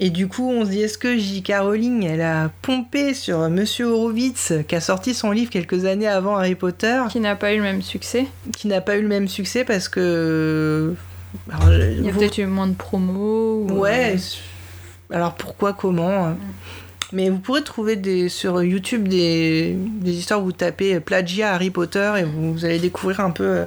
Et 0.00 0.10
du 0.10 0.28
coup, 0.28 0.48
on 0.48 0.64
se 0.64 0.70
dit, 0.70 0.80
est-ce 0.82 0.96
que 0.96 1.18
J.K. 1.18 1.54
Rowling, 1.60 2.06
elle 2.06 2.20
a 2.20 2.52
pompé 2.62 3.12
sur 3.14 3.40
Monsieur 3.50 3.86
Horowitz, 3.86 4.52
qui 4.68 4.76
a 4.76 4.80
sorti 4.80 5.12
son 5.12 5.32
livre 5.32 5.50
quelques 5.50 5.84
années 5.86 6.06
avant 6.06 6.36
Harry 6.36 6.54
Potter, 6.54 7.02
Qui 7.10 7.18
n'a 7.18 7.34
pas 7.34 7.52
eu 7.52 7.56
le 7.56 7.64
même 7.64 7.82
succès. 7.82 8.26
qui 8.56 8.68
n'a 8.68 8.80
pas 8.80 8.96
eu 8.96 9.02
le 9.02 9.08
même 9.08 9.26
succès 9.26 9.64
parce 9.64 9.88
que. 9.88 10.94
Alors, 11.50 11.72
Il 11.72 12.04
y 12.04 12.08
a 12.08 12.12
vous- 12.12 12.18
peut-être 12.18 12.38
eu 12.38 12.46
moins 12.46 12.66
de 12.66 12.74
promos. 12.74 13.66
ou- 13.68 13.78
Ouais. 13.80 14.16
Alors 15.10 15.34
pourquoi, 15.34 15.72
comment 15.72 16.26
hein. 16.26 16.36
Mais 17.10 17.30
vous 17.30 17.38
pourrez 17.38 17.62
trouver 17.64 17.96
des, 17.96 18.28
sur 18.28 18.62
YouTube 18.62 19.08
des, 19.08 19.74
des 19.78 20.12
histoires 20.12 20.42
où 20.42 20.44
vous 20.44 20.52
tapez 20.52 21.00
plagiat 21.00 21.54
Harry 21.54 21.70
Potter 21.70 22.12
et 22.18 22.22
vous, 22.24 22.52
vous 22.52 22.64
allez 22.66 22.78
découvrir 22.78 23.20
un 23.20 23.30
peu 23.30 23.44
euh, 23.44 23.64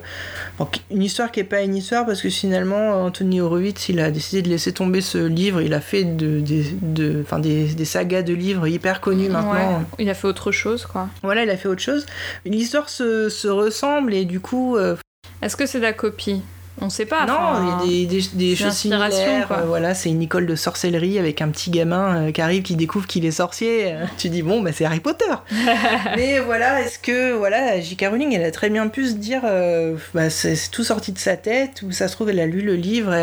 bon, 0.59 0.67
une 0.91 1.01
histoire 1.01 1.31
qui 1.31 1.39
est 1.39 1.43
pas 1.43 1.61
une 1.61 1.75
histoire 1.75 2.05
parce 2.05 2.21
que 2.21 2.29
finalement 2.29 3.03
Anthony 3.03 3.41
Horowitz 3.41 3.89
il 3.89 3.99
a 3.99 4.11
décidé 4.11 4.43
de 4.43 4.49
laisser 4.49 4.73
tomber 4.73 5.01
ce 5.01 5.17
livre. 5.17 5.59
Il 5.59 5.73
a 5.73 5.81
fait 5.81 6.03
de, 6.03 6.39
des, 6.39 6.65
de, 6.83 7.21
enfin, 7.23 7.39
des, 7.39 7.65
des 7.73 7.85
sagas 7.85 8.21
de 8.21 8.33
livres 8.35 8.67
hyper 8.67 9.01
connus 9.01 9.29
maintenant. 9.29 9.79
Ouais. 9.79 9.85
Il 9.97 10.07
a 10.11 10.13
fait 10.13 10.27
autre 10.27 10.51
chose, 10.51 10.85
quoi. 10.85 11.09
Voilà, 11.23 11.41
il 11.43 11.49
a 11.49 11.57
fait 11.57 11.67
autre 11.67 11.81
chose. 11.81 12.05
L'histoire 12.45 12.89
se, 12.89 13.27
se 13.29 13.47
ressemble 13.47 14.13
et 14.13 14.25
du 14.25 14.39
coup 14.39 14.77
euh, 14.77 14.95
Est-ce 15.41 15.57
que 15.57 15.65
c'est 15.65 15.79
de 15.79 15.83
la 15.83 15.93
copie? 15.93 16.43
On 16.79 16.89
sait 16.89 17.05
pas. 17.05 17.25
non, 17.25 17.35
il 17.83 17.91
y 17.91 18.05
a 18.05 18.07
des, 18.07 18.21
des, 18.21 18.27
des 18.33 18.55
c'est 18.55 18.63
choses 18.63 18.73
similaires. 18.73 19.47
quoi. 19.47 19.57
euh, 19.57 19.65
voilà, 19.65 19.93
c'est 19.93 20.09
une 20.09 20.21
école 20.21 20.45
de 20.47 20.55
sorcellerie 20.55 21.19
avec 21.19 21.41
un 21.41 21.49
petit 21.49 21.69
gamin 21.69 22.15
euh, 22.27 22.31
qui 22.31 22.41
arrive, 22.41 22.63
qui 22.63 22.75
découvre 22.75 23.05
qu'il 23.07 23.25
est 23.25 23.31
sorcier. 23.31 23.93
euh, 23.93 24.05
tu 24.17 24.29
dis 24.29 24.41
bon, 24.41 24.61
bah 24.61 24.71
c'est 24.73 24.85
Harry 24.85 24.99
Potter. 25.01 25.25
Mais 26.15 26.39
voilà, 26.39 26.81
est-ce 26.81 26.97
que 26.97 27.33
voilà, 27.33 27.79
J.K. 27.79 28.05
Rowling, 28.09 28.33
elle 28.33 28.45
a 28.45 28.51
très 28.51 28.69
bien 28.69 28.87
pu 28.87 29.05
se 29.07 29.13
dire, 29.13 29.41
euh, 29.45 29.95
bah, 30.13 30.29
c'est 30.29 30.55
tout 30.71 30.83
sorti 30.83 31.11
de 31.11 31.19
sa 31.19 31.35
tête 31.37 31.81
ou 31.83 31.91
ça 31.91 32.07
se 32.07 32.13
trouve 32.15 32.29
elle 32.29 32.39
a 32.39 32.45
lu 32.47 32.61
le 32.61 32.75
livre. 32.75 33.13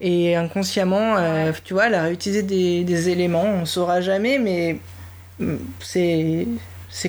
et 0.00 0.36
inconsciemment, 0.36 1.16
euh, 1.16 1.50
tu 1.64 1.72
vois, 1.74 1.86
elle 1.86 1.94
a 1.94 2.02
réutilisé 2.02 2.42
des, 2.42 2.84
des 2.84 3.08
éléments. 3.08 3.46
On 3.60 3.64
saura 3.64 4.00
jamais, 4.00 4.38
mais 4.38 4.78
mm, 5.40 5.56
c'est 5.80 6.46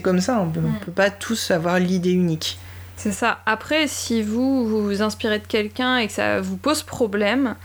comme 0.01 0.21
ça. 0.21 0.39
On 0.41 0.49
peut, 0.49 0.61
on 0.63 0.69
Mm. 0.69 0.79
peut 0.85 0.91
pas 0.91 1.09
tous 1.11 1.51
avoir 1.51 1.79
l'idée 1.79 2.11
unique. 2.11 2.57
C'est 2.99 3.13
ça. 3.13 3.39
Après, 3.45 3.87
si 3.87 4.21
vous 4.21 4.65
vous, 4.67 5.01
inspirez 5.01 5.39
de 5.39 5.47
quelqu'un 5.47 5.99
et 5.99 6.07
que 6.07 6.11
ça 6.11 6.41
vous 6.41 6.57
pose 6.57 6.83
problème, 6.83 7.55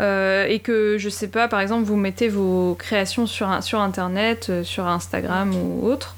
euh, 0.00 0.46
et 0.46 0.60
que, 0.60 0.98
je 0.98 1.08
sais 1.08 1.26
pas, 1.26 1.48
par 1.48 1.58
exemple, 1.58 1.82
vous 1.82 1.96
mettez 1.96 2.28
vos 2.28 2.76
créations 2.76 3.26
sur, 3.26 3.60
sur 3.64 3.80
Internet, 3.80 4.46
euh, 4.50 4.62
sur 4.62 4.86
Instagram 4.86 5.52
ou 5.52 5.84
autre, 5.84 6.14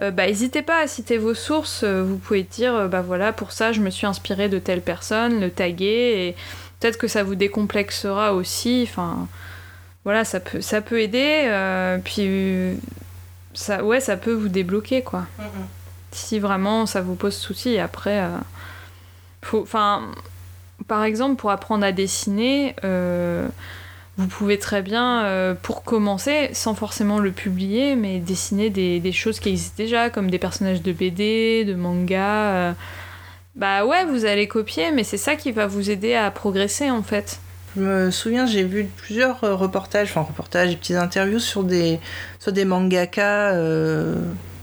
euh, 0.00 0.10
bah, 0.10 0.26
n'hésitez 0.26 0.62
pas 0.62 0.80
à 0.80 0.86
citer 0.86 1.18
vos 1.18 1.34
sources. 1.34 1.84
Vous 1.84 2.16
pouvez 2.16 2.44
dire, 2.44 2.88
bah 2.88 3.02
voilà, 3.02 3.34
pour 3.34 3.52
ça, 3.52 3.72
je 3.72 3.82
me 3.82 3.90
suis 3.90 4.06
inspiré 4.06 4.48
de 4.48 4.58
telle 4.58 4.80
personne, 4.80 5.38
le 5.38 5.50
taguer, 5.50 6.28
et 6.28 6.36
peut-être 6.80 6.96
que 6.96 7.08
ça 7.08 7.22
vous 7.22 7.34
décomplexera 7.34 8.32
aussi. 8.32 8.86
Enfin, 8.88 9.28
voilà, 10.04 10.24
ça 10.24 10.40
peut, 10.40 10.62
ça 10.62 10.80
peut 10.80 11.02
aider. 11.02 11.52
puis, 12.04 12.74
ça, 13.52 13.84
ouais, 13.84 14.00
ça 14.00 14.16
peut 14.16 14.32
vous 14.32 14.48
débloquer, 14.48 15.02
quoi 15.02 15.26
si 16.12 16.38
vraiment 16.38 16.86
ça 16.86 17.00
vous 17.00 17.14
pose 17.14 17.34
souci. 17.34 17.78
Après, 17.78 18.22
euh, 18.22 18.28
faut, 19.42 19.66
par 20.86 21.04
exemple, 21.04 21.36
pour 21.36 21.50
apprendre 21.50 21.84
à 21.84 21.92
dessiner, 21.92 22.74
euh, 22.84 23.46
vous 24.16 24.26
pouvez 24.26 24.58
très 24.58 24.82
bien, 24.82 25.24
euh, 25.24 25.54
pour 25.54 25.84
commencer, 25.84 26.50
sans 26.52 26.74
forcément 26.74 27.18
le 27.18 27.30
publier, 27.30 27.94
mais 27.96 28.18
dessiner 28.18 28.70
des, 28.70 29.00
des 29.00 29.12
choses 29.12 29.40
qui 29.40 29.50
existent 29.50 29.76
déjà, 29.76 30.10
comme 30.10 30.30
des 30.30 30.38
personnages 30.38 30.82
de 30.82 30.92
BD, 30.92 31.64
de 31.64 31.74
manga. 31.74 32.74
bah 33.54 33.84
ouais, 33.84 34.04
vous 34.04 34.24
allez 34.24 34.48
copier, 34.48 34.92
mais 34.92 35.04
c'est 35.04 35.18
ça 35.18 35.36
qui 35.36 35.52
va 35.52 35.66
vous 35.66 35.90
aider 35.90 36.14
à 36.14 36.30
progresser 36.30 36.90
en 36.90 37.02
fait. 37.02 37.40
Je 37.76 37.82
me 37.82 38.10
souviens, 38.10 38.46
j'ai 38.46 38.64
vu 38.64 38.88
plusieurs 38.96 39.40
reportages, 39.40 40.10
enfin 40.10 40.22
reportages 40.22 40.72
et 40.72 40.76
petites 40.76 40.96
interviews 40.96 41.38
sur 41.38 41.64
des, 41.64 42.00
sur 42.40 42.52
des 42.52 42.64
mangaka 42.64 43.52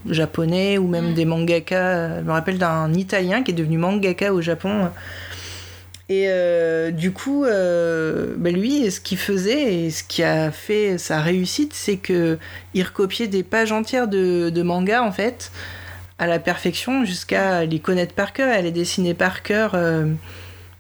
japonais 0.09 0.77
ou 0.77 0.87
même 0.87 1.11
Mm. 1.11 1.13
des 1.13 1.25
mangaka. 1.25 2.19
Je 2.19 2.23
me 2.25 2.31
rappelle 2.31 2.57
d'un 2.57 2.93
Italien 2.93 3.43
qui 3.43 3.51
est 3.51 3.55
devenu 3.55 3.77
mangaka 3.77 4.33
au 4.33 4.41
Japon. 4.41 4.89
Et 6.07 6.25
euh, 6.27 6.91
du 6.91 7.11
coup, 7.11 7.45
euh, 7.45 8.35
bah 8.37 8.51
lui, 8.51 8.91
ce 8.91 8.99
qu'il 8.99 9.17
faisait 9.17 9.73
et 9.85 9.89
ce 9.89 10.03
qui 10.03 10.21
a 10.21 10.51
fait 10.51 10.99
sa 10.99 11.19
réussite, 11.19 11.73
c'est 11.73 11.97
que 11.97 12.37
il 12.75 12.83
recopiait 12.83 13.25
des 13.27 13.41
pages 13.41 13.71
entières 13.71 14.07
de, 14.07 14.51
de 14.51 14.61
manga 14.61 15.01
en 15.03 15.11
fait 15.11 15.51
à 16.19 16.27
la 16.27 16.37
perfection 16.39 17.03
jusqu'à 17.05 17.65
les 17.65 17.79
connaître 17.79 18.13
par 18.13 18.33
cœur, 18.33 18.53
à 18.53 18.61
les 18.61 18.71
dessiner 18.71 19.15
par 19.15 19.41
cœur. 19.41 19.71
euh, 19.73 20.05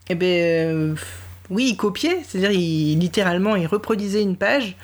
et 0.09 0.13
ben 0.15 0.95
oui, 1.49 1.69
il 1.71 1.75
copiait, 1.75 2.19
c'est-à-dire 2.27 2.51
il, 2.51 2.99
littéralement 2.99 3.55
il 3.55 3.65
reproduisait 3.65 4.21
une 4.21 4.35
page. 4.35 4.75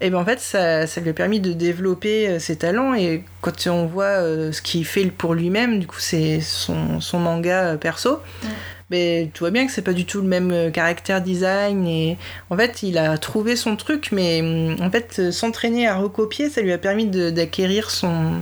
Et 0.00 0.10
ben 0.10 0.18
en 0.18 0.24
fait, 0.26 0.40
ça, 0.40 0.86
ça 0.86 1.00
lui 1.00 1.08
a 1.08 1.12
permis 1.14 1.40
de 1.40 1.52
développer 1.54 2.28
euh, 2.28 2.38
ses 2.38 2.56
talents. 2.56 2.94
Et 2.94 3.24
quand 3.40 3.66
on 3.66 3.86
voit 3.86 4.04
euh, 4.04 4.52
ce 4.52 4.60
qu'il 4.60 4.84
fait 4.84 5.06
pour 5.06 5.32
lui-même, 5.34 5.78
du 5.78 5.86
coup, 5.86 6.00
c'est 6.00 6.40
son, 6.40 7.00
son 7.00 7.18
manga 7.18 7.64
euh, 7.72 7.76
perso. 7.78 8.20
Ouais. 8.42 8.50
Mais 8.90 9.30
tu 9.32 9.40
vois 9.40 9.50
bien 9.50 9.66
que 9.66 9.72
c'est 9.72 9.82
pas 9.82 9.94
du 9.94 10.04
tout 10.04 10.20
le 10.20 10.28
même 10.28 10.70
caractère 10.70 11.22
design. 11.22 11.86
Et 11.86 12.18
en 12.50 12.56
fait, 12.56 12.82
il 12.82 12.98
a 12.98 13.16
trouvé 13.18 13.56
son 13.56 13.74
truc, 13.76 14.10
mais 14.12 14.40
hum, 14.42 14.76
en 14.80 14.90
fait, 14.90 15.30
s'entraîner 15.32 15.88
à 15.88 15.96
recopier, 15.96 16.50
ça 16.50 16.60
lui 16.60 16.72
a 16.72 16.78
permis 16.78 17.06
d'acquérir 17.06 17.90
son, 17.90 18.32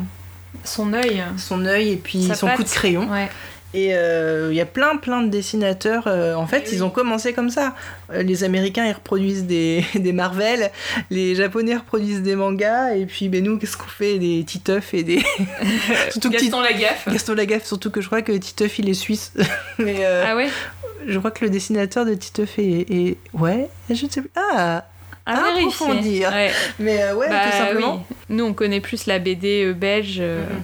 Son 0.64 0.92
œil. 0.92 1.22
son 1.38 1.64
œil 1.66 1.92
et 1.92 1.96
puis 1.96 2.24
Sa 2.24 2.34
son 2.34 2.46
patte. 2.48 2.56
coup 2.56 2.64
de 2.64 2.68
crayon. 2.68 3.10
Ouais. 3.10 3.28
Et 3.76 3.88
euh, 3.94 4.48
il 4.52 4.56
y 4.56 4.60
a 4.60 4.66
plein 4.66 4.96
plein 4.96 5.20
de 5.22 5.28
dessinateurs. 5.28 6.04
euh, 6.06 6.34
en 6.34 6.46
fait, 6.46 6.62
oui. 6.66 6.70
ils 6.74 6.84
ont 6.84 6.90
commencé 6.90 7.32
comme 7.32 7.50
ça. 7.50 7.74
Euh, 8.12 8.22
les 8.22 8.44
Américains, 8.44 8.86
ils 8.86 8.92
reproduisent 8.92 9.44
des, 9.46 9.84
des 9.96 10.12
Marvel. 10.12 10.70
Les 11.10 11.34
Japonais 11.34 11.74
reproduisent 11.76 12.22
des 12.22 12.36
mangas. 12.36 12.94
Et 12.94 13.04
puis, 13.06 13.28
ben, 13.28 13.42
nous, 13.42 13.58
qu'est-ce 13.58 13.76
qu'on 13.76 13.88
fait 13.88 14.18
Des 14.20 14.44
Titeuf 14.44 14.94
et 14.94 15.02
des... 15.02 15.18
Surtout 16.10 16.30
que 16.30 16.34
Gaston 16.34 16.60
Lagaffe. 16.60 17.08
Gaston 17.10 17.34
Lagaffe, 17.34 17.64
surtout 17.64 17.90
que 17.90 18.00
je 18.00 18.06
crois 18.06 18.22
que 18.22 18.30
Titeuf, 18.32 18.78
il 18.78 18.88
est 18.88 18.94
suisse. 18.94 19.32
Mais 19.78 19.96
euh, 20.04 20.24
Ah 20.26 20.36
ouais? 20.36 20.48
je 21.06 21.18
crois 21.18 21.32
que 21.32 21.44
le 21.44 21.50
dessinateur 21.50 22.06
de 22.06 22.14
Titeuf 22.14 22.58
est... 22.58 22.86
est- 22.90 23.16
Ouais, 23.34 23.68
je 23.90 24.04
ne 24.06 24.10
sais 24.10 24.20
plus. 24.20 24.30
Ah 24.36 24.84
À 25.26 25.32
À 25.32 25.42
vérifier. 25.52 25.64
approfondir. 25.86 26.30
Ouais. 26.30 26.50
Mais 26.78 27.12
ouais, 27.12 27.28
Bah 27.28 27.40
tout 27.50 27.56
simplement. 27.58 28.06
oui. 28.08 28.16
Nous, 28.30 28.44
on 28.44 28.52
connaît 28.54 28.80
plus 28.80 29.06
la 29.06 29.18
BD 29.18 29.72
belge, 29.74 30.20
Mhm. 30.20 30.62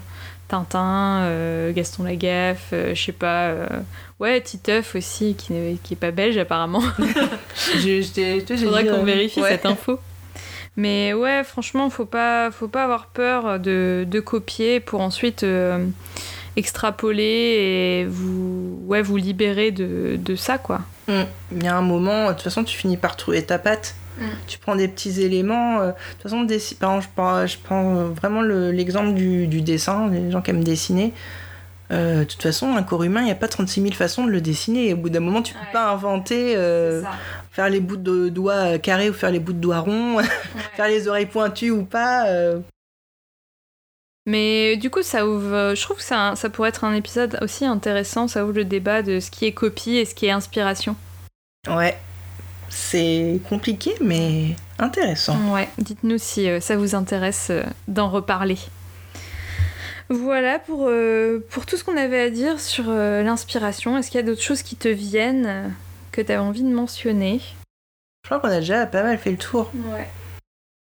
Tintin, 0.50 1.20
euh, 1.22 1.72
Gaston 1.72 2.02
Lagaffe, 2.04 2.70
euh, 2.72 2.94
je 2.94 3.02
sais 3.02 3.12
pas. 3.12 3.48
euh, 3.48 3.66
Ouais, 4.18 4.40
Titeuf 4.42 4.94
aussi, 4.96 5.34
qui 5.34 5.54
n'est 5.54 5.76
qui 5.82 5.94
est 5.94 5.96
pas 5.96 6.10
belge 6.10 6.36
apparemment. 6.36 6.82
Faudrait 7.54 8.82
dit, 8.82 8.90
qu'on 8.90 9.04
vérifie 9.04 9.40
ouais. 9.40 9.50
cette 9.50 9.64
info. 9.64 9.98
Mais 10.76 11.14
ouais, 11.14 11.42
franchement, 11.44 11.88
faut 11.90 12.04
pas, 12.04 12.50
faut 12.50 12.68
pas 12.68 12.84
avoir 12.84 13.06
peur 13.06 13.58
de, 13.58 14.04
de 14.08 14.20
copier 14.20 14.78
pour 14.80 15.00
ensuite 15.00 15.42
euh, 15.42 15.86
extrapoler 16.56 17.22
et 17.22 18.06
vous, 18.08 18.78
ouais, 18.86 19.02
vous 19.02 19.16
libérer 19.16 19.70
de, 19.70 20.16
de 20.18 20.36
ça, 20.36 20.58
quoi. 20.58 20.80
Mm. 21.08 21.22
Il 21.56 21.64
y 21.64 21.68
a 21.68 21.76
un 21.76 21.82
moment, 21.82 22.28
de 22.28 22.32
toute 22.34 22.42
façon, 22.42 22.62
tu 22.64 22.76
finis 22.76 22.96
par 22.96 23.16
trouver 23.16 23.42
ta 23.44 23.58
patte. 23.58 23.94
Mm. 24.20 24.24
Tu 24.46 24.58
prends 24.58 24.76
des 24.76 24.88
petits 24.88 25.22
éléments. 25.22 25.80
euh, 25.80 25.86
de 25.88 25.92
toute 26.12 26.22
façon, 26.22 26.44
dessi- 26.44 26.76
par 26.76 26.90
exemple, 26.96 27.08
je 27.10 27.14
prends, 27.22 27.46
je 27.46 27.58
prends 27.58 27.96
euh, 27.96 28.04
vraiment 28.08 28.42
le- 28.42 28.70
l'exemple 28.70 29.14
du, 29.14 29.46
du 29.46 29.62
dessin, 29.62 30.08
les 30.08 30.30
gens 30.30 30.42
qui 30.42 30.50
aiment 30.50 30.64
dessiner. 30.64 31.12
Euh, 31.92 32.20
de 32.20 32.24
toute 32.24 32.40
façon, 32.42 32.76
un 32.76 32.82
corps 32.84 33.02
humain, 33.02 33.20
il 33.22 33.24
n'y 33.24 33.30
a 33.32 33.34
pas 33.36 33.48
36 33.48 33.82
000 33.82 33.94
façons 33.94 34.24
de 34.24 34.30
le 34.30 34.40
dessiner. 34.40 34.88
Et 34.90 34.94
au 34.94 34.96
bout 34.96 35.10
d'un 35.10 35.18
moment, 35.20 35.42
tu 35.42 35.54
peux 35.54 35.58
Ouais. 35.60 35.72
pas 35.72 35.90
inventer, 35.90 36.54
euh, 36.56 37.02
faire 37.50 37.68
les 37.68 37.80
bouts 37.80 37.96
de 37.96 38.28
doigts 38.28 38.78
carrés 38.78 39.10
ou 39.10 39.12
faire 39.12 39.32
les 39.32 39.40
bouts 39.40 39.52
de 39.54 39.58
doigts 39.58 39.80
ronds, 39.80 40.18
faire 40.76 40.86
les 40.86 41.08
oreilles 41.08 41.26
pointues 41.26 41.70
ou 41.72 41.82
pas. 41.84 42.28
euh. 42.28 42.60
Mais 44.26 44.76
du 44.76 44.90
coup, 44.90 45.02
ça 45.02 45.26
ouvre. 45.26 45.74
Je 45.74 45.82
trouve 45.82 45.96
que 45.96 46.02
ça, 46.02 46.34
ça 46.36 46.48
pourrait 46.50 46.68
être 46.68 46.84
un 46.84 46.94
épisode 46.94 47.38
aussi 47.42 47.64
intéressant. 47.64 48.28
Ça 48.28 48.44
ouvre 48.44 48.52
le 48.52 48.64
débat 48.64 49.02
de 49.02 49.18
ce 49.18 49.30
qui 49.30 49.46
est 49.46 49.52
copie 49.52 49.96
et 49.96 50.04
ce 50.04 50.14
qui 50.14 50.26
est 50.26 50.30
inspiration. 50.30 50.94
Ouais, 51.68 51.96
c'est 52.70 53.38
compliqué, 53.48 53.92
mais 54.00 54.56
intéressant. 54.78 55.36
Ouais. 55.52 55.68
Dites-nous 55.76 56.16
si 56.16 56.48
euh, 56.48 56.60
ça 56.60 56.76
vous 56.76 56.94
intéresse 56.94 57.48
euh, 57.50 57.62
d'en 57.88 58.08
reparler. 58.08 58.56
Voilà 60.08 60.58
pour, 60.58 60.86
euh, 60.88 61.44
pour 61.50 61.66
tout 61.66 61.76
ce 61.76 61.84
qu'on 61.84 61.96
avait 61.96 62.20
à 62.20 62.30
dire 62.30 62.58
sur 62.58 62.86
euh, 62.88 63.22
l'inspiration. 63.22 63.98
Est-ce 63.98 64.10
qu'il 64.10 64.20
y 64.20 64.22
a 64.22 64.26
d'autres 64.26 64.42
choses 64.42 64.62
qui 64.62 64.76
te 64.76 64.88
viennent 64.88 65.74
que 66.10 66.20
tu 66.20 66.32
as 66.32 66.42
envie 66.42 66.62
de 66.62 66.72
mentionner? 66.72 67.40
Je 68.24 68.28
crois 68.28 68.40
qu'on 68.40 68.48
a 68.48 68.60
déjà 68.60 68.86
pas 68.86 69.02
mal 69.02 69.18
fait 69.18 69.30
le 69.30 69.36
tour. 69.36 69.70
Ouais. 69.92 70.08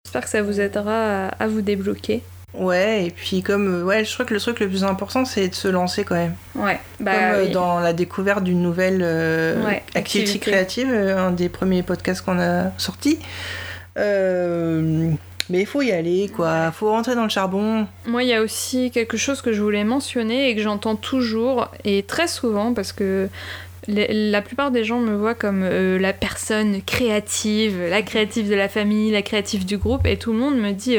J'espère 0.06 0.24
que 0.24 0.30
ça 0.30 0.42
vous 0.42 0.60
aidera 0.60 1.28
à, 1.28 1.44
à 1.44 1.48
vous 1.48 1.62
débloquer. 1.62 2.24
Ouais, 2.58 3.06
et 3.06 3.12
puis 3.12 3.42
comme 3.42 3.82
euh, 3.82 3.84
ouais, 3.84 4.06
je 4.06 4.14
crois 4.14 4.26
que 4.26 4.34
le 4.34 4.40
truc 4.40 4.60
le 4.60 4.68
plus 4.70 4.84
important 4.84 5.26
c'est 5.26 5.48
de 5.50 5.56
se 5.56 5.68
lancer 5.68 6.04
quand 6.04 6.16
même. 6.16 6.36
Ouais, 6.56 6.80
comme 6.98 7.06
bah 7.06 7.12
euh, 7.34 7.46
oui. 7.46 7.52
dans 7.52 7.80
la 7.80 7.94
découverte 7.94 8.44
d'une 8.44 8.62
nouvelle 8.62 9.02
euh, 9.04 9.64
Ouais, 9.64 9.84
activité 9.94 9.98
activité. 10.32 10.40
créative, 10.40 10.88
euh, 10.92 11.18
un 11.28 11.32
des 11.32 11.50
premiers 11.50 11.84
podcasts 11.84 12.22
qu'on 12.24 12.40
a 12.40 12.72
sorti. 12.78 13.20
Euh, 13.98 15.12
mais 15.50 15.60
il 15.62 15.66
faut 15.66 15.82
y 15.82 15.92
aller 15.92 16.30
quoi, 16.36 16.72
faut 16.72 16.90
rentrer 16.90 17.16
dans 17.16 17.24
le 17.24 17.30
charbon. 17.30 17.88
Moi, 18.08 18.24
il 18.24 18.30
y 18.30 18.34
a 18.34 18.42
aussi 18.42 18.90
quelque 18.92 19.16
chose 19.18 19.42
que 19.42 19.54
je 19.54 19.62
voulais 19.62 19.84
mentionner 19.84 20.50
et 20.50 20.56
que 20.56 20.62
j'entends 20.62 20.96
toujours 20.96 21.70
et 21.84 22.04
très 22.04 22.28
souvent 22.28 22.74
parce 22.74 22.92
que 22.94 23.30
la 23.88 24.42
plupart 24.42 24.72
des 24.72 24.84
gens 24.84 25.00
me 25.00 25.16
voient 25.16 25.36
comme 25.36 25.62
euh, 25.64 26.00
la 26.00 26.12
personne 26.14 26.82
créative, 26.82 27.80
la 27.88 28.02
créative 28.02 28.50
de 28.50 28.56
la 28.56 28.68
famille, 28.68 29.12
la 29.12 29.22
créative 29.22 29.64
du 29.66 29.78
groupe 29.78 30.08
et 30.08 30.18
tout 30.18 30.34
le 30.34 30.40
monde 30.40 30.58
me 30.58 30.72
dit 30.72 30.98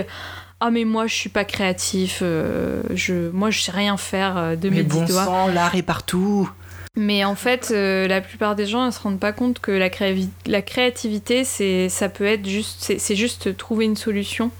ah 0.60 0.70
mais 0.70 0.84
moi 0.84 1.06
je 1.06 1.14
suis 1.14 1.28
pas 1.28 1.44
créatif, 1.44 2.20
euh, 2.22 2.82
je 2.94 3.30
moi 3.30 3.50
je 3.50 3.60
sais 3.60 3.72
rien 3.72 3.96
faire 3.96 4.36
euh, 4.36 4.56
de 4.56 4.68
Mais 4.70 4.76
mes 4.76 4.82
bon 4.82 5.02
dix 5.04 5.12
doigts. 5.12 5.24
sang, 5.24 5.46
l'art 5.48 5.74
est 5.74 5.82
partout. 5.82 6.50
Mais 6.98 7.24
en 7.26 7.34
fait, 7.34 7.72
euh, 7.74 8.08
la 8.08 8.22
plupart 8.22 8.56
des 8.56 8.64
gens 8.64 8.86
ne 8.86 8.90
se 8.90 8.98
rendent 9.00 9.20
pas 9.20 9.32
compte 9.32 9.58
que 9.60 9.70
la, 9.70 9.90
créavi- 9.90 10.30
la 10.46 10.62
créativité, 10.62 11.44
c'est, 11.44 11.90
ça 11.90 12.08
peut 12.08 12.24
être 12.24 12.48
juste, 12.48 12.94
c'est 12.98 13.16
juste 13.16 13.54
trouver 13.58 13.84
une 13.84 13.96
solution. 13.96 14.50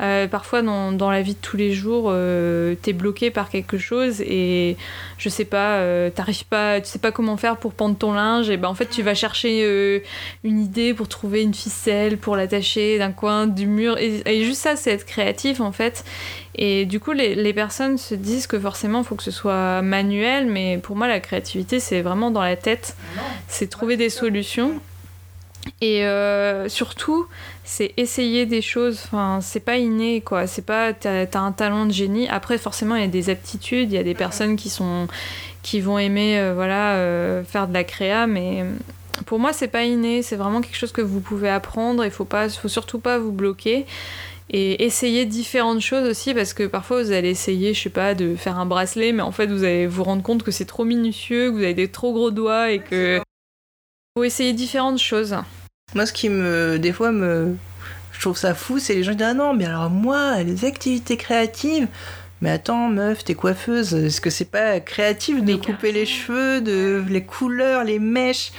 Euh, 0.00 0.26
parfois, 0.26 0.62
dans, 0.62 0.92
dans 0.92 1.10
la 1.10 1.20
vie 1.20 1.34
de 1.34 1.40
tous 1.40 1.56
les 1.56 1.72
jours, 1.72 2.06
euh, 2.08 2.74
t'es 2.80 2.92
bloqué 2.92 3.30
par 3.30 3.50
quelque 3.50 3.76
chose 3.76 4.20
et 4.22 4.76
je 5.18 5.28
sais 5.28 5.44
pas, 5.44 5.76
euh, 5.76 6.08
t'arrives 6.08 6.46
pas, 6.46 6.80
tu 6.80 6.88
sais 6.88 6.98
pas 6.98 7.12
comment 7.12 7.36
faire 7.36 7.58
pour 7.58 7.74
pendre 7.74 7.96
ton 7.96 8.12
linge. 8.12 8.48
Et 8.48 8.56
ben 8.56 8.68
en 8.68 8.74
fait, 8.74 8.86
tu 8.86 9.02
vas 9.02 9.14
chercher 9.14 9.62
euh, 9.64 10.00
une 10.42 10.58
idée 10.60 10.94
pour 10.94 11.08
trouver 11.08 11.42
une 11.42 11.52
ficelle, 11.52 12.16
pour 12.16 12.34
l'attacher 12.34 12.98
d'un 12.98 13.12
coin 13.12 13.46
du 13.46 13.66
mur. 13.66 13.98
Et, 13.98 14.22
et 14.24 14.44
juste 14.44 14.62
ça, 14.62 14.76
c'est 14.76 14.90
être 14.92 15.04
créatif 15.04 15.60
en 15.60 15.72
fait. 15.72 16.04
Et 16.54 16.86
du 16.86 16.98
coup, 16.98 17.12
les, 17.12 17.34
les 17.34 17.52
personnes 17.52 17.98
se 17.98 18.14
disent 18.14 18.46
que 18.46 18.58
forcément, 18.58 19.00
il 19.00 19.04
faut 19.04 19.14
que 19.14 19.22
ce 19.22 19.30
soit 19.30 19.82
manuel, 19.82 20.46
mais 20.46 20.78
pour 20.78 20.96
moi, 20.96 21.08
la 21.08 21.20
créativité, 21.20 21.78
c'est 21.78 22.00
vraiment 22.00 22.30
dans 22.30 22.42
la 22.42 22.56
tête. 22.56 22.96
C'est 23.48 23.68
trouver 23.68 23.96
des 23.96 24.10
solutions. 24.10 24.80
Et 25.80 26.04
euh, 26.04 26.68
surtout, 26.68 27.26
c'est 27.64 27.92
essayer 27.96 28.46
des 28.46 28.62
choses. 28.62 29.00
Enfin, 29.04 29.40
c'est 29.42 29.60
pas 29.60 29.76
inné, 29.76 30.20
quoi. 30.20 30.46
C'est 30.46 30.64
pas 30.64 30.92
t'as 30.92 31.26
as 31.32 31.38
un 31.38 31.52
talent 31.52 31.86
de 31.86 31.92
génie. 31.92 32.28
Après, 32.28 32.58
forcément, 32.58 32.96
il 32.96 33.02
y 33.02 33.04
a 33.04 33.08
des 33.08 33.30
aptitudes. 33.30 33.92
Il 33.92 33.94
y 33.94 33.98
a 33.98 34.02
des 34.02 34.14
personnes 34.14 34.56
qui 34.56 34.70
sont 34.70 35.08
qui 35.62 35.80
vont 35.80 35.98
aimer, 35.98 36.38
euh, 36.38 36.54
voilà, 36.54 36.94
euh, 36.94 37.44
faire 37.44 37.68
de 37.68 37.74
la 37.74 37.84
créa, 37.84 38.26
mais 38.26 38.64
pour 39.26 39.38
moi, 39.38 39.52
c'est 39.52 39.68
pas 39.68 39.84
inné. 39.84 40.22
C'est 40.22 40.36
vraiment 40.36 40.62
quelque 40.62 40.76
chose 40.76 40.92
que 40.92 41.02
vous 41.02 41.20
pouvez 41.20 41.50
apprendre. 41.50 42.04
Il 42.04 42.10
faut 42.10 42.24
pas, 42.24 42.48
faut 42.48 42.68
surtout 42.68 42.98
pas 42.98 43.18
vous 43.18 43.32
bloquer 43.32 43.86
et 44.52 44.84
essayer 44.84 45.26
différentes 45.26 45.80
choses 45.80 46.08
aussi 46.08 46.34
parce 46.34 46.54
que 46.54 46.64
parfois 46.64 47.02
vous 47.02 47.12
allez 47.12 47.30
essayer 47.30 47.72
je 47.72 47.82
sais 47.82 47.88
pas 47.88 48.14
de 48.14 48.34
faire 48.34 48.58
un 48.58 48.66
bracelet 48.66 49.12
mais 49.12 49.22
en 49.22 49.30
fait 49.30 49.46
vous 49.46 49.62
allez 49.62 49.86
vous 49.86 50.02
rendre 50.02 50.24
compte 50.24 50.42
que 50.42 50.50
c'est 50.50 50.64
trop 50.64 50.84
minutieux 50.84 51.50
que 51.50 51.56
vous 51.56 51.62
avez 51.62 51.74
des 51.74 51.86
trop 51.86 52.12
gros 52.12 52.32
doigts 52.32 52.72
et 52.72 52.80
que 52.80 53.20
faut 54.16 54.24
essayer 54.24 54.52
différentes 54.52 54.98
choses 54.98 55.36
Moi, 55.94 56.04
ce 56.06 56.12
qui 56.12 56.28
me, 56.28 56.78
des 56.78 56.92
fois, 56.92 57.12
me, 57.12 57.54
je 58.12 58.20
trouve 58.20 58.36
ça 58.36 58.54
fou, 58.54 58.78
c'est 58.78 58.94
les 58.94 59.04
gens 59.04 59.12
qui 59.12 59.18
disent 59.18 59.26
ah 59.26 59.34
non, 59.34 59.54
mais 59.54 59.66
alors 59.66 59.90
moi, 59.90 60.42
les 60.42 60.64
activités 60.64 61.16
créatives. 61.16 61.86
Mais 62.40 62.50
attends, 62.50 62.88
meuf, 62.88 63.22
t'es 63.22 63.34
coiffeuse, 63.34 63.94
est-ce 63.94 64.20
que 64.20 64.30
c'est 64.30 64.50
pas 64.50 64.80
créatif 64.80 65.44
de 65.44 65.52
Mais 65.52 65.58
couper 65.58 65.92
les 65.92 66.06
cheveux, 66.06 66.62
de 66.62 67.04
les 67.08 67.22
couleurs, 67.22 67.84
les 67.84 67.98
mèches? 67.98 68.52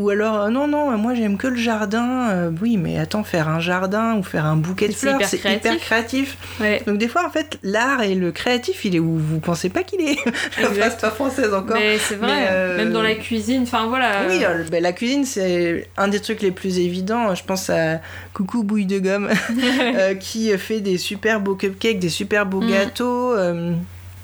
Ou 0.00 0.08
alors, 0.08 0.36
euh, 0.44 0.48
non, 0.48 0.66
non, 0.66 0.96
moi 0.96 1.14
j'aime 1.14 1.36
que 1.36 1.46
le 1.46 1.56
jardin. 1.56 2.30
Euh, 2.30 2.50
oui, 2.62 2.76
mais 2.78 2.98
attends, 2.98 3.22
faire 3.22 3.48
un 3.48 3.60
jardin 3.60 4.14
ou 4.16 4.22
faire 4.22 4.46
un 4.46 4.56
bouquet 4.56 4.88
de 4.88 4.94
fleurs, 4.94 5.18
c'est 5.24 5.36
créatif. 5.38 5.66
hyper 5.66 5.78
créatif. 5.78 6.36
ouais 6.60 6.82
Donc 6.86 6.96
des 6.96 7.06
fois, 7.06 7.26
en 7.26 7.30
fait, 7.30 7.58
l'art 7.62 8.02
et 8.02 8.14
le 8.14 8.32
créatif, 8.32 8.84
il 8.86 8.96
est 8.96 8.98
où 8.98 9.18
vous 9.18 9.40
pensez 9.40 9.68
pas 9.68 9.82
qu'il 9.82 10.00
est. 10.00 10.16
La 10.60 10.68
phrase 10.70 10.96
pas 10.96 11.10
française 11.10 11.52
encore. 11.52 11.76
mais 11.76 11.98
c'est 11.98 12.14
vrai 12.16 12.28
Mais, 12.28 12.46
euh, 12.50 12.76
même 12.78 12.92
dans 12.92 13.02
la 13.02 13.14
cuisine 13.14 13.62
enfin 13.64 13.86
voilà 13.88 14.22
Oui, 14.28 14.40
ben, 14.70 14.82
la 14.82 14.92
cuisine, 14.92 15.24
c'est 15.26 15.88
un 15.98 16.08
des 16.08 16.20
trucs 16.20 16.40
les 16.40 16.50
plus 16.50 16.78
évidents. 16.78 17.34
Je 17.34 17.44
pense 17.44 17.68
à 17.68 18.00
Coucou 18.32 18.62
Bouille 18.64 18.86
de 18.86 18.98
Gomme, 19.00 19.28
qui 20.20 20.56
fait 20.56 20.80
des 20.80 20.96
super 20.98 21.40
beaux 21.40 21.56
cupcakes, 21.56 21.98
des 21.98 22.08
super 22.08 22.46
beaux 22.46 22.60
Mm. 22.62 22.70
gâteaux, 22.70 23.32
euh, 23.34 23.72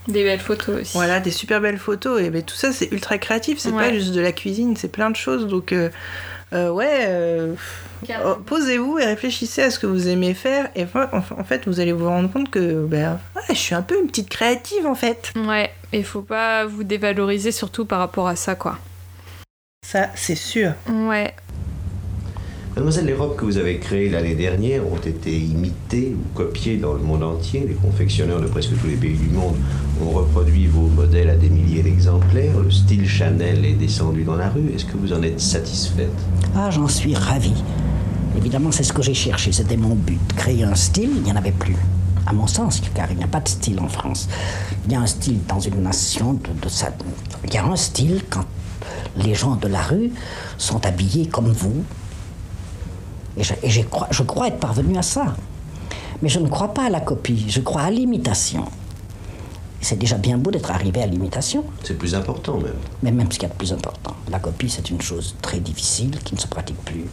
des 0.08 0.24
belles 0.24 0.40
photos 0.40 0.80
aussi 0.82 0.92
voilà, 0.94 1.20
des 1.20 1.30
super 1.30 1.60
belles 1.60 1.78
photos. 1.78 2.20
Et 2.22 2.30
ben, 2.30 2.42
tout 2.42 2.54
ça, 2.56 2.72
c'est 2.72 2.90
ultra 2.92 3.18
créatif. 3.18 3.58
C'est 3.58 3.70
Ouais. 3.70 3.88
pas 3.90 3.92
juste 3.94 4.12
de 4.12 4.20
la 4.20 4.32
cuisine, 4.32 4.76
c'est 4.76 4.90
plein 4.92 5.10
de 5.10 5.16
choses. 5.16 5.46
Donc, 5.46 5.72
euh, 5.72 5.90
euh, 6.52 6.70
ouais, 6.70 7.04
euh, 7.08 7.54
oh, 8.24 8.36
posez-vous 8.46 8.98
et 9.00 9.04
réfléchissez 9.04 9.62
à 9.62 9.70
ce 9.70 9.78
que 9.80 9.86
vous 9.86 10.08
aimez 10.08 10.32
faire. 10.34 10.68
Et 10.76 10.84
en 10.94 11.44
fait, 11.44 11.66
vous 11.66 11.80
allez 11.80 11.92
vous 11.92 12.06
rendre 12.08 12.30
compte 12.32 12.50
que 12.50 12.84
ben, 12.86 13.18
ouais, 13.34 13.42
je 13.48 13.54
suis 13.54 13.74
un 13.74 13.82
peu 13.82 13.98
une 14.00 14.06
petite 14.06 14.28
créative, 14.28 14.86
en 14.86 14.94
fait. 14.94 15.32
ouais 15.36 15.72
et 15.92 16.02
faut 16.02 16.22
pas 16.22 16.66
vous 16.66 16.84
dévaloriser 16.84 17.52
surtout 17.52 17.84
par 17.84 17.98
rapport 18.00 18.28
à 18.28 18.36
ça 18.36 18.54
quoi 18.54 18.78
Ça, 19.84 20.08
c'est 20.14 20.34
sûr. 20.34 20.72
ouais 20.88 21.34
Mademoiselle, 22.76 23.06
les 23.06 23.14
robes 23.14 23.36
que 23.36 23.44
vous 23.46 23.56
avez 23.56 23.78
créées 23.78 24.10
l'année 24.10 24.34
dernière 24.34 24.86
ont 24.86 24.98
été 24.98 25.34
imitées 25.34 26.14
ou 26.14 26.36
copiées 26.36 26.76
dans 26.76 26.92
le 26.92 26.98
monde 26.98 27.22
entier. 27.22 27.64
Les 27.66 27.72
confectionneurs 27.72 28.38
de 28.38 28.48
presque 28.48 28.78
tous 28.78 28.86
les 28.86 28.96
pays 28.96 29.16
du 29.16 29.30
monde 29.30 29.54
ont 30.04 30.10
reproduit 30.10 30.66
vos 30.66 30.88
modèles 30.88 31.30
à 31.30 31.36
des 31.36 31.48
milliers 31.48 31.82
d'exemplaires. 31.82 32.58
Le 32.60 32.70
style 32.70 33.08
Chanel 33.08 33.64
est 33.64 33.72
descendu 33.72 34.24
dans 34.24 34.36
la 34.36 34.50
rue. 34.50 34.72
Est-ce 34.74 34.84
que 34.84 34.98
vous 34.98 35.14
en 35.14 35.22
êtes 35.22 35.40
satisfaite? 35.40 36.10
Ah, 36.54 36.70
j'en 36.70 36.86
suis 36.86 37.14
ravi. 37.14 37.54
Évidemment, 38.36 38.70
c'est 38.70 38.84
ce 38.84 38.92
que 38.92 39.00
j'ai 39.00 39.14
cherché, 39.14 39.52
c'était 39.52 39.78
mon 39.78 39.94
but. 39.94 40.20
Créer 40.36 40.64
un 40.64 40.74
style, 40.74 41.12
il 41.16 41.22
n'y 41.22 41.32
en 41.32 41.36
avait 41.36 41.52
plus. 41.52 41.76
À 42.26 42.34
mon 42.34 42.46
sens, 42.46 42.82
car 42.94 43.10
il 43.10 43.16
n'y 43.16 43.24
a 43.24 43.28
pas 43.28 43.40
de 43.40 43.48
style 43.48 43.80
en 43.80 43.88
France. 43.88 44.28
Il 44.84 44.92
y 44.92 44.96
a 44.96 45.00
un 45.00 45.06
style 45.06 45.38
dans 45.48 45.60
une 45.60 45.82
nation 45.82 46.34
de, 46.34 46.48
de. 46.48 46.68
Il 47.42 47.54
y 47.54 47.56
a 47.56 47.64
un 47.64 47.76
style 47.76 48.20
quand 48.28 48.44
les 49.16 49.34
gens 49.34 49.56
de 49.56 49.66
la 49.66 49.80
rue 49.80 50.10
sont 50.58 50.84
habillés 50.84 51.26
comme 51.26 51.50
vous. 51.50 51.82
Et 53.36 53.42
je, 53.42 53.54
et 53.62 53.84
crois 54.24 54.48
être 54.48 54.58
parvenu 54.58 54.96
à 54.96 55.02
ça. 55.02 55.36
Mais 56.22 56.28
je 56.28 56.38
ne 56.38 56.48
crois 56.48 56.72
pas 56.72 56.86
à 56.86 56.90
la 56.90 57.00
copie, 57.00 57.44
je 57.48 57.60
crois 57.60 57.82
à 57.82 57.90
l'imitation. 57.90 58.64
C'est 59.80 59.98
déjà 59.98 60.16
bien 60.16 60.38
beau 60.38 60.50
d'être 60.50 60.70
arrivé 60.70 61.02
à 61.02 61.06
l'imitation. 61.06 61.64
C'est 61.84 61.98
plus 61.98 62.14
important 62.14 62.56
même. 62.56 62.72
Mais 63.02 63.12
même 63.12 63.30
ce 63.30 63.38
qu'il 63.38 63.46
y 63.46 63.50
a 63.50 63.52
de 63.52 63.58
plus 63.58 63.72
important, 63.72 64.14
la 64.30 64.38
copie, 64.38 64.70
c'est 64.70 64.90
une 64.90 65.02
chose 65.02 65.36
très 65.42 65.60
difficile 65.60 66.18
qui 66.24 66.34
ne 66.34 66.40
se 66.40 66.46
pratique 66.46 66.82
plus. 66.84 67.04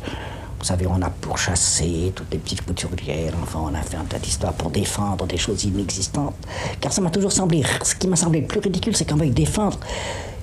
Vous 0.60 0.66
savez, 0.66 0.88
on 0.88 1.02
a 1.02 1.10
pourchassé 1.10 2.14
toutes 2.16 2.32
les 2.32 2.38
petites 2.38 2.62
couturières, 2.66 3.34
enfin, 3.44 3.60
on 3.62 3.76
a 3.76 3.82
fait 3.82 3.98
un 3.98 4.06
tas 4.06 4.18
d'histoires 4.18 4.54
pour 4.54 4.70
défendre 4.70 5.28
des 5.28 5.36
choses 5.38 5.66
inexistantes. 5.66 6.36
Car 6.80 6.94
ça 6.94 7.02
m'a 7.02 7.10
toujours 7.10 7.34
semblé, 7.34 7.64
ce 7.84 7.96
qui 7.96 8.08
m'a 8.08 8.16
semblé 8.16 8.40
le 8.40 8.48
plus 8.48 8.62
ridicule, 8.62 8.96
c'est 8.96 9.04
qu'on 9.04 9.18
veuille 9.18 9.32
défendre 9.32 9.78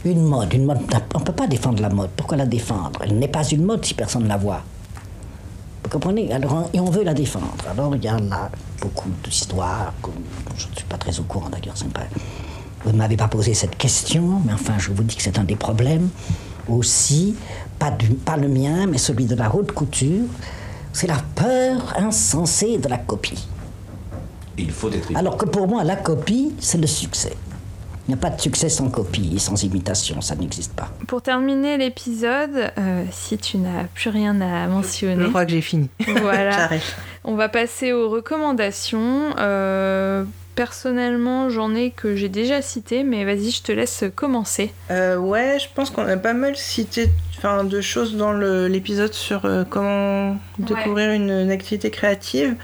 une 0.05 0.23
mode. 0.23 0.53
Une 0.53 0.67
mode, 0.67 0.81
on 1.15 1.21
ne 1.21 1.25
peut 1.25 1.33
pas 1.33 1.47
défendre 1.47 1.81
la 1.81 1.89
mode. 1.89 2.11
Pourquoi 2.15 2.37
la 2.37 2.45
défendre? 2.45 3.01
Elle 3.03 3.19
n'est 3.19 3.29
pas 3.29 3.45
une 3.49 3.65
mode 3.65 3.83
si 3.85 3.95
personne 3.95 4.25
ne 4.25 4.29
la 4.29 4.37
voit. 4.37 4.63
Vous 5.91 5.99
comprenez 5.99 6.33
Alors, 6.33 6.71
Et 6.73 6.79
on 6.79 6.89
veut 6.89 7.03
la 7.03 7.15
défendre. 7.15 7.53
Alors 7.69 7.97
il 7.97 8.05
y 8.05 8.07
a 8.07 8.17
là 8.17 8.49
beaucoup 8.81 9.09
d'histoires, 9.25 9.93
je 10.57 10.69
ne 10.69 10.75
suis 10.77 10.85
pas 10.85 10.97
très 10.97 11.19
au 11.19 11.25
courant 11.25 11.49
d'ailleurs, 11.49 11.75
pas... 11.93 12.03
Vous 12.85 12.93
ne 12.93 12.97
m'avez 12.97 13.17
pas 13.17 13.27
posé 13.27 13.55
cette 13.55 13.77
question, 13.77 14.41
mais 14.47 14.53
enfin 14.53 14.75
je 14.79 14.93
vous 14.93 15.03
dis 15.03 15.17
que 15.17 15.23
c'est 15.23 15.37
un 15.37 15.43
des 15.43 15.57
problèmes 15.57 16.09
aussi, 16.69 17.35
pas, 17.81 17.91
du- 17.91 18.11
pas 18.11 18.37
le 18.37 18.47
mien, 18.47 18.87
mais 18.87 18.99
celui 18.99 19.25
de 19.25 19.35
la 19.35 19.53
haute 19.53 19.73
couture, 19.73 20.23
c'est 20.93 21.09
la 21.09 21.19
peur 21.35 21.93
insensée 21.99 22.79
de 22.79 22.89
la 22.89 22.99
copie. 22.99 23.49
Il 24.59 24.71
faut 24.71 24.91
être 24.93 25.11
Alors 25.17 25.37
que 25.37 25.47
pour 25.47 25.67
moi, 25.67 25.83
la 25.83 25.97
copie, 25.97 26.55
c'est 26.61 26.79
le 26.79 26.87
succès. 26.87 27.37
Il 28.11 28.15
n'y 28.15 28.19
a 28.19 28.29
pas 28.29 28.35
de 28.35 28.41
succès 28.41 28.69
sans 28.69 28.91
copie 28.91 29.35
et 29.37 29.39
sans 29.39 29.63
imitation, 29.63 30.21
ça 30.21 30.35
n'existe 30.35 30.73
pas. 30.75 30.89
pour 31.07 31.23
terminer 31.23 31.79
l'épisode 31.79 32.73
euh, 32.77 33.05
si 33.13 33.39
tu 33.39 33.57
n'as 33.57 33.85
plus 33.95 34.11
rien 34.11 34.41
à 34.41 34.65
Je 34.65 34.71
mentionner 34.73 35.29
crois 35.29 35.45
que 35.45 35.53
j'ai 35.53 35.61
fini. 35.61 35.89
voilà. 36.21 36.71
On 37.25 37.37
va 37.37 37.49
passer 37.49 37.93
aux 37.93 38.11
recommandations. 38.11 39.33
Euh, 39.39 40.25
personnellement, 40.57 41.51
j'en 41.51 41.73
ai 41.73 41.93
que 41.93 42.17
j'ai 42.17 42.29
déjà 42.29 42.63
cité, 42.63 43.05
mais 43.05 43.25
vas-y, 43.25 43.53
je 43.53 43.63
te 43.63 43.71
laisse 43.71 44.03
commencer. 44.17 44.73
Euh, 44.91 45.17
ouais, 45.17 45.59
je 45.61 45.69
pense 45.73 45.91
qu'on 45.91 46.05
a 46.05 46.17
pas 46.17 46.35
mal 46.35 46.57
cité 46.57 47.11
enfin, 47.39 47.63
de 47.63 47.81
choses 47.81 48.17
dans 48.17 48.33
l'épisode 48.33 49.13
sur 49.13 49.45
euh, 49.45 49.63
comment 49.71 50.37
découvrir 50.59 51.13
une, 51.13 51.31
une 51.31 51.51
activité 51.53 51.91
créative. 51.91 52.57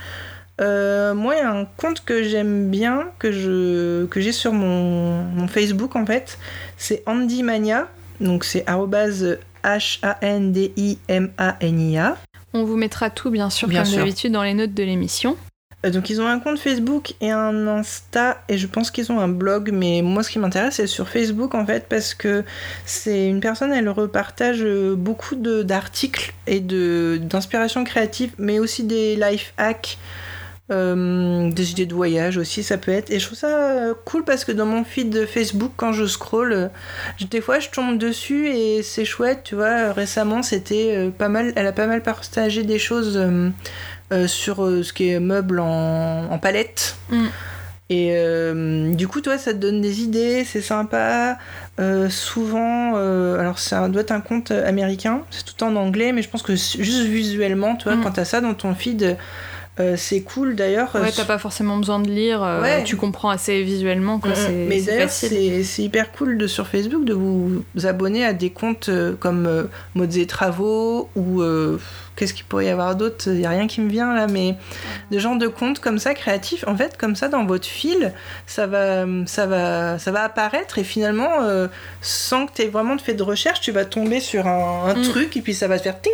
Euh, 0.61 1.15
moi, 1.15 1.35
il 1.35 1.39
y 1.39 1.43
a 1.43 1.51
un 1.51 1.65
compte 1.65 2.05
que 2.05 2.23
j'aime 2.23 2.71
bien, 2.71 3.09
que 3.19 3.33
je 3.33 4.07
que 4.07 4.21
j'ai 4.21 4.33
sur 4.33 4.53
mon, 4.53 5.23
mon 5.23 5.49
Facebook 5.49 5.97
en 5.97 6.07
fait. 6.07 6.39
C'est 6.77 7.03
Andy 7.07 7.43
Mania. 7.43 7.89
Donc 8.21 8.45
c'est 8.45 8.65
H-A-N-D-I-M-A-N-I-A. 8.67 10.17
On 12.55 12.65
vous 12.65 12.77
mettra 12.77 13.11
tout, 13.11 13.31
bien 13.31 13.51
sûr, 13.51 13.69
Bien 13.69 13.83
comme 13.83 13.93
d'habitude, 13.93 14.33
dans 14.33 14.43
les 14.43 14.55
notes 14.55 14.73
de 14.73 14.83
l'émission. 14.83 15.37
Euh, 15.85 15.91
donc 15.91 16.09
ils 16.09 16.21
ont 16.21 16.27
un 16.27 16.39
compte 16.39 16.59
Facebook 16.59 17.15
et 17.21 17.31
un 17.31 17.67
Insta 17.67 18.43
et 18.49 18.57
je 18.57 18.67
pense 18.67 18.91
qu'ils 18.91 19.13
ont 19.13 19.21
un 19.21 19.29
blog 19.29 19.71
mais 19.73 20.01
moi 20.03 20.23
ce 20.23 20.31
qui 20.31 20.39
m'intéresse 20.39 20.77
c'est 20.77 20.87
sur 20.87 21.07
Facebook 21.09 21.55
en 21.55 21.67
fait 21.67 21.87
parce 21.87 22.15
que 22.15 22.45
c'est 22.87 23.29
une 23.29 23.41
personne 23.41 23.73
elle 23.73 23.91
repartage 23.91 24.63
euh, 24.63 24.95
beaucoup 24.97 25.35
d'articles 25.37 26.33
et 26.47 26.61
d'inspiration 26.61 27.85
créative 27.85 28.33
mais 28.39 28.59
aussi 28.59 28.85
des 28.85 29.17
life 29.17 29.53
hacks 29.59 29.99
euh, 30.73 31.49
des 31.53 31.71
idées 31.71 31.87
de 31.87 31.95
voyage 31.95 32.39
aussi 32.39 32.63
ça 32.65 32.77
peut 32.77 32.91
être 32.91 33.11
et 33.13 33.21
je 33.21 33.27
trouve 33.27 33.39
ça 33.39 33.47
euh, 33.71 33.95
cool 34.05 34.25
parce 34.25 34.45
que 34.45 34.51
dans 34.51 34.67
mon 34.67 34.83
feed 34.83 35.11
de 35.11 35.25
Facebook 35.25 35.71
quand 35.77 35.93
je 35.93 36.07
scroll 36.07 36.53
euh, 36.53 36.67
je- 37.19 37.27
des 37.27 37.41
fois 37.41 37.61
je 37.61 37.69
tombe 37.71 37.99
dessus 37.99 38.49
et 38.49 38.83
c'est 38.83 39.05
chouette 39.05 39.43
tu 39.45 39.55
vois 39.55 39.93
récemment 39.93 40.43
c'était 40.43 41.09
pas 41.17 41.29
mal 41.29 41.53
elle 41.55 41.69
a 41.69 41.73
pas 41.73 41.87
mal 41.87 42.03
partagé 42.03 42.65
des 42.65 42.81
choses 42.81 43.17
euh, 43.17 44.27
sur 44.27 44.65
euh, 44.65 44.83
ce 44.83 44.93
qui 44.93 45.09
est 45.11 45.21
meuble 45.21 45.61
en, 45.61 46.25
en 46.33 46.39
palette 46.39 46.97
Mm. 47.11 47.27
et 47.91 48.93
du 48.97 49.07
coup 49.07 49.21
toi 49.21 49.39
ça 49.39 49.53
te 49.53 49.59
donne 49.59 49.81
des 49.81 50.01
idées 50.01 50.43
c'est 50.45 50.61
sympa 50.61 51.39
souvent 52.11 52.97
alors 52.97 53.59
ça 53.61 53.89
doit 53.89 54.03
être 54.03 54.11
un 54.11 54.21
compte 54.21 54.51
américain 54.51 55.23
c'est 55.31 55.45
tout 55.45 55.63
en 55.63 55.77
anglais 55.77 56.13
mais 56.13 56.23
je 56.23 56.29
pense 56.29 56.43
que 56.43 56.55
juste 56.57 57.03
visuellement 57.07 57.77
tu 57.77 57.85
vois 57.85 57.95
Mm. 57.97 58.03
quand 58.03 58.11
t'as 58.13 58.25
ça 58.25 58.41
dans 58.41 58.55
ton 58.55 58.75
feed 58.75 59.17
euh, 59.79 59.95
c'est 59.97 60.23
cool 60.23 60.57
d'ailleurs 60.57 60.91
Ouais, 60.95 61.09
euh, 61.09 61.11
t'as 61.15 61.25
pas 61.27 61.39
forcément 61.39 61.77
besoin 61.77 61.99
de 62.01 62.09
lire, 62.09 62.43
euh, 62.43 62.63
Ouais. 62.63 62.85
tu 62.85 62.97
comprends 62.97 63.29
assez 63.31 63.63
visuellement, 63.63 64.19
quoi. 64.19 64.31
Mm, 64.31 64.35
C'est 64.37 64.53
Mais 64.69 64.81
d'ailleurs, 64.81 65.11
c'est 65.11 65.83
hyper 65.83 66.13
cool 66.13 66.39
de, 66.39 66.47
sur 66.47 66.67
Facebook 66.67 67.05
de 67.05 67.13
vous 67.13 67.63
abonner 67.85 68.25
à 68.25 68.33
des 68.33 68.51
comptes 68.51 68.89
euh, 68.89 69.15
comme 69.19 69.69
Modes 69.95 70.17
et 70.17 70.27
Travaux 70.27 71.09
ou 71.15 71.43
qu'est-ce 72.17 72.33
qu'il 72.33 72.47
pourrait 72.47 72.65
y 72.67 72.71
avoir 72.71 72.97
d'autre? 72.97 73.25
Il 73.27 73.35
n'y 73.35 73.45
a 73.47 73.51
rien 73.51 73.67
qui 73.67 73.83
me 73.83 73.91
vient 73.91 74.15
là, 74.15 74.27
mais 74.27 74.55
des 75.11 75.21
genres 75.21 75.37
de 75.37 75.47
comptes 75.49 75.81
comme 75.81 75.99
ça 75.99 76.15
créatifs. 76.15 76.65
En 76.67 76.75
fait, 76.75 76.97
comme 76.97 77.15
ça, 77.15 77.29
dans 77.29 77.45
votre 77.45 77.67
fil, 77.67 78.15
ça 78.47 78.67
va, 78.67 79.05
ça 79.27 79.45
va, 79.47 79.99
ça 79.99 80.11
va 80.11 80.23
apparaître 80.23 80.79
et 80.79 80.85
finalement, 80.85 81.29
sans 82.01 82.47
que 82.47 82.53
tu 82.55 82.63
aies 82.63 82.69
vraiment 82.69 82.97
fait 82.97 83.13
de 83.13 83.23
recherche, 83.23 83.61
tu 83.61 83.73
vas 83.73 83.85
tomber 83.85 84.21
sur 84.21 84.47
un, 84.47 84.85
un 84.89 84.95
Mm. 84.95 85.03
truc 85.03 85.37
et 85.37 85.43
puis 85.43 85.53
ça 85.53 85.69
va 85.69 85.77
te 85.79 85.83
faire 85.83 86.01
ting. 86.01 86.13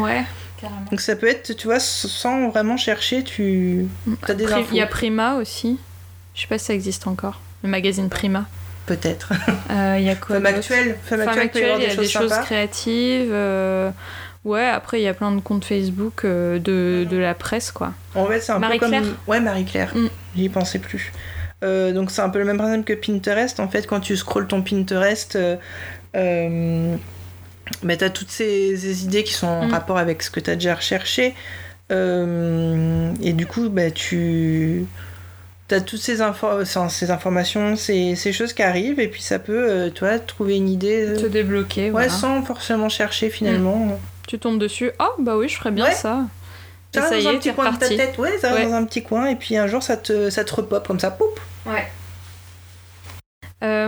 Ouais, 0.00 0.24
carrément. 0.60 0.84
Donc 0.90 1.00
ça 1.00 1.16
peut 1.16 1.28
être, 1.28 1.52
tu 1.54 1.66
vois, 1.66 1.80
sans 1.80 2.48
vraiment 2.48 2.76
chercher, 2.76 3.22
tu 3.24 3.86
as 4.28 4.34
des 4.34 4.46
infos. 4.52 4.66
Il 4.72 4.76
y 4.78 4.80
a 4.82 4.86
Prima 4.86 5.34
aussi. 5.34 5.78
Je 6.34 6.40
sais 6.42 6.46
pas 6.48 6.58
si 6.58 6.66
ça 6.66 6.74
existe 6.74 7.06
encore. 7.06 7.40
Le 7.62 7.68
magazine 7.68 8.08
Prima. 8.08 8.46
Peut-être. 8.86 9.32
Euh, 9.70 9.96
Il 9.98 10.04
y 10.04 10.10
a 10.10 10.14
quoi 10.14 10.36
Femme 10.36 10.46
actuelle, 10.46 10.96
Femme 11.04 11.20
actuelle, 11.20 11.76
il 11.78 11.88
y 11.88 11.90
a 11.90 11.96
des 11.96 12.06
choses 12.08 12.32
créatives. 12.44 13.30
euh, 13.32 13.90
Ouais, 14.44 14.66
après, 14.66 15.00
il 15.00 15.04
y 15.04 15.08
a 15.08 15.14
plein 15.14 15.32
de 15.32 15.40
comptes 15.40 15.64
Facebook 15.64 16.26
euh, 16.26 16.58
de, 16.58 17.06
de 17.08 17.16
la 17.16 17.32
presse, 17.34 17.72
quoi. 17.72 17.94
En 18.14 18.26
fait, 18.26 18.40
c'est 18.40 18.52
un 18.52 18.56
peu 18.56 18.60
Marie-Claire 18.60 19.00
comme. 19.02 19.16
Ouais, 19.26 19.40
Marie-Claire. 19.40 19.90
Mm. 19.96 20.08
J'y 20.36 20.48
pensais 20.50 20.78
plus. 20.80 21.12
Euh, 21.62 21.92
donc, 21.92 22.10
c'est 22.10 22.20
un 22.20 22.28
peu 22.28 22.40
le 22.40 22.44
même 22.44 22.58
principe 22.58 22.84
que 22.84 22.92
Pinterest. 22.92 23.58
En 23.58 23.68
fait, 23.68 23.86
quand 23.86 24.00
tu 24.00 24.18
scrolles 24.18 24.46
ton 24.46 24.60
Pinterest, 24.60 25.38
euh, 26.14 26.96
euh, 27.66 27.70
bah, 27.82 27.96
t'as 27.96 28.10
toutes 28.10 28.30
ces, 28.30 28.76
ces 28.76 29.04
idées 29.04 29.24
qui 29.24 29.32
sont 29.32 29.46
en 29.46 29.66
Mm. 29.66 29.72
rapport 29.72 29.98
avec 29.98 30.22
ce 30.22 30.30
que 30.30 30.40
t'as 30.40 30.54
déjà 30.54 30.74
recherché. 30.74 31.34
Euh, 31.92 33.12
et 33.22 33.32
du 33.32 33.46
coup, 33.46 33.68
bah, 33.68 33.90
tu. 33.90 34.86
T'as 35.66 35.80
toutes 35.80 36.00
ces, 36.00 36.20
infos, 36.20 36.64
ces 36.66 37.10
informations, 37.10 37.74
ces, 37.76 38.16
ces 38.16 38.32
choses 38.34 38.52
qui 38.52 38.62
arrivent, 38.62 39.00
et 39.00 39.08
puis 39.08 39.22
ça 39.22 39.38
peut, 39.38 39.66
euh, 39.70 39.90
tu 39.90 40.00
vois, 40.00 40.18
trouver 40.18 40.56
une 40.56 40.68
idée. 40.68 41.06
euh, 41.08 41.18
Se 41.18 41.26
débloquer, 41.26 41.84
ouais, 41.84 41.90
voilà. 41.90 42.08
sans 42.10 42.42
forcément 42.42 42.90
chercher 42.90 43.30
finalement. 43.30 43.98
Tu 44.28 44.38
tombes 44.38 44.58
dessus. 44.58 44.90
Oh, 45.00 45.04
bah 45.18 45.38
oui, 45.38 45.48
je 45.48 45.56
ferais 45.56 45.70
bien 45.70 45.86
Ouais. 45.86 45.92
ça. 45.94 46.26
Et 46.94 46.98
Ça 46.98 47.08
ça 47.08 47.18
y 47.18 47.24
dans 47.24 47.30
un 47.30 47.32
est, 47.32 47.38
petit 47.38 47.52
coin 47.54 47.72
de 47.72 47.78
ta 47.78 47.88
tête, 47.88 48.18
ouais, 48.18 48.38
ça 48.38 48.52
Ouais. 48.54 48.66
dans 48.66 48.74
un 48.74 48.84
petit 48.84 49.02
coin, 49.02 49.26
et 49.26 49.36
puis 49.36 49.56
un 49.56 49.66
jour 49.66 49.82
ça 49.82 49.96
te, 49.96 50.28
ça 50.28 50.44
te 50.44 50.54
repop 50.54 50.86
comme 50.86 51.00
ça, 51.00 51.10
poup. 51.10 51.24
Ouais. 51.66 51.86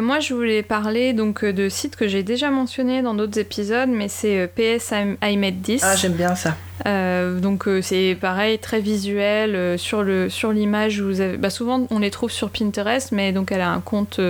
Moi, 0.06 0.20
je 0.20 0.34
voulais 0.34 0.62
parler 0.62 1.12
donc 1.14 1.42
euh, 1.42 1.52
de 1.52 1.68
sites 1.68 1.96
que 1.96 2.06
j'ai 2.06 2.22
déjà 2.22 2.48
mentionnés 2.48 3.02
dans 3.02 3.12
d'autres 3.12 3.40
épisodes, 3.40 3.88
mais 3.88 4.06
c'est 4.06 4.38
euh, 4.38 4.46
PS 4.46 4.92
I- 4.92 5.32
iMed 5.32 5.60
10. 5.62 5.82
Ah, 5.84 5.96
j'aime 5.96 6.12
bien 6.12 6.36
ça. 6.36 6.56
Euh, 6.84 7.38
donc 7.40 7.68
euh, 7.68 7.80
c'est 7.80 8.16
pareil, 8.20 8.58
très 8.58 8.80
visuel. 8.80 9.54
euh, 9.54 9.76
sur 9.78 10.02
le 10.02 10.28
sur 10.28 10.52
l'image, 10.52 11.00
vous 11.00 11.20
avez, 11.20 11.36
bah, 11.38 11.48
souvent 11.50 11.86
on 11.90 11.98
les 12.00 12.10
trouve 12.10 12.30
sur 12.30 12.50
Pinterest, 12.50 13.12
mais 13.12 13.32
donc 13.32 13.52
elle 13.52 13.60
a 13.62 13.70
un 13.70 13.80
compte 13.80 14.20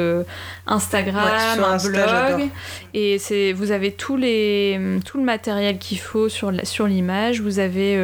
Instagram, 0.66 1.24
Ouais, 1.24 1.62
un 1.64 1.72
Insta, 1.74 1.88
blog, 2.36 2.48
et 2.94 3.18
c'est 3.18 3.52
vous 3.52 3.70
avez 3.72 3.92
tous 3.92 4.16
les 4.16 4.78
tout 5.04 5.18
le 5.18 5.24
matériel 5.24 5.78
qu'il 5.78 5.98
faut 5.98 6.28
sur 6.28 6.52
la- 6.52 6.64
sur 6.64 6.86
l'image. 6.86 7.40
Vous 7.40 7.58
avez 7.58 7.94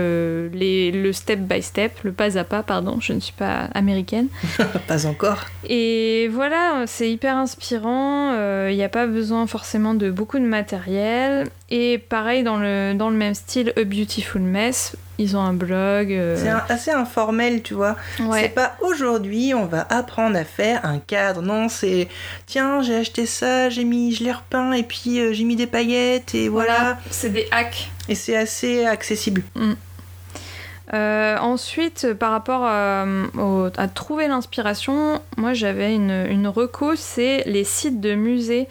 les 0.53 0.91
le 0.93 1.13
step 1.13 1.41
by 1.41 1.63
step, 1.63 1.93
le 2.03 2.13
pas 2.13 2.39
à 2.39 2.45
pas, 2.45 2.63
pardon, 2.63 2.99
je 3.01 3.13
ne 3.13 3.21
suis 3.21 3.33
pas 3.35 3.69
américaine. 3.75 4.29
Pas 4.89 5.07
encore. 5.07 5.39
Et 5.69 6.29
voilà, 6.33 6.85
c'est 6.87 7.11
hyper 7.11 7.37
inspirant. 7.37 8.33
Il 8.69 8.75
n'y 8.77 8.83
a 8.85 8.89
pas 8.89 9.07
besoin 9.07 9.47
forcément 9.47 9.95
de 9.95 10.11
beaucoup 10.11 10.39
de 10.39 10.45
matériel. 10.45 11.47
Et 11.71 11.99
pareil, 11.99 12.43
dans 12.43 12.57
le, 12.59 12.95
dans 12.95 13.11
le 13.11 13.17
même 13.17 13.35
style, 13.35 13.73
A 13.77 13.85
Beautiful 13.85 14.32
Mess, 14.41 14.97
ils 15.19 15.37
ont 15.37 15.41
un 15.41 15.53
blog. 15.53 16.13
euh, 16.13 16.37
C'est 16.37 16.73
assez 16.73 16.91
informel, 16.91 17.63
tu 17.63 17.75
vois. 17.75 17.97
C'est 18.43 18.49
pas 18.49 18.77
aujourd'hui, 18.81 19.53
on 19.55 19.67
va 19.67 19.87
apprendre 19.91 20.37
à 20.39 20.45
faire 20.45 20.85
un 20.85 20.99
cadre. 20.99 21.43
Non, 21.43 21.69
c'est 21.69 22.09
tiens, 22.47 22.83
j'ai 22.83 22.97
acheté 22.97 23.27
ça, 23.27 23.69
j'ai 23.71 23.85
mis, 23.85 24.13
je 24.15 24.25
l'ai 24.25 24.33
repeint, 24.33 24.73
et 24.73 24.83
puis 24.83 25.21
euh, 25.21 25.33
j'ai 25.33 25.45
mis 25.45 25.57
des 25.57 25.67
paillettes, 25.67 26.35
et 26.35 26.49
voilà. 26.49 26.73
Voilà, 26.79 26.99
c'est 27.11 27.31
des 27.31 27.47
hacks. 27.51 27.91
Et 28.09 28.15
c'est 28.15 28.37
assez 28.37 28.85
accessible. 28.87 29.43
Euh, 30.95 31.39
ensuite, 31.39 32.13
par 32.13 32.33
rapport 32.33 32.65
à, 32.67 33.07
au- 33.39 33.69
à 33.77 33.89
trouver 33.89 34.29
l'inspiration, 34.29 35.23
moi 35.39 35.55
j'avais 35.55 35.95
une, 35.95 36.27
une 36.29 36.47
reco, 36.49 36.97
c'est 36.97 37.45
les 37.47 37.65
sites 37.65 38.01
de 38.01 38.15
musées. 38.15 38.69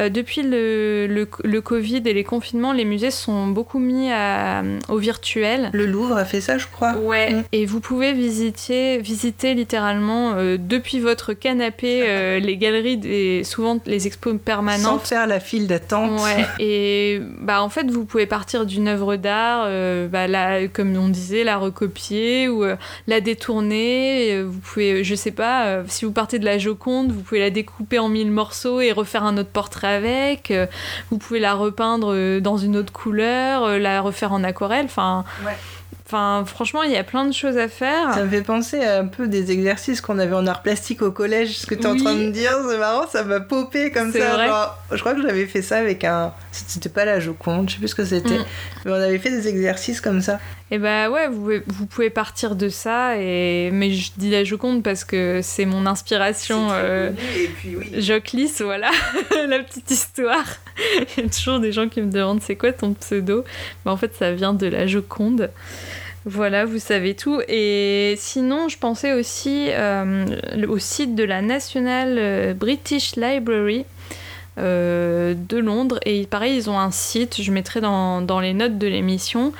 Euh, 0.00 0.08
depuis 0.08 0.42
le, 0.42 1.06
le, 1.06 1.28
le 1.44 1.60
Covid 1.60 2.02
et 2.06 2.12
les 2.14 2.24
confinements, 2.24 2.72
les 2.72 2.84
musées 2.84 3.10
sont 3.10 3.46
beaucoup 3.48 3.78
mis 3.78 4.10
à- 4.10 4.62
au 4.88 4.96
virtuel. 4.98 5.70
Le 5.72 5.84
Louvre 5.86 6.16
a 6.16 6.24
fait 6.24 6.40
ça, 6.40 6.58
je 6.58 6.66
crois. 6.66 6.94
Ouais, 6.96 7.30
Mm. 7.32 7.42
et 7.52 7.66
vous 7.66 7.80
pouvez 7.80 8.12
visiter, 8.12 8.98
visiter 8.98 9.54
littéralement 9.54 10.32
euh, 10.34 10.56
depuis 10.58 11.00
votre 11.00 11.32
canapé 11.34 12.02
euh, 12.08 12.38
les 12.40 12.56
galeries, 12.56 12.96
des, 12.96 13.44
souvent 13.44 13.78
les 13.86 14.06
expos 14.06 14.32
Sans 14.32 14.38
permanentes. 14.38 15.06
faire 15.06 15.26
la 15.26 15.38
file 15.40 15.66
d'attente. 15.66 16.20
Ouais, 16.20 16.46
et 16.60 17.20
bah 17.40 17.62
en 17.62 17.68
fait 17.68 17.90
vous 17.90 18.04
pouvez 18.04 18.26
partir 18.26 18.64
d'une 18.66 18.88
œuvre 18.88 19.16
d'art, 19.16 19.64
euh, 19.66 20.08
bah, 20.08 20.26
la, 20.26 20.66
comme 20.68 20.96
on 20.96 21.08
disait, 21.08 21.44
la 21.44 21.58
recopier 21.58 22.48
ou 22.48 22.64
euh, 22.64 22.76
la 23.06 23.20
détourner. 23.20 24.32
euh, 24.32 24.44
Vous 24.48 24.58
pouvez, 24.60 25.04
je 25.04 25.14
sais 25.14 25.30
pas, 25.30 25.66
euh, 25.66 25.82
si 25.88 26.04
vous 26.04 26.12
partez 26.12 26.38
de 26.38 26.44
la 26.44 26.58
Joconde, 26.58 27.12
vous 27.12 27.20
pouvez 27.22 27.40
la 27.40 27.50
découper 27.50 27.98
en 27.98 28.08
mille 28.08 28.30
morceaux 28.30 28.80
et 28.80 28.92
refaire 28.92 29.24
un 29.24 29.36
autre 29.36 29.50
portrait 29.50 29.89
avec. 29.90 30.50
euh, 30.50 30.66
Vous 31.10 31.18
pouvez 31.18 31.40
la 31.40 31.54
repeindre 31.54 32.12
euh, 32.14 32.40
dans 32.40 32.56
une 32.56 32.76
autre 32.76 32.92
couleur, 32.92 33.64
euh, 33.64 33.78
la 33.78 34.00
refaire 34.00 34.32
en 34.32 34.42
aquarelle. 34.44 34.86
Enfin, 34.86 35.24
Ouais. 35.44 35.52
enfin 36.06 36.44
franchement, 36.46 36.82
il 36.82 36.90
y 36.92 36.96
a 36.96 37.04
plein 37.04 37.24
de 37.24 37.32
choses 37.32 37.56
à 37.58 37.68
faire. 37.68 38.14
Ça 38.14 38.24
me 38.24 38.30
fait 38.30 38.42
penser 38.42 38.82
à 38.82 38.98
un 38.98 39.06
peu 39.06 39.28
des 39.28 39.50
exercices 39.52 40.00
qu'on 40.00 40.18
avait 40.18 40.34
en 40.34 40.46
art 40.46 40.62
plastique 40.62 41.02
au 41.02 41.10
collège. 41.12 41.58
Ce 41.58 41.66
que 41.66 41.74
tu 41.74 41.82
es 41.82 41.86
Oui. 41.86 42.00
en 42.00 42.04
train 42.04 42.14
de 42.14 42.30
dire, 42.30 42.52
c'est 42.68 42.78
marrant, 42.78 43.06
ça 43.08 43.22
m'a 43.24 43.40
popé 43.40 43.90
comme 43.90 44.12
ça. 44.12 44.34
vrai. 44.34 44.46
genre, 44.48 44.78
je 44.90 44.98
crois 45.00 45.14
que 45.14 45.22
j'avais 45.22 45.46
fait 45.46 45.62
ça 45.62 45.76
avec 45.78 46.04
un. 46.04 46.32
C'était 46.52 46.88
pas 46.88 47.04
la 47.04 47.20
Joconde, 47.20 47.68
je 47.68 47.74
sais 47.74 47.78
plus 47.78 47.88
ce 47.88 47.94
que 47.94 48.04
c'était. 48.04 48.38
Mm. 48.38 48.44
Mais 48.84 48.90
on 48.92 48.94
avait 48.94 49.18
fait 49.18 49.30
des 49.30 49.46
exercices 49.48 50.00
comme 50.00 50.20
ça. 50.20 50.38
Et 50.72 50.78
bah 50.78 51.10
ouais, 51.10 51.26
vous 51.28 51.40
pouvez, 51.40 51.62
vous 51.66 51.86
pouvez 51.86 52.10
partir 52.10 52.54
de 52.54 52.68
ça. 52.68 53.16
Et... 53.18 53.70
Mais 53.72 53.90
je 53.92 54.12
dis 54.16 54.30
la 54.30 54.44
Joconde 54.44 54.82
parce 54.84 55.02
que 55.04 55.40
c'est 55.42 55.64
mon 55.66 55.84
inspiration. 55.86 56.68
euh, 56.70 57.10
Et 57.36 57.48
puis 57.48 57.76
oui. 57.76 58.00
Joclis, 58.00 58.52
voilà, 58.60 58.90
la 59.48 59.58
petite 59.60 59.90
histoire. 59.90 60.44
Il 61.18 61.24
y 61.24 61.26
a 61.26 61.28
toujours 61.28 61.58
des 61.58 61.72
gens 61.72 61.88
qui 61.88 62.00
me 62.00 62.10
demandent 62.10 62.40
c'est 62.42 62.54
quoi 62.56 62.72
ton 62.72 62.94
pseudo? 62.94 63.44
Bah, 63.84 63.90
En 63.90 63.96
fait, 63.96 64.14
ça 64.14 64.32
vient 64.32 64.54
de 64.54 64.66
la 64.68 64.86
Joconde. 64.86 65.50
Voilà, 66.26 66.66
vous 66.66 66.78
savez 66.78 67.14
tout. 67.16 67.40
Et 67.48 68.14
sinon, 68.18 68.68
je 68.68 68.78
pensais 68.78 69.12
aussi 69.14 69.68
euh, 69.70 70.24
au 70.68 70.78
site 70.78 71.14
de 71.14 71.24
la 71.24 71.40
National 71.42 72.16
euh, 72.18 72.54
British 72.54 73.16
Library 73.16 73.86
euh, 74.60 75.34
de 75.36 75.56
Londres. 75.58 75.98
Et 76.06 76.26
pareil, 76.26 76.56
ils 76.56 76.70
ont 76.70 76.78
un 76.78 76.90
site, 76.90 77.40
je 77.42 77.50
mettrai 77.50 77.80
dans, 77.80 78.20
dans 78.22 78.38
les 78.40 78.52
notes 78.52 78.78
de 78.78 78.86
l'émission. 78.86 79.52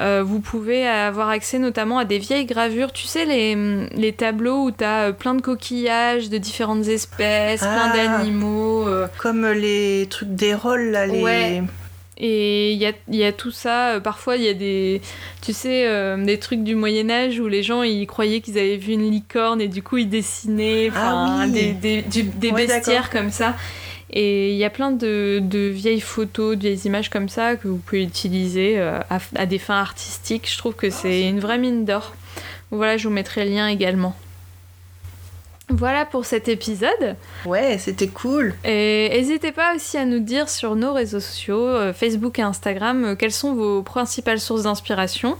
Euh, 0.00 0.22
vous 0.24 0.40
pouvez 0.40 0.86
avoir 0.86 1.28
accès 1.30 1.58
notamment 1.58 1.98
à 1.98 2.04
des 2.04 2.18
vieilles 2.18 2.46
gravures. 2.46 2.92
Tu 2.92 3.06
sais, 3.06 3.24
les, 3.24 3.56
les 3.94 4.12
tableaux 4.12 4.64
où 4.64 4.70
tu 4.70 4.84
as 4.84 5.12
plein 5.12 5.34
de 5.34 5.42
coquillages 5.42 6.28
de 6.28 6.38
différentes 6.38 6.86
espèces, 6.88 7.60
plein 7.60 7.92
Ah. 7.92 7.96
d'animaux. 8.18 8.86
euh, 8.88 9.06
Comme 9.18 9.46
les 9.46 10.06
trucs 10.10 10.34
des 10.34 10.54
rôles, 10.54 10.90
là, 10.90 11.06
les. 11.06 11.20
Ouais. 11.22 11.62
Et 12.18 12.72
il 12.72 12.78
y 12.78 12.86
a, 12.86 12.92
y 13.10 13.24
a 13.24 13.32
tout 13.32 13.50
ça. 13.50 13.94
Euh, 13.94 14.00
Parfois, 14.00 14.36
il 14.36 14.44
y 14.44 14.48
a 14.48 14.54
des, 14.54 15.00
tu 15.40 15.52
sais, 15.52 15.86
euh, 15.88 16.22
des 16.22 16.38
trucs 16.38 16.62
du 16.62 16.76
Moyen 16.76 17.10
Âge 17.10 17.40
où 17.40 17.48
les 17.48 17.62
gens 17.64 17.82
ils 17.82 18.06
croyaient 18.06 18.40
qu'ils 18.40 18.58
avaient 18.58 18.76
vu 18.76 18.92
une 18.92 19.10
licorne 19.10 19.60
et 19.60 19.66
du 19.66 19.82
coup 19.82 19.96
ils 19.96 20.08
dessinaient 20.08 20.90
Ah 20.94 21.44
oui. 21.46 21.50
des, 21.52 21.72
des, 21.72 22.02
du- 22.02 22.22
des 22.22 22.50
Ouais, 22.52 22.66
bestiaires 22.66 23.10
comme 23.10 23.30
ça. 23.30 23.54
Et 24.12 24.52
il 24.52 24.58
y 24.58 24.64
a 24.64 24.70
plein 24.70 24.90
de, 24.90 25.40
de 25.42 25.68
vieilles 25.68 26.00
photos, 26.00 26.56
de 26.56 26.68
vieilles 26.68 26.86
images 26.86 27.08
comme 27.08 27.28
ça 27.28 27.56
que 27.56 27.68
vous 27.68 27.78
pouvez 27.78 28.02
utiliser 28.02 28.78
euh, 28.78 28.98
à, 29.08 29.18
à 29.36 29.46
des 29.46 29.58
fins 29.58 29.80
artistiques. 29.80 30.50
Je 30.50 30.58
trouve 30.58 30.74
que 30.74 30.90
c'est 30.90 31.28
une 31.28 31.40
vraie 31.40 31.58
mine 31.58 31.84
d'or. 31.84 32.14
Voilà, 32.70 32.96
je 32.96 33.08
vous 33.08 33.14
mettrai 33.14 33.44
le 33.44 33.50
lien 33.50 33.68
également. 33.68 34.14
Voilà 35.68 36.04
pour 36.04 36.26
cet 36.26 36.48
épisode. 36.48 37.16
Ouais, 37.46 37.78
c'était 37.78 38.08
cool. 38.08 38.54
Et 38.64 39.08
n'hésitez 39.10 39.52
pas 39.52 39.74
aussi 39.74 39.96
à 39.96 40.04
nous 40.04 40.18
dire 40.18 40.50
sur 40.50 40.76
nos 40.76 40.92
réseaux 40.92 41.20
sociaux, 41.20 41.66
euh, 41.66 41.92
Facebook 41.94 42.38
et 42.38 42.42
Instagram, 42.42 43.04
euh, 43.04 43.14
quelles 43.14 43.32
sont 43.32 43.54
vos 43.54 43.82
principales 43.82 44.40
sources 44.40 44.64
d'inspiration. 44.64 45.38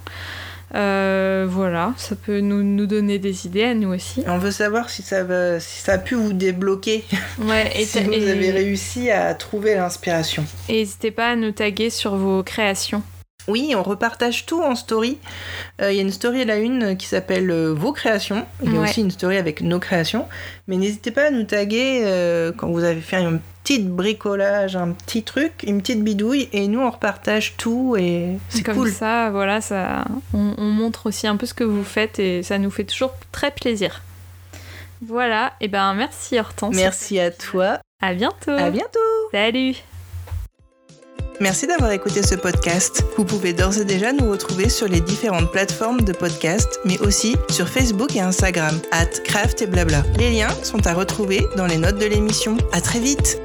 Euh, 0.75 1.47
voilà, 1.49 1.93
ça 1.99 2.17
peut 2.17 2.41
nous, 2.41 2.63
nous 2.63 2.87
donner 2.87 3.19
des 3.19 3.47
idées 3.47 3.65
à 3.65 3.75
nous 3.75 3.93
aussi. 3.95 4.23
On 4.27 4.39
veut 4.39 4.51
savoir 4.51 4.89
si 4.89 5.03
ça, 5.03 5.23
va, 5.25 5.61
si 5.61 5.81
ça 5.83 5.95
a 5.95 5.99
pu 5.99 6.15
vous 6.15 6.33
débloquer, 6.33 7.05
Ouais, 7.41 7.71
et 7.79 7.85
si 7.85 8.03
vous 8.03 8.13
et- 8.13 8.31
avez 8.31 8.51
réussi 8.51 9.11
à 9.11 9.35
trouver 9.35 9.75
l'inspiration. 9.75 10.45
et 10.69 10.75
n'hésitez 10.79 11.11
pas 11.11 11.31
à 11.33 11.37
nous 11.37 11.53
taguer 11.53 11.91
sur 11.91 12.17
vos 12.17 12.43
créations. 12.43 13.03
Oui, 13.49 13.75
on 13.77 13.83
repartage 13.83 14.47
tout 14.47 14.63
en 14.63 14.77
story. 14.77 15.19
Euh, 15.81 15.91
Il 15.91 15.97
y 15.97 15.99
a 15.99 16.03
une 16.03 16.13
story 16.13 16.43
à 16.43 16.45
la 16.45 16.59
une 16.59 16.97
qui 16.97 17.07
s'appelle 17.07 17.51
euh, 17.51 17.73
Vos 17.75 17.93
créations. 17.93 18.47
Il 18.63 18.73
y 18.73 18.77
a 18.77 18.81
Ouais. 18.81 18.89
aussi 18.89 19.01
une 19.01 19.11
story 19.11 19.37
avec 19.37 19.63
nos 19.63 19.81
créations. 19.81 20.29
Mais 20.69 20.77
n'hésitez 20.77 21.11
pas 21.11 21.25
à 21.27 21.31
nous 21.33 21.43
taguer 21.43 22.03
euh, 22.05 22.53
quand 22.57 22.71
vous 22.71 22.85
avez 22.85 23.01
fait 23.01 23.17
un 23.17 23.41
petit 23.63 23.79
bricolage, 23.79 24.77
un 24.77 24.93
petit 24.93 25.23
truc, 25.23 25.65
une 25.67 25.81
petite 25.81 26.03
bidouille. 26.03 26.49
Et 26.53 26.69
nous, 26.69 26.81
on 26.81 26.91
repartage 26.91 27.55
tout 27.57 27.97
et 27.99 28.39
c'est 28.49 28.63
Comme 28.63 28.77
cool. 28.77 28.91
ça, 28.91 29.31
voilà, 29.31 29.61
ça, 29.61 30.05
on, 30.35 30.55
on 30.59 30.71
montre 30.71 31.07
aussi 31.07 31.27
un 31.27 31.37
peu 31.37 31.47
ce 31.47 31.55
que 31.55 31.65
vous 31.65 31.85
faites 31.85 32.19
et 32.19 32.43
ça 32.43 32.59
nous 32.59 32.71
fait 32.71 32.85
toujours 32.85 33.13
très 33.31 33.51
plaisir. 33.51 34.03
Voilà, 35.05 35.53
et 35.61 35.67
ben 35.69 35.95
merci 35.95 36.39
Hortense. 36.39 36.77
Merci 36.77 37.19
à 37.19 37.31
toi. 37.33 37.79
À 38.01 38.15
bientôt. 38.15 38.53
À 38.53 38.71
bientôt. 38.71 38.99
Salut. 39.33 39.75
Merci 41.41 41.67
d'avoir 41.67 41.91
écouté 41.91 42.23
ce 42.23 42.35
podcast. 42.35 43.05
Vous 43.17 43.25
pouvez 43.25 43.53
d'ores 43.53 43.79
et 43.79 43.85
déjà 43.85 44.13
nous 44.13 44.31
retrouver 44.31 44.69
sur 44.69 44.87
les 44.87 45.01
différentes 45.01 45.51
plateformes 45.51 46.01
de 46.03 46.13
podcast, 46.13 46.79
mais 46.85 47.01
aussi 47.01 47.37
sur 47.51 47.69
Facebook 47.69 48.15
et 48.15 48.21
Instagram, 48.21 48.81
at 48.93 49.07
craft 49.25 49.63
et 49.63 49.67
blabla. 49.67 50.03
Les 50.19 50.31
liens 50.31 50.55
sont 50.63 50.87
à 50.87 50.95
retrouver 50.95 51.47
dans 51.57 51.67
les 51.67 51.79
notes 51.79 51.99
de 51.99 52.07
l'émission. 52.07 52.57
À 52.73 52.81
très 52.81 53.01
vite! 53.01 53.41